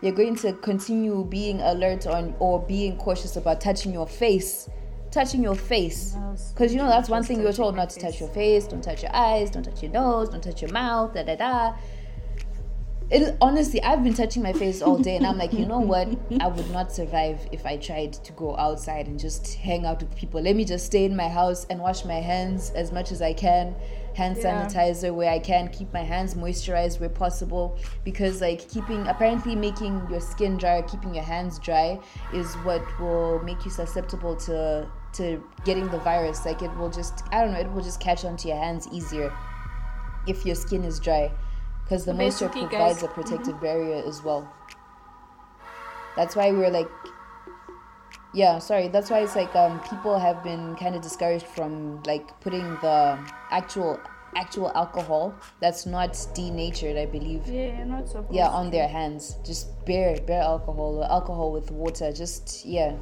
you're 0.00 0.12
going 0.12 0.36
to 0.36 0.52
continue 0.52 1.24
being 1.24 1.60
alert 1.60 2.06
on 2.06 2.34
or 2.38 2.60
being 2.62 2.96
cautious 2.98 3.36
about 3.36 3.60
touching 3.60 3.92
your 3.92 4.06
face. 4.06 4.70
Touching 5.10 5.42
your 5.42 5.56
face. 5.56 6.16
Because 6.54 6.72
you 6.72 6.78
know 6.78 6.86
that's 6.86 7.08
one 7.08 7.24
thing 7.24 7.40
you're 7.40 7.52
told 7.52 7.74
not 7.74 7.90
to 7.90 8.00
touch 8.00 8.20
your 8.20 8.28
face, 8.28 8.68
don't 8.68 8.82
touch 8.82 9.02
your 9.02 9.14
eyes, 9.14 9.50
don't 9.50 9.64
touch 9.64 9.82
your 9.82 9.90
nose, 9.90 10.28
don't 10.28 10.42
touch 10.42 10.62
your 10.62 10.70
mouth, 10.70 11.14
da 11.14 11.24
da 11.24 11.34
da. 11.34 11.76
It 13.10 13.38
honestly, 13.40 13.82
I've 13.82 14.04
been 14.04 14.12
touching 14.12 14.42
my 14.42 14.52
face 14.52 14.82
all 14.82 14.98
day, 14.98 15.16
and 15.16 15.26
I'm 15.26 15.38
like, 15.38 15.54
you 15.54 15.64
know 15.64 15.80
what? 15.80 16.08
I 16.40 16.46
would 16.46 16.70
not 16.70 16.92
survive 16.92 17.40
if 17.50 17.64
I 17.64 17.78
tried 17.78 18.12
to 18.12 18.32
go 18.32 18.54
outside 18.58 19.06
and 19.06 19.18
just 19.18 19.54
hang 19.54 19.86
out 19.86 20.02
with 20.02 20.14
people. 20.14 20.42
Let 20.42 20.54
me 20.54 20.64
just 20.66 20.84
stay 20.84 21.06
in 21.06 21.16
my 21.16 21.28
house 21.28 21.64
and 21.70 21.80
wash 21.80 22.04
my 22.04 22.20
hands 22.20 22.70
as 22.70 22.92
much 22.92 23.10
as 23.10 23.22
I 23.22 23.32
can. 23.32 23.74
Hand 24.18 24.36
Yeah. 24.36 24.44
sanitizer 24.44 25.14
where 25.14 25.30
I 25.30 25.40
can, 25.50 25.68
keep 25.68 25.92
my 25.92 26.04
hands 26.12 26.34
moisturized 26.34 27.00
where 27.00 27.08
possible. 27.08 27.66
Because 28.04 28.40
like 28.40 28.68
keeping, 28.68 29.06
apparently 29.06 29.54
making 29.54 29.94
your 30.10 30.20
skin 30.20 30.56
dry, 30.62 30.82
keeping 30.82 31.14
your 31.14 31.24
hands 31.24 31.58
dry, 31.58 31.98
is 32.32 32.48
what 32.66 32.82
will 33.00 33.38
make 33.40 33.64
you 33.64 33.70
susceptible 33.70 34.34
to 34.48 34.88
to 35.18 35.42
getting 35.64 35.88
the 35.88 35.98
virus. 36.10 36.44
Like 36.44 36.60
it 36.62 36.72
will 36.76 36.90
just, 36.90 37.14
I 37.32 37.36
don't 37.42 37.52
know, 37.54 37.60
it 37.60 37.70
will 37.72 37.82
just 37.90 38.00
catch 38.00 38.24
onto 38.24 38.48
your 38.48 38.58
hands 38.58 38.86
easier 38.92 39.32
if 40.26 40.44
your 40.44 40.54
skin 40.54 40.84
is 40.84 41.00
dry 41.00 41.30
because 41.84 42.04
the 42.04 42.12
moisture 42.12 42.48
provides 42.48 42.70
guys- 42.72 43.02
a 43.02 43.08
protective 43.08 43.54
mm-hmm. 43.54 43.64
barrier 43.64 44.02
as 44.06 44.22
well 44.22 44.46
that's 46.16 46.36
why 46.36 46.50
we're 46.50 46.70
like 46.70 46.90
yeah 48.34 48.58
sorry 48.58 48.88
that's 48.88 49.10
why 49.10 49.20
it's 49.20 49.36
like 49.36 49.54
um 49.56 49.80
people 49.80 50.18
have 50.18 50.42
been 50.44 50.74
kind 50.76 50.94
of 50.94 51.02
discouraged 51.02 51.46
from 51.46 52.02
like 52.04 52.38
putting 52.40 52.64
the 52.80 53.18
actual 53.50 53.98
actual 54.36 54.70
alcohol 54.74 55.34
that's 55.60 55.86
not 55.86 56.26
denatured 56.34 56.96
i 56.96 57.06
believe. 57.06 57.46
Yeah, 57.46 57.84
not 57.84 58.06
supposed 58.06 58.34
yeah 58.34 58.48
on 58.48 58.70
their 58.70 58.86
hands. 58.86 59.36
Just 59.44 59.84
bare 59.86 60.20
bare 60.20 60.42
alcohol 60.42 60.98
or 60.98 61.10
alcohol 61.10 61.50
with 61.52 61.70
water 61.70 62.12
just 62.12 62.64
yeah 62.66 62.94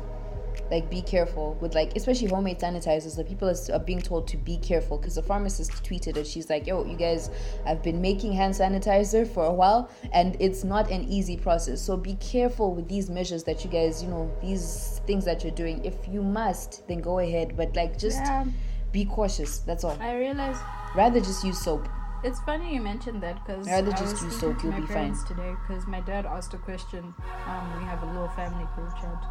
like 0.70 0.90
be 0.90 1.02
careful 1.02 1.56
with 1.60 1.74
like 1.74 1.94
especially 1.96 2.28
homemade 2.28 2.58
sanitizers 2.58 3.16
the 3.16 3.24
people 3.24 3.48
is- 3.48 3.70
are 3.70 3.78
being 3.78 4.00
told 4.00 4.26
to 4.28 4.36
be 4.36 4.56
careful 4.58 4.98
because 4.98 5.14
the 5.14 5.22
pharmacist 5.22 5.72
tweeted 5.84 6.16
it. 6.16 6.26
She's 6.26 6.48
like 6.50 6.66
yo 6.66 6.84
you 6.84 6.96
guys 6.96 7.30
i've 7.66 7.82
been 7.82 8.00
making 8.00 8.32
hand 8.32 8.54
sanitizer 8.54 9.26
for 9.26 9.44
a 9.46 9.52
while 9.52 9.90
and 10.12 10.36
it's 10.40 10.64
not 10.64 10.90
an 10.90 11.04
easy 11.04 11.36
process. 11.36 11.80
So 11.80 11.96
be 11.96 12.14
careful 12.16 12.74
with 12.74 12.88
these 12.88 13.08
measures 13.10 13.44
that 13.44 13.64
you 13.64 13.70
guys 13.70 14.02
you 14.02 14.08
know 14.08 14.30
these 14.42 15.00
things 15.06 15.24
that 15.24 15.42
you're 15.44 15.54
doing. 15.54 15.84
If 15.84 15.96
you 16.08 16.22
must 16.22 16.86
then 16.88 16.98
go 17.00 17.18
ahead 17.20 17.56
but 17.56 17.74
like 17.76 17.98
just 17.98 18.18
Yeah, 18.20 18.44
be 18.92 19.04
cautious 19.04 19.58
that's 19.60 19.84
all. 19.84 19.96
I 20.00 20.16
realize 20.16 20.56
rather 20.94 21.20
just 21.20 21.44
use 21.44 21.58
soap. 21.58 21.88
It's 22.24 22.40
funny 22.40 22.74
you 22.74 22.80
mentioned 22.80 23.22
that 23.22 23.44
because 23.46 23.66
Rather 23.68 23.92
I 23.92 23.96
just 23.96 24.14
was 24.14 24.22
use 24.24 24.40
soap, 24.40 24.58
to 24.58 24.64
you'll 24.64 24.72
my 24.72 24.80
be 24.80 24.86
fine. 24.86 25.14
today 25.28 25.54
because 25.68 25.86
my 25.86 26.00
dad 26.00 26.24
asked 26.26 26.54
a 26.54 26.58
question. 26.58 27.14
Um, 27.46 27.78
we 27.78 27.84
have 27.84 28.02
a 28.02 28.06
little 28.06 28.28
family 28.30 28.66
group 28.74 28.90
chat, 28.96 29.22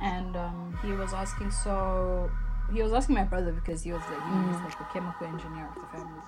and 0.00 0.36
um, 0.36 0.78
he 0.82 0.92
was 0.92 1.12
asking. 1.12 1.50
So 1.50 2.30
he 2.72 2.82
was 2.82 2.92
asking 2.92 3.14
my 3.14 3.24
brother 3.24 3.52
because 3.52 3.82
he 3.82 3.92
was 3.92 4.02
like 4.10 4.20
Mm. 4.22 4.46
he's 4.52 4.60
like 4.62 4.78
the 4.78 4.84
chemical 4.92 5.26
engineer 5.26 5.68
of 5.74 5.80
the 5.80 5.88
family, 5.96 6.22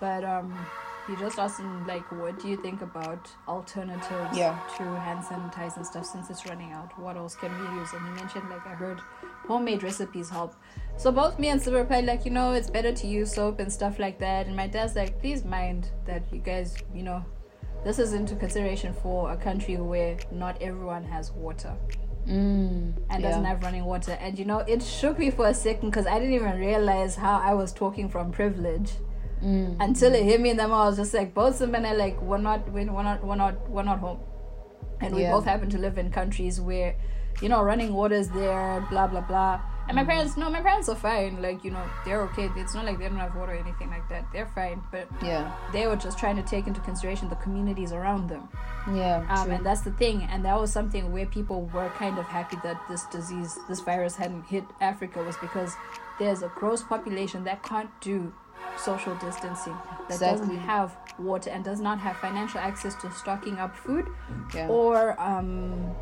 but 0.00 0.24
um, 0.24 0.66
he 1.06 1.14
just 1.16 1.38
asked 1.38 1.60
him 1.60 1.86
like, 1.86 2.10
what 2.10 2.40
do 2.40 2.48
you 2.48 2.56
think 2.56 2.82
about 2.82 3.30
alternatives 3.46 4.36
Yeah. 4.36 4.58
to 4.78 4.82
hand 4.82 5.22
sanitizer 5.24 5.76
and 5.76 5.86
stuff 5.86 6.04
since 6.06 6.28
it's 6.30 6.44
running 6.46 6.72
out? 6.72 6.98
What 6.98 7.16
else 7.16 7.36
can 7.36 7.52
we 7.52 7.78
use? 7.80 7.92
And 7.92 8.04
he 8.06 8.12
mentioned 8.14 8.50
like 8.50 8.66
I 8.66 8.74
heard 8.74 9.00
homemade 9.46 9.82
recipes 9.84 10.28
help. 10.28 10.54
So 10.96 11.12
both 11.12 11.38
me 11.38 11.48
and 11.48 11.62
Sib 11.62 11.74
replied 11.74 12.04
like, 12.06 12.24
you 12.24 12.32
know, 12.32 12.52
it's 12.52 12.68
better 12.70 12.92
to 12.92 13.06
use 13.06 13.32
soap 13.32 13.60
and 13.60 13.72
stuff 13.72 13.98
like 14.00 14.18
that. 14.18 14.46
And 14.46 14.56
my 14.56 14.66
dad's 14.66 14.96
like, 14.96 15.20
please 15.20 15.44
mind 15.44 15.90
that 16.06 16.22
you 16.32 16.38
guys, 16.40 16.74
you 16.92 17.04
know, 17.04 17.24
this 17.84 18.00
is 18.00 18.12
into 18.12 18.34
consideration 18.34 18.92
for 18.92 19.30
a 19.30 19.36
country 19.36 19.76
where 19.76 20.16
not 20.32 20.60
everyone 20.60 21.04
has 21.04 21.30
water 21.30 21.72
mm, 22.26 22.32
and 22.32 22.96
yeah. 23.10 23.18
doesn't 23.20 23.44
have 23.44 23.62
running 23.62 23.84
water. 23.84 24.12
And 24.20 24.38
you 24.38 24.44
know, 24.44 24.58
it 24.60 24.82
shook 24.82 25.18
me 25.18 25.30
for 25.30 25.46
a 25.46 25.54
second 25.54 25.90
because 25.90 26.06
I 26.06 26.18
didn't 26.18 26.34
even 26.34 26.58
realize 26.58 27.16
how 27.16 27.38
I 27.38 27.54
was 27.54 27.72
talking 27.72 28.08
from 28.08 28.32
privilege 28.32 28.92
Mm, 29.42 29.76
until 29.80 30.14
it 30.14 30.24
hit 30.24 30.40
me 30.40 30.48
in 30.48 30.56
the 30.56 30.66
mouth. 30.66 30.84
I 30.86 30.88
was 30.88 30.96
just 30.96 31.12
like, 31.12 31.34
both 31.34 31.56
Simba 31.56 31.76
and 31.76 31.86
I 31.86 31.92
like 31.92 32.20
we're 32.22 32.38
not 32.38 32.72
we're 32.72 32.84
not 32.84 33.22
we're 33.22 33.36
not 33.36 33.68
we're 33.68 33.82
not 33.82 33.98
home, 33.98 34.18
and 35.02 35.14
we 35.14 35.22
Yeah. 35.22 35.32
both 35.32 35.44
happen 35.44 35.68
to 35.70 35.78
live 35.78 35.98
in 35.98 36.10
countries 36.10 36.58
where, 36.58 36.96
you 37.42 37.50
know, 37.50 37.62
running 37.62 37.92
water 37.92 38.14
is 38.14 38.30
there, 38.30 38.86
blah 38.88 39.06
blah 39.06 39.20
blah. 39.20 39.60
And 39.88 39.94
my 39.94 40.04
parents, 40.04 40.36
no, 40.36 40.50
my 40.50 40.60
parents 40.60 40.88
are 40.88 40.96
fine. 40.96 41.40
Like 41.40 41.64
you 41.64 41.70
know, 41.70 41.82
they're 42.04 42.22
okay. 42.22 42.50
It's 42.56 42.74
not 42.74 42.84
like 42.84 42.98
they 42.98 43.08
don't 43.08 43.18
have 43.18 43.36
water 43.36 43.52
or 43.52 43.56
anything 43.56 43.88
like 43.90 44.08
that. 44.08 44.26
They're 44.32 44.46
fine, 44.54 44.82
but 44.90 45.06
yeah 45.22 45.52
they 45.72 45.86
were 45.86 45.96
just 45.96 46.18
trying 46.18 46.36
to 46.36 46.42
take 46.42 46.66
into 46.66 46.80
consideration 46.80 47.28
the 47.28 47.36
communities 47.36 47.92
around 47.92 48.28
them. 48.28 48.48
yeah 48.92 49.24
Um, 49.30 49.50
and 49.50 49.64
that's 49.64 49.82
the 49.82 49.92
thing. 49.92 50.22
And 50.24 50.44
that 50.44 50.58
was 50.60 50.72
something 50.72 51.12
where 51.12 51.26
people 51.26 51.62
were 51.74 51.88
kind 51.90 52.18
of 52.18 52.24
happy 52.26 52.56
that 52.64 52.80
this 52.88 53.04
disease, 53.06 53.58
this 53.68 53.80
virus 53.80 54.16
hadn't 54.16 54.44
hit 54.46 54.64
Africa 54.80 55.22
was 55.22 55.36
because 55.36 55.74
there's 56.18 56.42
a 56.42 56.48
gross 56.56 56.82
population 56.82 57.44
that 57.44 57.62
can't 57.62 57.90
do 58.00 58.32
social 58.78 59.14
distancing, 59.16 59.74
that 60.08 60.14
Exactly. 60.14 60.38
doesn't 60.48 60.58
have 60.58 60.96
water 61.18 61.50
and 61.50 61.64
does 61.64 61.80
not 61.80 61.98
have 61.98 62.16
financial 62.16 62.58
access 62.60 62.94
to 63.02 63.10
stocking 63.12 63.58
up 63.58 63.74
food 63.76 64.06
yeah 64.54 64.68
or 64.68 65.18
um 65.20 65.94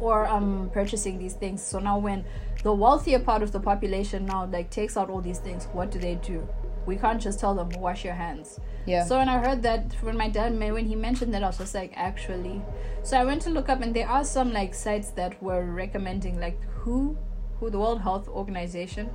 or 0.00 0.26
um 0.26 0.70
purchasing 0.72 1.18
these 1.18 1.34
things. 1.34 1.62
So 1.62 1.78
now 1.78 1.98
when 1.98 2.24
the 2.62 2.72
wealthier 2.72 3.18
part 3.18 3.42
of 3.42 3.52
the 3.52 3.60
population 3.60 4.26
now 4.26 4.46
like 4.46 4.70
takes 4.70 4.96
out 4.96 5.10
all 5.10 5.20
these 5.20 5.38
things 5.38 5.68
what 5.72 5.90
do 5.90 5.98
they 5.98 6.16
do? 6.16 6.48
We 6.86 6.96
can't 6.96 7.20
just 7.20 7.40
tell 7.40 7.54
them 7.54 7.70
wash 7.80 8.04
your 8.04 8.14
hands. 8.14 8.60
Yeah. 8.86 9.04
So 9.04 9.18
when 9.18 9.28
I 9.28 9.38
heard 9.38 9.62
that 9.62 9.92
when 10.00 10.16
my 10.16 10.28
dad 10.28 10.58
when 10.58 10.86
he 10.86 10.94
mentioned 10.94 11.34
that 11.34 11.42
I 11.42 11.46
was 11.46 11.58
just 11.58 11.74
like 11.74 11.92
actually. 11.96 12.62
So 13.02 13.16
I 13.16 13.24
went 13.24 13.42
to 13.42 13.50
look 13.50 13.68
up 13.68 13.82
and 13.82 13.94
there 13.94 14.08
are 14.08 14.24
some 14.24 14.52
like 14.52 14.74
sites 14.74 15.10
that 15.12 15.40
were 15.42 15.64
recommending 15.64 16.40
like 16.40 16.60
who 16.70 17.16
who 17.58 17.70
the 17.70 17.78
World 17.78 18.00
Health 18.02 18.28
Organization 18.28 19.10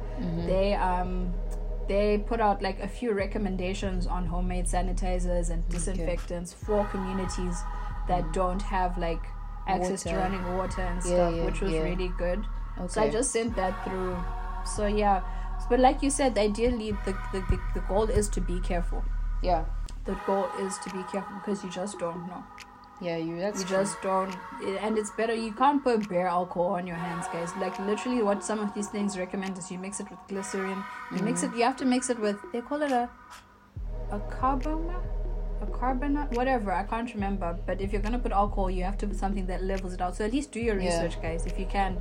they 0.47 0.73
um 0.73 1.33
they 1.87 2.19
put 2.19 2.39
out 2.39 2.61
like 2.61 2.79
a 2.79 2.87
few 2.87 3.11
recommendations 3.11 4.07
on 4.07 4.25
homemade 4.25 4.65
sanitizers 4.65 5.49
and 5.49 5.67
disinfectants 5.69 6.53
for 6.53 6.85
communities 6.85 7.57
that 8.07 8.31
don't 8.33 8.61
have 8.61 8.97
like 8.97 9.23
access 9.67 10.03
to 10.03 10.15
running 10.15 10.43
water 10.57 10.81
and 10.81 10.97
Yeah, 11.05 11.11
stuff 11.13 11.35
yeah, 11.35 11.45
which 11.45 11.61
was 11.61 11.71
yeah. 11.73 11.83
really 11.83 12.11
good. 12.17 12.45
Okay. 12.77 12.87
So 12.87 13.01
I 13.01 13.09
just 13.09 13.31
sent 13.31 13.55
that 13.55 13.83
through. 13.83 14.17
So 14.65 14.85
yeah, 14.87 15.21
but 15.69 15.79
like 15.79 16.01
you 16.03 16.09
said, 16.09 16.37
ideally 16.37 16.91
the 17.05 17.13
the, 17.33 17.39
the, 17.49 17.59
the 17.75 17.79
goal 17.87 18.09
is 18.09 18.29
to 18.29 18.41
be 18.41 18.59
careful. 18.61 19.03
yeah 19.43 19.65
The 20.05 20.17
goal 20.25 20.47
is 20.59 20.77
to 20.83 20.89
be 20.89 21.03
careful 21.11 21.35
because 21.39 21.63
you 21.63 21.69
just 21.69 21.99
don't 21.99 22.27
know. 22.27 22.43
yeah 23.05 23.17
you 23.17 23.37
that's 23.43 23.61
You 23.61 23.67
true. 23.67 23.77
just 23.77 24.01
don't, 24.03 24.35
and 24.85 24.97
it's 25.03 25.11
better. 25.19 25.33
You 25.43 25.53
can't 25.61 25.83
put 25.83 26.07
bare 26.09 26.27
alcohol 26.27 26.73
on 26.79 26.85
your 26.91 26.97
hands, 27.03 27.25
guys. 27.35 27.53
Like 27.63 27.79
literally, 27.91 28.21
what 28.27 28.43
some 28.49 28.59
of 28.65 28.73
these 28.75 28.89
things 28.95 29.17
recommend 29.21 29.57
is 29.61 29.71
you 29.71 29.79
mix 29.85 29.99
it 30.03 30.09
with 30.11 30.19
glycerin. 30.33 30.83
You 31.15 31.23
mix 31.29 31.41
Mm-hmm. 31.41 31.55
it. 31.55 31.57
You 31.59 31.63
have 31.69 31.77
to 31.83 31.85
mix 31.93 32.11
it 32.15 32.19
with. 32.27 32.37
They 32.53 32.61
call 32.61 32.81
it 32.89 32.91
a, 32.91 33.09
a 34.11 34.19
carbona, 34.35 35.01
a 35.61 35.65
carbonate, 35.65 36.31
whatever. 36.31 36.71
I 36.71 36.83
can't 36.83 37.13
remember. 37.13 37.57
But 37.65 37.81
if 37.81 37.91
you're 37.91 38.01
gonna 38.01 38.19
put 38.19 38.31
alcohol, 38.31 38.69
you 38.69 38.83
have 38.83 38.97
to 38.99 39.07
put 39.07 39.17
something 39.17 39.45
that 39.47 39.63
levels 39.63 39.93
it 39.93 40.01
out. 40.01 40.15
So 40.15 40.25
at 40.25 40.33
least 40.33 40.51
do 40.51 40.59
your 40.59 40.79
Yeah. 40.79 41.01
Research, 41.01 41.21
guys, 41.21 41.45
if 41.45 41.59
you 41.59 41.65
can. 41.65 41.97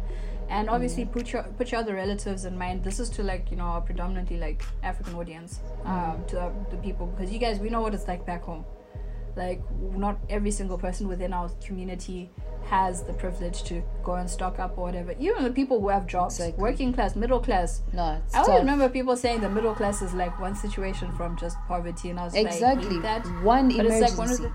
And 0.49 0.69
obviously, 0.69 1.05
put 1.05 1.33
your 1.33 1.45
put 1.59 1.71
your 1.71 1.81
other 1.81 1.95
relatives 1.95 2.45
in 2.45 2.59
mind. 2.59 2.83
This 2.83 2.99
is 2.99 3.09
to 3.11 3.23
like 3.23 3.51
you 3.51 3.57
know 3.57 3.75
a 3.77 3.81
predominantly 3.81 4.39
like 4.39 4.65
African 4.83 5.15
audience, 5.15 5.61
um, 5.85 6.25
to 6.29 6.35
the, 6.37 6.53
the 6.71 6.77
people 6.79 7.07
because 7.07 7.31
you 7.33 7.39
guys 7.39 7.61
we 7.61 7.71
know 7.71 7.81
what 7.81 7.95
it's 7.95 8.09
like 8.09 8.27
back 8.27 8.43
home 8.43 8.65
like 9.37 9.63
not 9.81 10.19
every 10.29 10.51
single 10.51 10.77
person 10.79 11.09
within 11.09 11.33
our 11.33 11.49
community 11.65 12.31
has 12.65 13.03
the 13.05 13.13
privilege 13.15 13.63
to 13.65 13.83
go 14.05 14.15
and 14.15 14.29
stock 14.29 14.59
up 14.59 14.77
or 14.77 14.83
whatever. 14.85 15.15
Even 15.19 15.45
the 15.45 15.51
people 15.51 15.81
who 15.81 15.89
have 15.89 16.07
jobs, 16.07 16.39
Exactly. 16.39 16.61
working 16.63 16.93
class, 16.93 17.17
middle 17.17 17.41
class. 17.41 17.83
No, 17.93 18.21
it's 18.25 18.35
I 18.35 18.41
always 18.43 18.61
remember 18.61 18.89
people 18.89 19.17
saying 19.17 19.41
the 19.41 19.49
middle 19.49 19.75
class 19.75 20.03
is 20.03 20.13
like 20.15 20.39
one 20.41 20.55
situation 20.55 21.13
from 21.17 21.37
just 21.37 21.57
poverty, 21.67 22.11
and 22.11 22.21
I 22.21 22.25
was 22.25 22.35
like, 22.35 22.47
exactly 22.47 22.95
hate 22.95 23.03
that. 23.03 23.25
one 23.43 23.69
But 23.69 23.87
emergency. 23.87 24.05
it's 24.05 24.11
like 24.11 24.19
one 24.19 24.31
of 24.31 24.39
the 24.43 24.53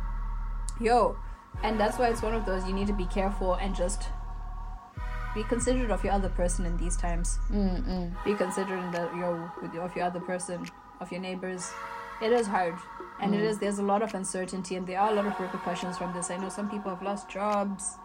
yo, 0.85 1.17
and 1.63 1.79
that's 1.79 1.97
why 1.97 2.09
it's 2.09 2.21
one 2.21 2.35
of 2.35 2.45
those 2.45 2.65
you 2.67 2.73
need 2.73 2.87
to 2.87 2.93
be 2.93 3.05
careful 3.05 3.55
and 3.55 3.75
just 3.75 4.03
be 5.33 5.43
considerate 5.43 5.91
of 5.91 6.01
your 6.03 6.13
other 6.13 6.29
person 6.29 6.65
in 6.65 6.77
these 6.77 6.95
times. 6.95 7.37
Mm-mm. 7.51 8.13
Be 8.23 8.35
considerate 8.35 8.93
your, 9.17 9.51
of 9.81 9.93
your 9.95 10.05
other 10.05 10.21
person, 10.21 10.65
of 11.01 11.11
your 11.11 11.19
neighbors. 11.19 11.69
It 12.21 12.31
is 12.31 12.47
hard, 12.47 12.75
and 13.19 13.33
Mm. 13.33 13.37
it 13.37 13.43
is. 13.43 13.59
There's 13.59 13.79
a 13.79 13.83
lot 13.83 14.01
of 14.01 14.13
uncertainty, 14.13 14.75
and 14.75 14.87
there 14.87 14.99
are 14.99 15.09
a 15.09 15.13
lot 15.13 15.25
of 15.25 15.39
repercussions 15.39 15.97
from 15.97 16.13
this. 16.13 16.31
I 16.31 16.37
know 16.37 16.49
some 16.49 16.69
people 16.69 16.89
have 16.89 17.01
lost 17.03 17.29
jobs. 17.29 17.97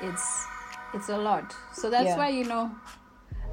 It's 0.00 0.46
it's 0.92 1.08
a 1.08 1.16
lot. 1.18 1.54
So 1.72 1.90
that's 1.90 2.06
Yeah. 2.10 2.16
why 2.18 2.28
you 2.28 2.44
know. 2.44 2.70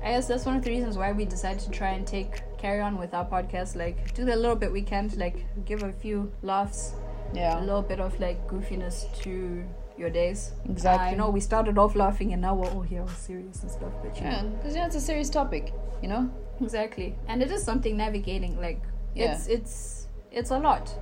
I 0.04 0.12
guess 0.13 0.28
that's 0.28 0.45
one 0.45 0.56
of 0.56 0.63
the 0.63 0.71
reasons 0.71 0.97
why 0.97 1.12
we 1.12 1.26
decided 1.26 1.60
to 1.63 1.69
try 1.71 1.89
and 1.89 2.06
take 2.08 2.41
carry 2.58 2.82
on 2.82 2.97
with 2.97 3.13
our 3.13 3.26
podcast. 3.26 3.76
Like 3.76 4.13
do 4.13 4.26
the 4.26 4.36
little 4.36 4.56
bit 4.56 4.71
we 4.71 4.82
can 4.82 5.10
to 5.10 5.17
like 5.19 5.45
give 5.65 5.84
a 5.84 5.91
few 5.91 6.32
laughs 6.41 6.93
Yeah. 7.34 7.60
a 7.60 7.62
little 7.62 7.82
bit 7.84 8.00
of 8.00 8.19
like 8.19 8.47
goofiness 8.47 9.06
to 9.24 9.63
your 9.97 10.10
days. 10.10 10.52
exactly. 10.69 11.10
I 11.10 11.13
know 11.15 11.30
we 11.30 11.39
started 11.39 11.78
off 11.78 11.95
laughing 11.95 12.34
and 12.34 12.41
now 12.41 12.56
we're 12.56 12.69
all 12.71 12.82
here, 12.82 13.02
all 13.02 13.08
serious 13.08 13.62
and 13.62 13.69
stuff. 13.71 13.93
But 14.04 14.17
Yeah, 14.17 14.41
because 14.43 14.76
yeah, 14.76 14.88
it's 14.88 14.95
a 14.95 15.02
serious 15.02 15.30
topic. 15.30 15.74
You 16.02 16.10
know. 16.10 16.30
exactly. 16.60 17.15
And 17.28 17.41
it 17.43 17.52
is 17.52 17.63
something 17.63 17.95
navigating. 17.97 18.60
Like 18.60 18.82
Yeah. 19.13 19.34
it's 19.34 19.47
it's 19.47 20.00
it's 20.32 20.52
a 20.52 20.58
lot. 20.58 20.94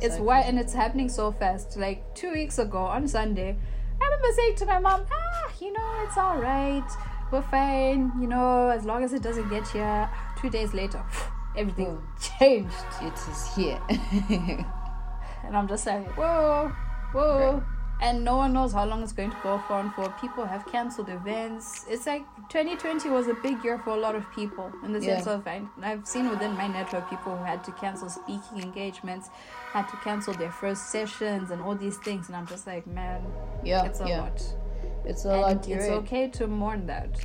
It's 0.00 0.18
why 0.18 0.40
and 0.40 0.58
it's 0.58 0.72
happening 0.74 1.08
so 1.08 1.30
fast. 1.32 1.76
Like 1.76 2.14
two 2.14 2.32
weeks 2.32 2.58
ago 2.58 2.78
on 2.78 3.06
Sunday, 3.06 3.56
I 4.00 4.04
remember 4.04 4.32
saying 4.34 4.56
to 4.56 4.66
my 4.66 4.78
mom, 4.80 5.06
"Ah, 5.12 5.52
you 5.60 5.72
know, 5.72 6.04
it's 6.06 6.16
all 6.16 6.38
right. 6.38 6.88
We're 7.30 7.42
fine. 7.42 8.12
You 8.20 8.26
know, 8.26 8.68
as 8.68 8.84
long 8.84 9.04
as 9.04 9.12
it 9.12 9.22
doesn't 9.22 9.48
get 9.48 9.66
here." 9.68 10.10
Two 10.40 10.50
days 10.50 10.74
later, 10.74 11.04
everything 11.56 11.94
Boom. 11.94 12.08
changed. 12.38 12.74
It 13.00 13.14
is 13.14 13.54
here. 13.54 14.66
And 15.44 15.56
I'm 15.56 15.68
just 15.68 15.86
like, 15.86 16.06
whoa, 16.16 16.72
whoa. 17.12 17.62
And 18.02 18.24
no 18.24 18.36
one 18.36 18.52
knows 18.52 18.72
how 18.72 18.84
long 18.84 19.00
it's 19.04 19.12
going 19.12 19.30
to 19.30 19.36
go 19.44 19.62
for. 19.68 19.78
And 19.78 19.94
for 19.94 20.12
people 20.20 20.44
have 20.44 20.66
cancelled 20.66 21.08
events. 21.08 21.84
It's 21.88 22.04
like 22.04 22.24
2020 22.48 23.08
was 23.10 23.28
a 23.28 23.34
big 23.34 23.62
year 23.62 23.78
for 23.78 23.90
a 23.90 23.96
lot 23.96 24.16
of 24.16 24.24
people 24.32 24.72
in 24.84 24.92
the 24.92 25.00
Yeah. 25.00 25.14
sense 25.16 25.28
of 25.28 25.46
I, 25.46 25.62
I've 25.80 26.06
seen 26.06 26.28
within 26.28 26.52
my 26.56 26.66
network 26.66 27.08
people 27.08 27.36
who 27.36 27.44
had 27.44 27.62
to 27.62 27.72
cancel 27.72 28.08
speaking 28.08 28.60
engagements, 28.60 29.28
had 29.72 29.86
to 29.88 29.96
cancel 29.98 30.34
their 30.34 30.50
first 30.50 30.90
sessions, 30.90 31.52
and 31.52 31.62
all 31.62 31.76
these 31.76 31.96
things. 31.98 32.26
And 32.26 32.34
I'm 32.36 32.46
just 32.48 32.66
like, 32.66 32.86
man, 32.88 33.22
yeah, 33.64 33.84
it's 33.84 34.00
a 34.00 34.08
yeah. 34.08 34.22
lot. 34.22 34.42
It's 35.04 35.24
a 35.24 35.30
and 35.30 35.40
lot. 35.40 35.68
It's 35.68 35.88
right. 35.88 35.98
okay 36.02 36.28
to 36.28 36.48
mourn 36.48 36.86
that. 36.86 37.24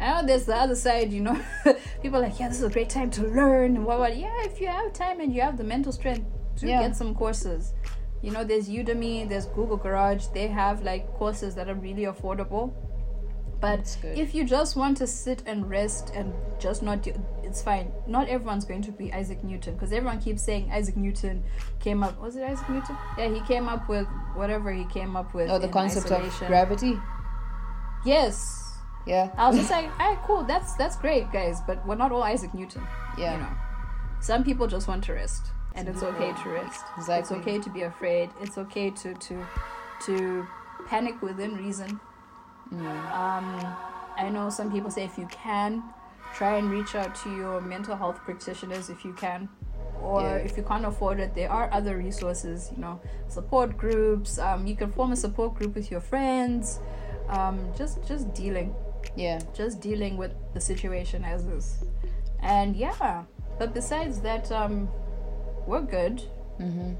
I 0.00 0.22
know 0.22 0.26
there's 0.26 0.46
the 0.46 0.56
other 0.56 0.74
side, 0.74 1.12
you 1.12 1.20
know. 1.20 1.38
people 2.02 2.18
are 2.18 2.22
like, 2.22 2.40
yeah, 2.40 2.48
this 2.48 2.56
is 2.58 2.64
a 2.64 2.70
great 2.70 2.90
time 2.90 3.10
to 3.12 3.22
learn 3.22 3.76
and 3.76 3.86
what, 3.86 4.00
what. 4.00 4.16
Yeah, 4.16 4.34
if 4.44 4.60
you 4.60 4.66
have 4.66 4.92
time 4.92 5.20
and 5.20 5.32
you 5.32 5.42
have 5.42 5.56
the 5.56 5.64
mental 5.64 5.92
strength 5.92 6.26
to 6.56 6.66
Yeah. 6.66 6.80
get 6.82 6.96
some 6.96 7.14
courses. 7.14 7.74
You 8.22 8.30
know, 8.30 8.44
there's 8.44 8.68
Udemy, 8.68 9.28
there's 9.28 9.46
Google 9.46 9.76
Garage. 9.76 10.26
They 10.26 10.48
have 10.48 10.82
like 10.82 11.12
courses 11.14 11.54
that 11.54 11.68
are 11.68 11.74
really 11.74 12.02
affordable. 12.02 12.72
But 13.60 13.98
if 14.02 14.34
you 14.34 14.44
just 14.44 14.74
want 14.74 14.96
to 14.98 15.06
sit 15.06 15.42
and 15.44 15.68
rest 15.68 16.12
and 16.14 16.32
just 16.58 16.82
not 16.82 17.02
do, 17.02 17.12
it's 17.42 17.60
fine. 17.60 17.92
Not 18.06 18.28
everyone's 18.28 18.64
going 18.64 18.80
to 18.82 18.90
be 18.90 19.12
Isaac 19.12 19.44
Newton 19.44 19.74
because 19.74 19.92
everyone 19.92 20.18
keeps 20.18 20.42
saying 20.42 20.70
Isaac 20.72 20.96
Newton 20.96 21.44
came 21.78 22.02
up. 22.02 22.18
Was 22.20 22.36
it 22.36 22.42
Isaac 22.42 22.68
Newton? 22.70 22.96
Yeah, 23.18 23.28
he 23.28 23.40
came 23.42 23.68
up 23.68 23.86
with 23.86 24.06
whatever 24.34 24.72
he 24.72 24.86
came 24.86 25.14
up 25.14 25.34
with. 25.34 25.50
Oh, 25.50 25.58
the 25.58 25.68
concept 25.68 26.10
of 26.10 26.46
gravity. 26.46 26.98
Yes. 28.06 28.78
Yeah. 29.06 29.30
I 29.36 29.48
was 29.48 29.58
just 29.58 29.70
like, 29.70 29.90
alright, 30.00 30.18
cool, 30.24 30.42
that's 30.44 30.74
that's 30.76 30.96
great, 30.96 31.30
guys, 31.30 31.60
but 31.66 31.86
we're 31.86 31.96
not 31.96 32.12
all 32.12 32.22
Isaac 32.22 32.54
Newton. 32.54 32.82
Yeah. 33.18 33.34
You 33.34 33.40
know. 33.42 33.50
Some 34.20 34.42
people 34.42 34.66
just 34.66 34.88
want 34.88 35.04
to 35.04 35.12
rest. 35.12 35.50
And 35.74 35.88
it's 35.88 36.02
okay 36.02 36.32
to 36.42 36.48
rest. 36.50 36.84
Exactly. 36.96 37.20
It's 37.38 37.46
okay 37.48 37.58
to 37.60 37.70
be 37.70 37.82
afraid. 37.82 38.30
It's 38.40 38.58
okay 38.58 38.90
to 38.90 39.14
to 39.14 39.46
to 40.06 40.46
panic 40.86 41.22
within 41.22 41.54
reason. 41.56 42.00
Mm. 42.72 43.12
Um 43.12 43.76
I 44.16 44.28
know 44.28 44.50
some 44.50 44.70
people 44.70 44.90
say 44.90 45.04
if 45.04 45.16
you 45.16 45.26
can, 45.30 45.82
try 46.34 46.56
and 46.58 46.70
reach 46.70 46.94
out 46.94 47.14
to 47.22 47.34
your 47.34 47.60
mental 47.60 47.96
health 47.96 48.18
practitioners 48.26 48.90
if 48.90 49.04
you 49.04 49.12
can. 49.14 49.48
Or 50.02 50.22
Yeah. 50.22 50.36
if 50.48 50.56
you 50.56 50.62
can't 50.62 50.84
afford 50.86 51.20
it, 51.20 51.34
there 51.34 51.50
are 51.50 51.68
other 51.72 51.96
resources, 51.96 52.70
you 52.74 52.78
know, 52.84 53.00
support 53.28 53.76
groups. 53.76 54.38
Um, 54.38 54.66
you 54.66 54.74
can 54.76 54.90
form 54.92 55.12
a 55.12 55.16
support 55.16 55.54
group 55.54 55.74
with 55.74 55.90
your 55.90 56.00
friends. 56.00 56.80
Um, 57.28 57.56
just 57.76 58.02
just 58.10 58.32
dealing 58.34 58.74
Yeah. 59.16 59.38
just 59.54 59.80
dealing 59.80 60.16
with 60.16 60.32
the 60.54 60.60
situation 60.60 61.24
as 61.24 61.44
is. 61.46 61.84
And 62.40 62.76
yeah, 62.76 63.24
but 63.58 63.74
besides 63.74 64.20
that, 64.22 64.50
um, 64.52 64.88
we're 65.66 65.82
good. 65.82 66.22
Mm-hmm. 66.60 66.90
Um, 66.90 66.96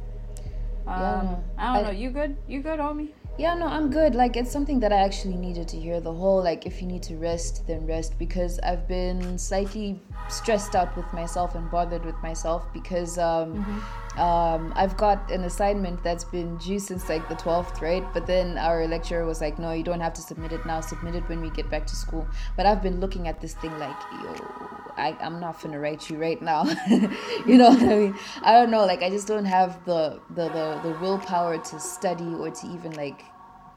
Yeah, 0.86 1.36
I 1.58 1.76
don't 1.76 1.76
I- 1.76 1.82
know. 1.92 1.98
You 1.98 2.10
good? 2.10 2.36
You 2.48 2.62
good, 2.62 2.78
homie? 2.80 3.08
Yeah, 3.38 3.54
no, 3.54 3.66
I'm 3.66 3.90
good. 3.90 4.14
Like, 4.14 4.36
it's 4.36 4.50
something 4.50 4.80
that 4.80 4.92
I 4.92 4.96
actually 4.98 5.36
needed 5.36 5.66
to 5.68 5.76
hear. 5.78 6.00
The 6.00 6.12
whole, 6.12 6.42
like, 6.42 6.66
if 6.66 6.82
you 6.82 6.88
need 6.88 7.02
to 7.04 7.16
rest, 7.16 7.66
then 7.66 7.86
rest. 7.86 8.18
Because 8.18 8.58
I've 8.60 8.86
been 8.86 9.38
slightly 9.38 9.98
stressed 10.28 10.74
out 10.74 10.96
with 10.96 11.10
myself 11.12 11.54
and 11.54 11.70
bothered 11.70 12.04
with 12.04 12.20
myself 12.22 12.66
because 12.72 13.18
um, 13.18 13.82
um, 14.16 14.72
I've 14.76 14.96
got 14.96 15.30
an 15.30 15.44
assignment 15.44 16.02
that's 16.02 16.24
been 16.24 16.56
due 16.58 16.78
since, 16.78 17.08
like, 17.08 17.28
the 17.28 17.34
12th, 17.34 17.80
right? 17.80 18.04
But 18.12 18.26
then 18.26 18.58
our 18.58 18.86
lecturer 18.86 19.24
was 19.24 19.40
like, 19.40 19.58
no, 19.58 19.72
you 19.72 19.82
don't 19.82 20.00
have 20.00 20.14
to 20.14 20.20
submit 20.20 20.52
it 20.52 20.64
now. 20.66 20.80
Submit 20.80 21.14
it 21.14 21.28
when 21.28 21.40
we 21.40 21.50
get 21.50 21.70
back 21.70 21.86
to 21.86 21.96
school. 21.96 22.26
But 22.56 22.66
I've 22.66 22.82
been 22.82 23.00
looking 23.00 23.28
at 23.28 23.40
this 23.40 23.54
thing 23.54 23.76
like, 23.78 23.96
yo, 24.12 24.34
I, 24.96 25.16
I'm 25.20 25.40
not 25.40 25.60
finna 25.60 25.80
write 25.80 26.10
you 26.10 26.18
right 26.18 26.40
now. 26.42 26.64
you 27.46 27.56
know 27.56 27.70
what 27.70 27.82
I 27.82 27.96
mean? 27.96 28.18
I 28.42 28.52
don't 28.52 28.70
know. 28.70 28.84
Like, 28.84 29.02
I 29.02 29.10
just 29.10 29.26
don't 29.26 29.46
have 29.46 29.84
the, 29.84 30.20
the, 30.30 30.48
the, 30.48 30.80
the 30.82 30.98
willpower 31.00 31.58
to 31.58 31.80
study 31.80 32.34
or 32.34 32.50
to 32.50 32.66
even, 32.68 32.92
like, 32.92 33.24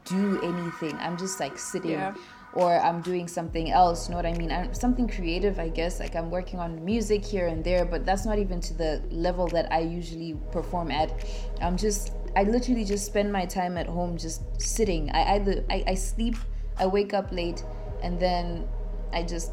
do 0.04 0.40
anything. 0.42 0.96
I'm 0.98 1.16
just 1.16 1.40
like 1.40 1.58
sitting 1.58 1.92
Yeah. 1.92 2.14
Or 2.54 2.80
I'm 2.80 3.00
doing 3.02 3.28
something 3.28 3.70
else. 3.70 4.08
You 4.08 4.12
know 4.12 4.16
what 4.16 4.26
I 4.26 4.32
mean? 4.32 4.50
I'm, 4.50 4.74
something 4.74 5.08
creative, 5.08 5.58
I 5.58 5.68
guess. 5.68 6.00
Like 6.00 6.14
I'm 6.14 6.30
working 6.30 6.58
on 6.60 6.84
music 6.84 7.24
here 7.24 7.48
and 7.48 7.64
there, 7.64 7.84
but 7.84 8.06
that's 8.06 8.24
not 8.24 8.38
even 8.38 8.60
to 8.62 8.74
the 8.74 9.02
level 9.10 9.46
that 9.48 9.70
I 9.72 9.80
usually 9.80 10.36
perform 10.52 10.90
at. 10.90 11.12
I'm 11.60 11.76
just, 11.76 12.12
I 12.36 12.44
literally 12.44 12.84
just 12.84 13.06
spend 13.06 13.32
my 13.32 13.44
time 13.44 13.76
at 13.76 13.86
home 13.86 14.16
just 14.16 14.42
sitting. 14.60 15.10
I 15.10 15.34
either, 15.34 15.64
I, 15.68 15.84
I 15.88 15.94
sleep, 15.94 16.36
I 16.78 16.86
wake 16.86 17.12
up 17.12 17.32
late, 17.32 17.64
and 18.02 18.20
then 18.20 18.68
I 19.12 19.22
just 19.22 19.52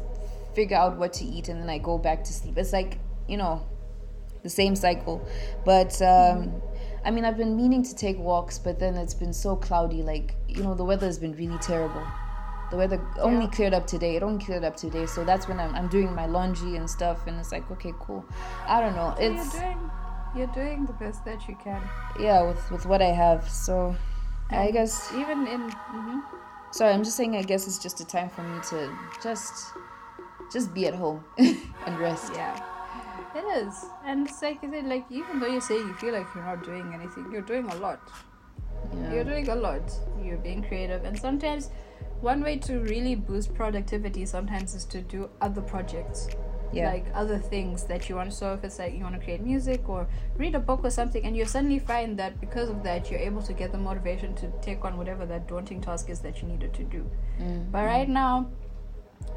figure 0.54 0.76
out 0.76 0.96
what 0.96 1.12
to 1.14 1.24
eat 1.24 1.48
and 1.48 1.60
then 1.60 1.70
I 1.70 1.78
go 1.78 1.98
back 1.98 2.24
to 2.24 2.32
sleep. 2.32 2.58
It's 2.58 2.72
like, 2.72 2.98
you 3.28 3.36
know, 3.36 3.66
the 4.42 4.50
same 4.50 4.76
cycle. 4.76 5.26
But 5.64 6.00
um, 6.02 6.60
I 7.04 7.10
mean, 7.10 7.24
I've 7.24 7.36
been 7.36 7.56
meaning 7.56 7.82
to 7.84 7.94
take 7.94 8.18
walks, 8.18 8.58
but 8.58 8.78
then 8.78 8.96
it's 8.96 9.14
been 9.14 9.32
so 9.32 9.56
cloudy. 9.56 10.02
Like, 10.02 10.34
you 10.48 10.62
know, 10.62 10.74
the 10.74 10.84
weather 10.84 11.06
has 11.06 11.18
been 11.18 11.34
really 11.36 11.58
terrible. 11.58 12.04
The 12.72 12.78
weather 12.78 13.00
only 13.20 13.44
Yeah. 13.44 13.50
cleared 13.50 13.74
up 13.74 13.86
today. 13.86 14.16
It 14.16 14.22
only 14.22 14.42
cleared 14.42 14.64
up 14.64 14.76
today. 14.76 15.04
So 15.04 15.24
that's 15.24 15.46
when 15.46 15.60
I'm, 15.60 15.74
I'm 15.74 15.88
doing 15.88 16.14
my 16.14 16.24
laundry 16.24 16.76
and 16.76 16.88
stuff. 16.88 17.26
And 17.26 17.38
it's 17.38 17.52
like, 17.52 17.70
okay, 17.70 17.92
cool. 18.00 18.24
I 18.66 18.80
don't 18.80 18.96
know. 18.96 19.14
It's, 19.20 19.52
you're 19.54 19.62
doing, 19.62 19.90
you're 20.34 20.54
doing 20.54 20.86
the 20.86 20.94
best 20.94 21.22
that 21.26 21.46
you 21.46 21.54
can. 21.62 21.82
yeah, 22.18 22.42
with, 22.42 22.70
with 22.70 22.86
what 22.86 23.02
I 23.02 23.12
have. 23.24 23.46
So 23.48 23.94
I 24.50 24.70
guess, 24.70 25.12
even 25.12 25.46
in. 25.46 25.70
hmm 25.70 26.20
sorry, 26.70 26.94
I'm 26.94 27.04
just 27.04 27.18
saying, 27.18 27.36
I 27.36 27.42
guess 27.42 27.66
it's 27.66 27.78
just 27.78 28.00
a 28.00 28.06
time 28.06 28.30
for 28.30 28.42
me 28.42 28.58
to 28.70 28.90
just, 29.22 29.74
just 30.50 30.72
be 30.72 30.86
at 30.86 30.94
home 30.94 31.22
and 31.38 31.98
rest. 32.00 32.32
Yeah. 32.34 32.58
It 33.34 33.44
is, 33.66 33.84
and 34.06 34.26
it's 34.26 34.40
like, 34.40 34.64
is 34.64 34.72
it 34.72 34.84
like 34.86 35.04
even 35.10 35.40
though 35.40 35.46
you 35.46 35.60
say 35.60 35.74
you 35.76 35.92
feel 35.94 36.12
like 36.14 36.26
you're 36.34 36.44
not 36.44 36.64
doing 36.64 36.92
anything, 36.94 37.30
you're 37.32 37.40
doing 37.52 37.66
a 37.68 37.74
lot. 37.76 38.00
Yeah. 38.94 39.12
You're 39.12 39.24
doing 39.24 39.48
a 39.48 39.54
lot. 39.54 39.82
You're 40.22 40.36
being 40.38 40.62
creative, 40.62 41.04
and 41.04 41.18
sometimes 41.18 41.68
one 42.22 42.42
way 42.42 42.56
to 42.58 42.78
really 42.80 43.14
boost 43.14 43.52
productivity 43.54 44.24
sometimes 44.26 44.74
is 44.74 44.84
to 44.86 45.00
do 45.02 45.28
other 45.40 45.60
projects. 45.60 46.28
Yeah. 46.74 46.88
like 46.90 47.04
other 47.14 47.36
things 47.38 47.84
that 47.84 48.08
you 48.08 48.16
want 48.16 48.32
so 48.32 48.54
if 48.54 48.64
it's 48.64 48.78
like 48.78 48.94
you 48.94 49.02
want 49.02 49.14
to 49.14 49.20
create 49.20 49.42
music 49.42 49.90
or 49.90 50.08
read 50.38 50.54
a 50.54 50.58
book 50.58 50.80
or 50.82 50.88
something 50.88 51.22
and 51.22 51.36
you 51.36 51.44
suddenly 51.44 51.78
find 51.78 52.18
that 52.18 52.40
because 52.40 52.70
of 52.70 52.82
that 52.82 53.10
you're 53.10 53.20
able 53.20 53.42
to 53.42 53.52
get 53.52 53.72
the 53.72 53.76
motivation 53.76 54.34
to 54.36 54.50
take 54.62 54.82
on 54.82 54.96
whatever 54.96 55.26
that 55.26 55.46
daunting 55.46 55.82
task 55.82 56.08
is 56.08 56.20
that 56.20 56.40
you 56.40 56.48
needed 56.48 56.72
to 56.72 56.82
do 56.84 57.04
Mm. 57.38 57.70
but 57.70 57.84
right 57.84 58.08
now 58.08 58.48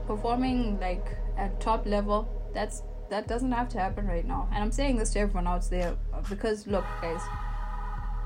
performing 0.08 0.80
like 0.80 1.06
at 1.38 1.60
top 1.60 1.86
level 1.86 2.28
that's 2.54 2.84
that 3.10 3.28
doesn't 3.28 3.52
have 3.52 3.68
to 3.70 3.80
happen 3.80 4.08
right 4.08 4.26
now 4.26 4.48
and 4.54 4.64
i'm 4.64 4.72
saying 4.72 4.96
this 4.98 5.12
to 5.12 5.20
everyone 5.20 5.46
out 5.46 5.70
there 5.70 5.94
uh, 6.14 6.22
because 6.30 6.66
look 6.68 6.86
guys 7.02 7.22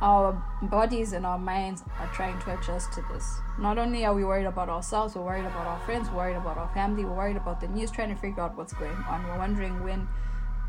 our 0.01 0.41
bodies 0.63 1.13
and 1.13 1.25
our 1.25 1.37
minds 1.37 1.83
are 1.99 2.07
trying 2.13 2.39
to 2.41 2.57
adjust 2.57 2.93
to 2.93 3.03
this. 3.11 3.39
Not 3.57 3.77
only 3.77 4.05
are 4.05 4.13
we 4.13 4.23
worried 4.23 4.45
about 4.45 4.69
ourselves, 4.69 5.15
we're 5.15 5.23
worried 5.23 5.45
about 5.45 5.67
our 5.67 5.79
friends, 5.81 6.09
we're 6.09 6.17
worried 6.17 6.37
about 6.37 6.57
our 6.57 6.73
family, 6.73 7.03
we're 7.03 7.15
worried 7.15 7.35
about 7.37 7.59
the 7.59 7.67
news, 7.67 7.91
trying 7.91 8.09
to 8.09 8.15
figure 8.15 8.41
out 8.41 8.55
what's 8.55 8.73
going 8.73 8.95
on. 9.09 9.27
We're 9.27 9.37
wondering 9.37 9.83
when 9.83 10.07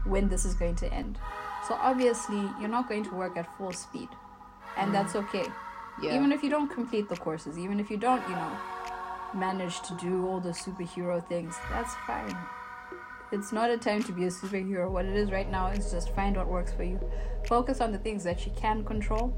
when 0.05 0.29
this 0.29 0.45
is 0.45 0.55
going 0.55 0.77
to 0.77 0.93
end. 0.93 1.19
So 1.69 1.75
obviously 1.75 2.41
you're 2.59 2.69
not 2.69 2.89
going 2.89 3.05
to 3.05 3.15
work 3.15 3.37
at 3.37 3.47
full 3.57 3.73
speed. 3.73 4.09
and 4.77 4.91
mm. 4.91 4.93
that's 4.93 5.15
okay. 5.17 5.47
Yeah. 6.03 6.15
Even 6.17 6.33
if 6.33 6.43
you 6.43 6.51
don't 6.51 6.69
complete 6.69 7.09
the 7.09 7.17
courses, 7.17 7.59
even 7.59 7.81
if 7.81 7.91
you 7.91 7.97
don't, 7.97 8.23
you 8.29 8.35
know, 8.35 8.53
manage 9.35 9.81
to 9.83 9.95
do 9.95 10.27
all 10.27 10.41
the 10.41 10.51
superhero 10.51 11.27
things, 11.29 11.57
that's 11.71 11.95
fine. 12.07 12.37
It's 13.33 13.53
not 13.53 13.71
a 13.71 13.79
time 13.79 14.03
to 14.05 14.13
be 14.13 14.25
a 14.25 14.29
superhero. 14.29 14.91
What 14.91 15.05
it 15.05 15.15
is 15.15 15.31
right 15.31 15.49
now 15.51 15.69
is 15.69 15.91
just 15.93 16.15
find 16.15 16.37
what 16.37 16.49
works 16.49 16.73
for 16.73 16.83
you. 16.83 16.99
Focus 17.47 17.81
on 17.81 17.93
the 17.93 17.99
things 17.99 18.25
that 18.25 18.45
you 18.45 18.53
can 18.57 18.85
control. 18.85 19.37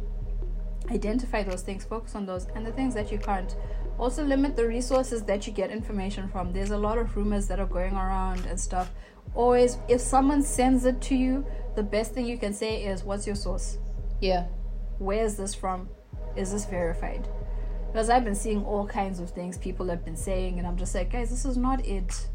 Identify 0.90 1.42
those 1.42 1.62
things, 1.62 1.84
focus 1.84 2.14
on 2.14 2.26
those, 2.26 2.46
and 2.54 2.66
the 2.66 2.72
things 2.72 2.94
that 2.94 3.12
you 3.12 3.18
can't. 3.18 3.54
Also, 3.98 4.24
limit 4.24 4.56
the 4.56 4.66
resources 4.66 5.22
that 5.24 5.46
you 5.46 5.52
get 5.52 5.70
information 5.70 6.26
from. 6.28 6.52
There's 6.52 6.70
a 6.70 6.78
lot 6.78 6.98
of 6.98 7.14
rumors 7.16 7.46
that 7.48 7.60
are 7.60 7.66
going 7.66 7.94
around 7.94 8.46
and 8.46 8.58
stuff. 8.58 8.90
Always, 9.34 9.78
if 9.88 10.00
someone 10.00 10.42
sends 10.42 10.84
it 10.86 11.00
to 11.02 11.14
you, 11.14 11.46
the 11.76 11.82
best 11.82 12.12
thing 12.12 12.26
you 12.26 12.38
can 12.38 12.52
say 12.52 12.82
is, 12.84 13.04
What's 13.04 13.26
your 13.26 13.36
source? 13.36 13.78
yeah. 14.20 14.46
where 14.98 15.24
is 15.24 15.36
this 15.36 15.54
from? 15.54 15.88
Is 16.36 16.52
this 16.52 16.64
verified? 16.64 17.28
Because 17.92 18.08
I've 18.08 18.24
been 18.24 18.34
seeing 18.34 18.64
all 18.64 18.86
kinds 18.86 19.20
of 19.20 19.30
things 19.30 19.58
people 19.58 19.86
have 19.88 20.04
been 20.04 20.16
saying, 20.16 20.58
and 20.58 20.66
I'm 20.66 20.76
just 20.78 20.94
like, 20.94 21.12
guys, 21.12 21.28
this 21.28 21.44
is 21.44 21.56
not 21.58 21.84
it. 21.84 22.26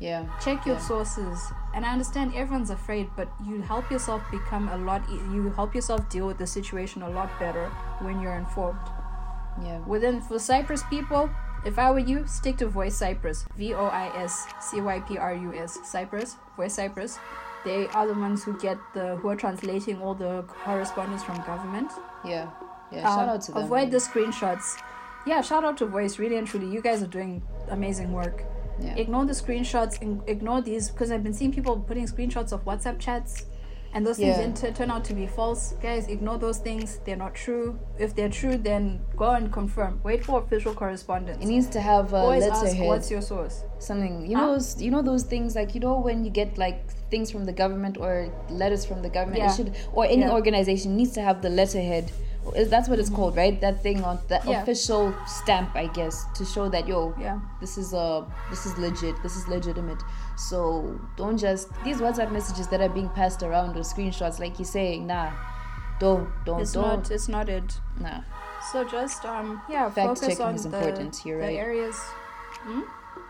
Yeah. 0.00 0.24
Check 0.40 0.66
your 0.66 0.76
Yeah. 0.76 0.82
sources. 0.82 1.40
And 1.74 1.84
I 1.84 1.92
understand 1.92 2.34
everyone's 2.34 2.70
afraid, 2.70 3.08
but 3.16 3.28
you 3.44 3.60
help 3.62 3.90
yourself 3.90 4.22
become 4.30 4.68
a 4.68 4.76
lot, 4.76 5.02
e- 5.10 5.14
you 5.32 5.50
help 5.50 5.74
yourself 5.74 6.08
deal 6.08 6.26
with 6.26 6.38
the 6.38 6.46
situation 6.46 7.02
a 7.02 7.08
lot 7.08 7.30
better 7.38 7.68
when 8.00 8.20
you're 8.20 8.34
informed. 8.36 8.78
Yeah. 9.62 9.78
Within, 9.86 10.20
for 10.20 10.38
Cyprus 10.38 10.82
people, 10.90 11.30
if 11.64 11.78
I 11.78 11.90
were 11.90 11.98
you, 11.98 12.26
stick 12.26 12.58
to 12.58 12.66
Voice 12.68 12.94
Cyprus. 12.96 13.46
V 13.56 13.74
O 13.74 13.86
I 13.86 14.08
S 14.16 14.46
C 14.60 14.80
Y 14.80 15.00
P 15.00 15.18
R 15.18 15.34
U 15.34 15.54
S. 15.54 15.78
Cyprus. 15.84 16.36
Voice 16.56 16.74
Cyprus. 16.74 17.18
They 17.64 17.88
are 17.88 18.06
the 18.06 18.14
ones 18.14 18.44
who 18.44 18.56
get 18.58 18.78
the, 18.94 19.16
who 19.16 19.28
are 19.28 19.36
translating 19.36 20.00
all 20.00 20.14
the 20.14 20.42
correspondence 20.64 21.24
from 21.24 21.40
government. 21.42 21.90
Yeah. 22.24 22.50
Yeah. 22.92 23.02
Shout 23.02 23.18
Um, 23.24 23.28
out 23.30 23.40
to 23.42 23.52
them. 23.52 23.64
Avoid 23.64 23.90
the 23.90 23.96
screenshots. 23.98 24.76
Yeah, 25.26 25.40
shout 25.40 25.64
out 25.64 25.76
to 25.78 25.86
Voice. 25.86 26.20
Really 26.20 26.36
and 26.36 26.46
truly, 26.46 26.68
you 26.68 26.80
guys 26.80 27.02
are 27.02 27.08
doing 27.08 27.42
amazing 27.70 28.12
work. 28.12 28.44
Yeah. 28.80 28.94
Ignore 28.96 29.24
the 29.26 29.32
screenshots. 29.32 29.94
Ignore 30.28 30.62
these 30.62 30.90
because 30.90 31.10
I've 31.10 31.22
been 31.22 31.34
seeing 31.34 31.52
people 31.52 31.78
putting 31.78 32.06
screenshots 32.06 32.52
of 32.52 32.64
WhatsApp 32.64 32.98
chats, 32.98 33.46
and 33.94 34.06
those 34.06 34.18
things 34.18 34.36
Yeah. 34.36 34.44
inter- 34.44 34.70
turn 34.72 34.90
out 34.90 35.04
to 35.06 35.14
be 35.14 35.26
false. 35.26 35.72
Guys, 35.80 36.08
ignore 36.08 36.36
those 36.36 36.58
things. 36.58 37.00
They're 37.04 37.16
not 37.16 37.34
true. 37.34 37.78
If 37.98 38.14
they're 38.14 38.28
true, 38.28 38.56
then 38.58 39.00
go 39.16 39.30
and 39.30 39.50
confirm. 39.50 40.00
Wait 40.04 40.24
for 40.24 40.40
official 40.40 40.74
correspondence. 40.74 41.42
It 41.42 41.48
needs 41.48 41.68
to 41.68 41.80
have 41.80 42.12
a 42.12 42.16
Always 42.18 42.44
ask 42.44 42.64
letterhead. 42.64 42.86
what's 42.88 43.10
your 43.10 43.22
source. 43.22 43.64
something 43.78 44.26
you 44.26 44.36
Huh? 44.36 44.42
know 44.46 44.52
those, 44.54 44.80
you 44.82 44.90
know 44.90 45.02
those 45.02 45.22
things 45.22 45.54
like 45.54 45.74
you 45.74 45.80
know 45.80 45.98
when 46.00 46.24
you 46.24 46.30
get 46.30 46.56
like 46.58 46.88
things 47.10 47.30
from 47.30 47.44
the 47.44 47.52
government 47.52 47.98
or 47.98 48.28
letters 48.50 48.84
from 48.86 49.02
the 49.02 49.08
government 49.10 49.38
Yeah. 49.42 49.50
it 49.52 49.56
should 49.56 49.72
or 49.92 50.04
any 50.06 50.22
Yeah. 50.22 50.32
organization 50.32 50.96
needs 50.96 51.12
to 51.12 51.20
have 51.20 51.42
the 51.42 51.50
letterhead 51.50 52.10
that's 52.68 52.88
what 52.88 52.98
it's 52.98 53.10
called 53.10 53.36
right 53.36 53.60
that 53.60 53.82
thing 53.82 54.02
on 54.04 54.18
that 54.28 54.44
Yeah. 54.44 54.62
official 54.62 55.14
stamp 55.26 55.74
i 55.74 55.86
guess 55.86 56.24
to 56.34 56.44
show 56.44 56.68
that 56.68 56.86
yo 56.88 57.14
Yeah. 57.18 57.40
this 57.60 57.76
is 57.78 57.92
uh 57.94 58.24
this 58.50 58.66
is 58.66 58.76
legit 58.78 59.20
this 59.22 59.36
is 59.36 59.48
legitimate 59.48 60.02
so 60.36 60.98
don't 61.16 61.38
just 61.38 61.68
these 61.84 61.98
whatsapp 61.98 62.30
messages 62.32 62.68
that 62.68 62.80
are 62.80 62.88
being 62.88 63.08
passed 63.10 63.42
around 63.42 63.76
or 63.76 63.80
screenshots 63.80 64.38
like 64.38 64.58
you're 64.58 64.66
saying 64.66 65.06
nah 65.06 65.30
don't 65.98 66.28
don't 66.44 66.60
It's 66.60 66.72
don't 66.72 66.82
not. 67.02 67.10
It's 67.10 67.28
not 67.28 67.48
it. 67.48 67.80
nah 68.00 68.20
So 68.72 68.84
just 68.84 69.24
um 69.24 69.62
yeah, 69.68 69.88
Fact 69.88 70.08
focus 70.08 70.20
checking 70.20 70.46
on 70.46 70.54
is 70.54 70.62
the, 70.64 70.68
important, 70.76 71.24
you're 71.24 71.38
the 71.40 71.46
right. 71.46 71.56
areas. 71.56 71.96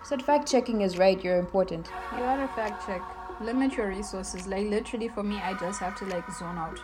said 0.02 0.22
fact 0.22 0.48
checking 0.48 0.80
is 0.80 0.98
right 0.98 1.22
you're 1.22 1.38
important 1.38 1.88
You 2.12 2.18
gotta 2.18 2.48
fact 2.54 2.86
check. 2.86 3.02
Limit 3.40 3.76
your 3.76 3.88
resources. 3.88 4.46
Like 4.46 4.66
literally 4.66 5.08
for 5.08 5.22
me, 5.22 5.36
I 5.36 5.52
just 5.54 5.78
have 5.80 5.94
to 5.98 6.06
like 6.06 6.24
zone 6.32 6.56
out 6.56 6.80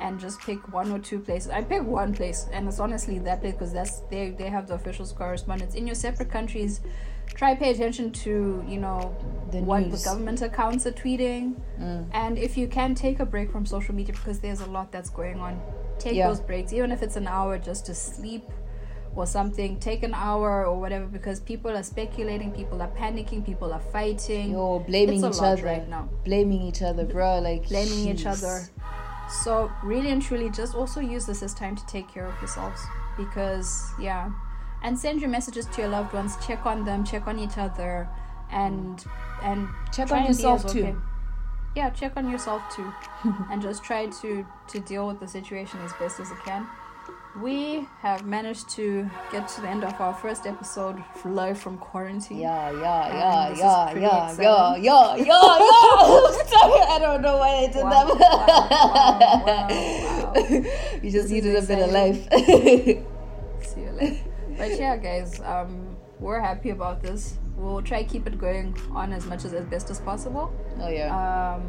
and 0.00 0.18
just 0.20 0.40
pick 0.40 0.72
one 0.72 0.90
or 0.92 0.98
two 0.98 1.18
places. 1.18 1.50
I 1.50 1.62
pick 1.62 1.82
one 1.82 2.14
place, 2.14 2.46
and 2.52 2.68
it's 2.68 2.80
honestly 2.80 3.18
that 3.20 3.40
place 3.40 3.52
because 3.54 3.72
that's 3.72 4.00
they 4.10 4.30
they 4.30 4.48
have 4.48 4.66
the 4.68 4.74
officials 4.74 5.12
correspondence 5.12 5.74
in 5.74 5.86
your 5.86 5.94
separate 5.96 6.30
countries. 6.30 6.80
Try 7.34 7.54
pay 7.54 7.70
attention 7.72 8.12
to 8.24 8.64
you 8.68 8.78
know 8.78 9.14
The 9.50 9.58
what 9.58 9.82
news. 9.82 10.02
the 10.02 10.08
government 10.08 10.42
accounts 10.42 10.86
are 10.86 10.92
tweeting, 10.92 11.54
Mm. 11.80 12.06
and 12.12 12.38
if 12.38 12.56
you 12.56 12.68
can 12.68 12.94
take 12.94 13.20
a 13.20 13.26
break 13.26 13.50
from 13.50 13.66
social 13.66 13.94
media 13.94 14.14
because 14.14 14.40
there's 14.40 14.60
a 14.60 14.66
lot 14.66 14.92
that's 14.92 15.10
going 15.10 15.38
on. 15.40 15.60
Take 15.98 16.14
Yeah. 16.14 16.28
those 16.28 16.40
breaks, 16.40 16.72
even 16.72 16.92
if 16.92 17.02
it's 17.02 17.16
an 17.16 17.26
hour 17.26 17.58
just 17.58 17.86
to 17.86 17.94
sleep 17.94 18.44
or 19.14 19.26
something. 19.26 19.78
Take 19.80 20.02
an 20.02 20.12
hour 20.14 20.66
or 20.66 20.78
whatever 20.78 21.06
because 21.06 21.40
people 21.40 21.70
are 21.74 21.82
speculating, 21.82 22.52
people 22.52 22.82
are 22.82 22.90
panicking, 22.98 23.44
people 23.44 23.72
are 23.72 23.80
fighting. 23.80 24.50
Yo, 24.52 24.78
blaming 24.80 25.24
each 25.24 25.40
other 25.40 25.62
right 25.64 25.88
now. 25.88 26.08
Blaming 26.24 26.60
each 26.62 26.82
other, 26.82 27.04
bro. 27.06 27.40
Like 27.40 27.66
blaming 27.68 28.08
each 28.08 28.26
other. 28.26 28.60
So 29.28 29.70
really 29.82 30.10
and 30.10 30.22
truly, 30.22 30.50
just 30.50 30.74
also 30.74 31.00
use 31.00 31.26
this 31.26 31.42
as 31.42 31.52
time 31.54 31.76
to 31.76 31.86
take 31.86 32.08
care 32.08 32.26
of 32.26 32.34
yourselves 32.40 32.80
because 33.16 33.90
yeah, 34.00 34.30
and 34.82 34.98
send 34.98 35.20
your 35.20 35.30
messages 35.30 35.66
to 35.66 35.82
your 35.82 35.90
loved 35.90 36.12
ones. 36.12 36.36
Check 36.46 36.64
on 36.66 36.84
them. 36.84 37.04
Check 37.04 37.26
on 37.26 37.38
each 37.38 37.58
other, 37.58 38.08
and 38.50 39.04
and 39.42 39.68
Check 39.92 40.12
on 40.12 40.26
yourself 40.26 40.64
as 40.64 40.72
too. 40.72 41.02
Yeah, 41.74 41.90
check 41.90 42.16
on 42.16 42.30
yourself 42.30 42.62
too, 42.74 42.92
and 43.50 43.60
just 43.60 43.82
try 43.82 44.06
to 44.06 44.46
to 44.68 44.80
deal 44.80 45.06
with 45.06 45.20
the 45.20 45.28
situation 45.28 45.80
as 45.80 45.92
best 45.94 46.20
as 46.20 46.30
you 46.30 46.36
can. 46.44 46.66
We 47.42 47.86
have 48.00 48.24
managed 48.24 48.70
to 48.70 49.10
get 49.30 49.46
to 49.48 49.60
the 49.60 49.68
end 49.68 49.84
of 49.84 50.00
our 50.00 50.14
first 50.14 50.46
episode 50.46 51.02
live 51.24 51.58
from 51.58 51.76
quarantine. 51.76 52.38
Yeah, 52.38 52.70
yeah, 52.70 53.50
And 53.50 53.58
yeah, 53.58 53.94
yeah, 53.94 54.00
yeah, 54.00 54.34
yeah, 54.40 54.76
yeah, 54.76 55.16
yeah, 55.16 55.16
yeah. 55.16 56.44
Sorry, 56.48 56.80
I 56.88 56.98
don't 56.98 57.20
know 57.20 57.36
why 57.36 57.50
I 57.56 57.66
did 57.66 57.84
Wow, 57.84 57.90
that. 57.90 58.18
wow, 58.18 59.44
wow, 59.44 60.32
wow. 60.34 61.00
you 61.02 61.10
just 61.10 61.28
This 61.28 61.30
needed 61.30 61.56
a 61.56 61.62
bit 61.66 61.78
of 61.78 61.90
life. 61.90 62.26
See 63.68 63.80
you 63.82 63.90
later. 63.90 64.16
But 64.56 64.78
yeah, 64.78 64.96
guys, 64.96 65.38
um, 65.40 65.94
we're 66.18 66.40
happy 66.40 66.70
about 66.70 67.02
this. 67.02 67.36
We'll 67.56 67.82
try 67.82 68.04
keep 68.04 68.26
it 68.26 68.38
going 68.38 68.74
on 68.92 69.12
as 69.12 69.26
much 69.26 69.44
as 69.44 69.52
as 69.52 69.66
best 69.66 69.90
as 69.90 70.00
possible. 70.00 70.52
oh 70.80 70.88
yeah. 70.88 71.12
Um, 71.12 71.62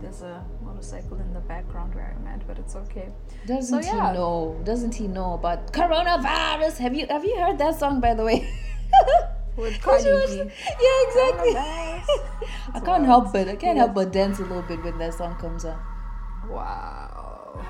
there's 0.00 0.22
a 0.22 0.44
motorcycle 0.62 1.18
in 1.18 1.32
the 1.32 1.40
background 1.40 1.94
where 1.94 2.14
I'm 2.18 2.26
at, 2.26 2.46
but 2.46 2.58
it's 2.58 2.76
okay. 2.76 3.08
Doesn't 3.46 3.82
so, 3.82 3.88
yeah. 3.96 4.12
he 4.12 4.16
know? 4.18 4.60
Doesn't 4.64 4.94
he 4.94 5.06
know 5.08 5.34
about 5.34 5.72
coronavirus? 5.72 6.78
Have 6.78 6.94
you 6.94 7.06
have 7.08 7.24
you 7.24 7.36
heard 7.38 7.58
that 7.58 7.78
song 7.78 8.00
by 8.00 8.14
the 8.14 8.24
way? 8.24 8.48
With 9.56 9.72
Did 9.72 9.82
Cardi 9.82 10.04
B. 10.04 10.10
Yeah, 10.86 10.98
exactly. 11.06 11.52
I 12.74 12.80
can't 12.84 13.06
help 13.06 13.32
but 13.32 13.48
I 13.48 13.56
can't 13.56 13.76
Yeah. 13.76 13.84
help 13.84 13.94
but 13.94 14.12
dance 14.12 14.38
a 14.38 14.42
little 14.42 14.62
bit 14.62 14.82
when 14.84 14.98
that 14.98 15.14
song 15.14 15.34
comes 15.36 15.64
on. 15.64 15.78
Wow. 16.50 17.64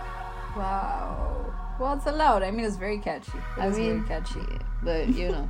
Wow. 0.56 1.52
Well, 1.78 1.94
it's 1.94 2.06
allowed. 2.06 2.42
I 2.42 2.50
mean, 2.50 2.64
it's 2.64 2.76
very 2.76 2.98
catchy. 2.98 3.38
It 3.38 3.60
I 3.60 3.68
mean, 3.70 4.04
very 4.04 4.08
catchy. 4.08 4.40
but 4.82 5.08
you 5.08 5.28
know. 5.30 5.48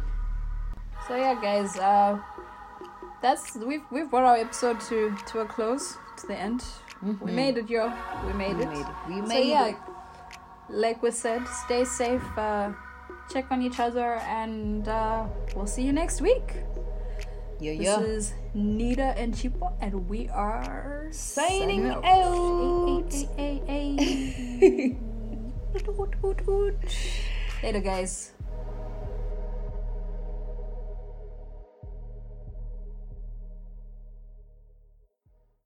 So 1.09 1.17
yeah, 1.17 1.35
guys, 1.41 1.77
uh, 1.79 2.19
that's 3.23 3.57
we've 3.57 3.85
we've 3.91 4.11
brought 4.11 4.25
our 4.25 4.37
episode 4.37 4.81
to 4.91 5.17
to 5.29 5.41
a 5.41 5.47
close, 5.47 5.97
to 6.19 6.27
the 6.27 6.37
end. 6.37 6.63
We 7.03 7.13
Mhm. 7.13 7.33
made 7.35 7.57
it, 7.59 7.69
yo. 7.69 7.93
We 8.27 8.33
made 8.33 8.57
We 8.57 8.63
it. 8.65 8.69
made 8.69 8.81
it. 8.81 8.87
We 9.09 9.15
so 9.21 9.27
made 9.27 9.49
yeah, 9.49 9.67
it. 9.67 9.77
like 10.69 11.03
we 11.03 11.11
said, 11.11 11.47
stay 11.65 11.85
safe. 11.85 12.25
Uh, 12.39 12.73
check 13.33 13.47
on 13.51 13.61
each 13.63 13.79
other, 13.81 14.15
and 14.27 14.89
uh, 14.89 15.25
we'll 15.55 15.67
see 15.67 15.83
you 15.83 15.93
next 15.93 16.21
week. 16.21 16.55
Yeah, 17.59 17.73
This 17.77 17.87
yeah. 17.87 18.01
is 18.01 18.35
Nita 18.55 19.17
and 19.17 19.33
Chipo, 19.35 19.73
and 19.81 20.09
we 20.09 20.29
are 20.29 21.09
Signing 21.11 21.87
out. 21.89 22.05
out. 22.05 23.13
Ay, 23.39 23.61
ay, 23.69 23.97
ay, 23.99 24.97
hoot. 26.45 26.77
Later, 27.63 27.81
guys. 27.81 28.36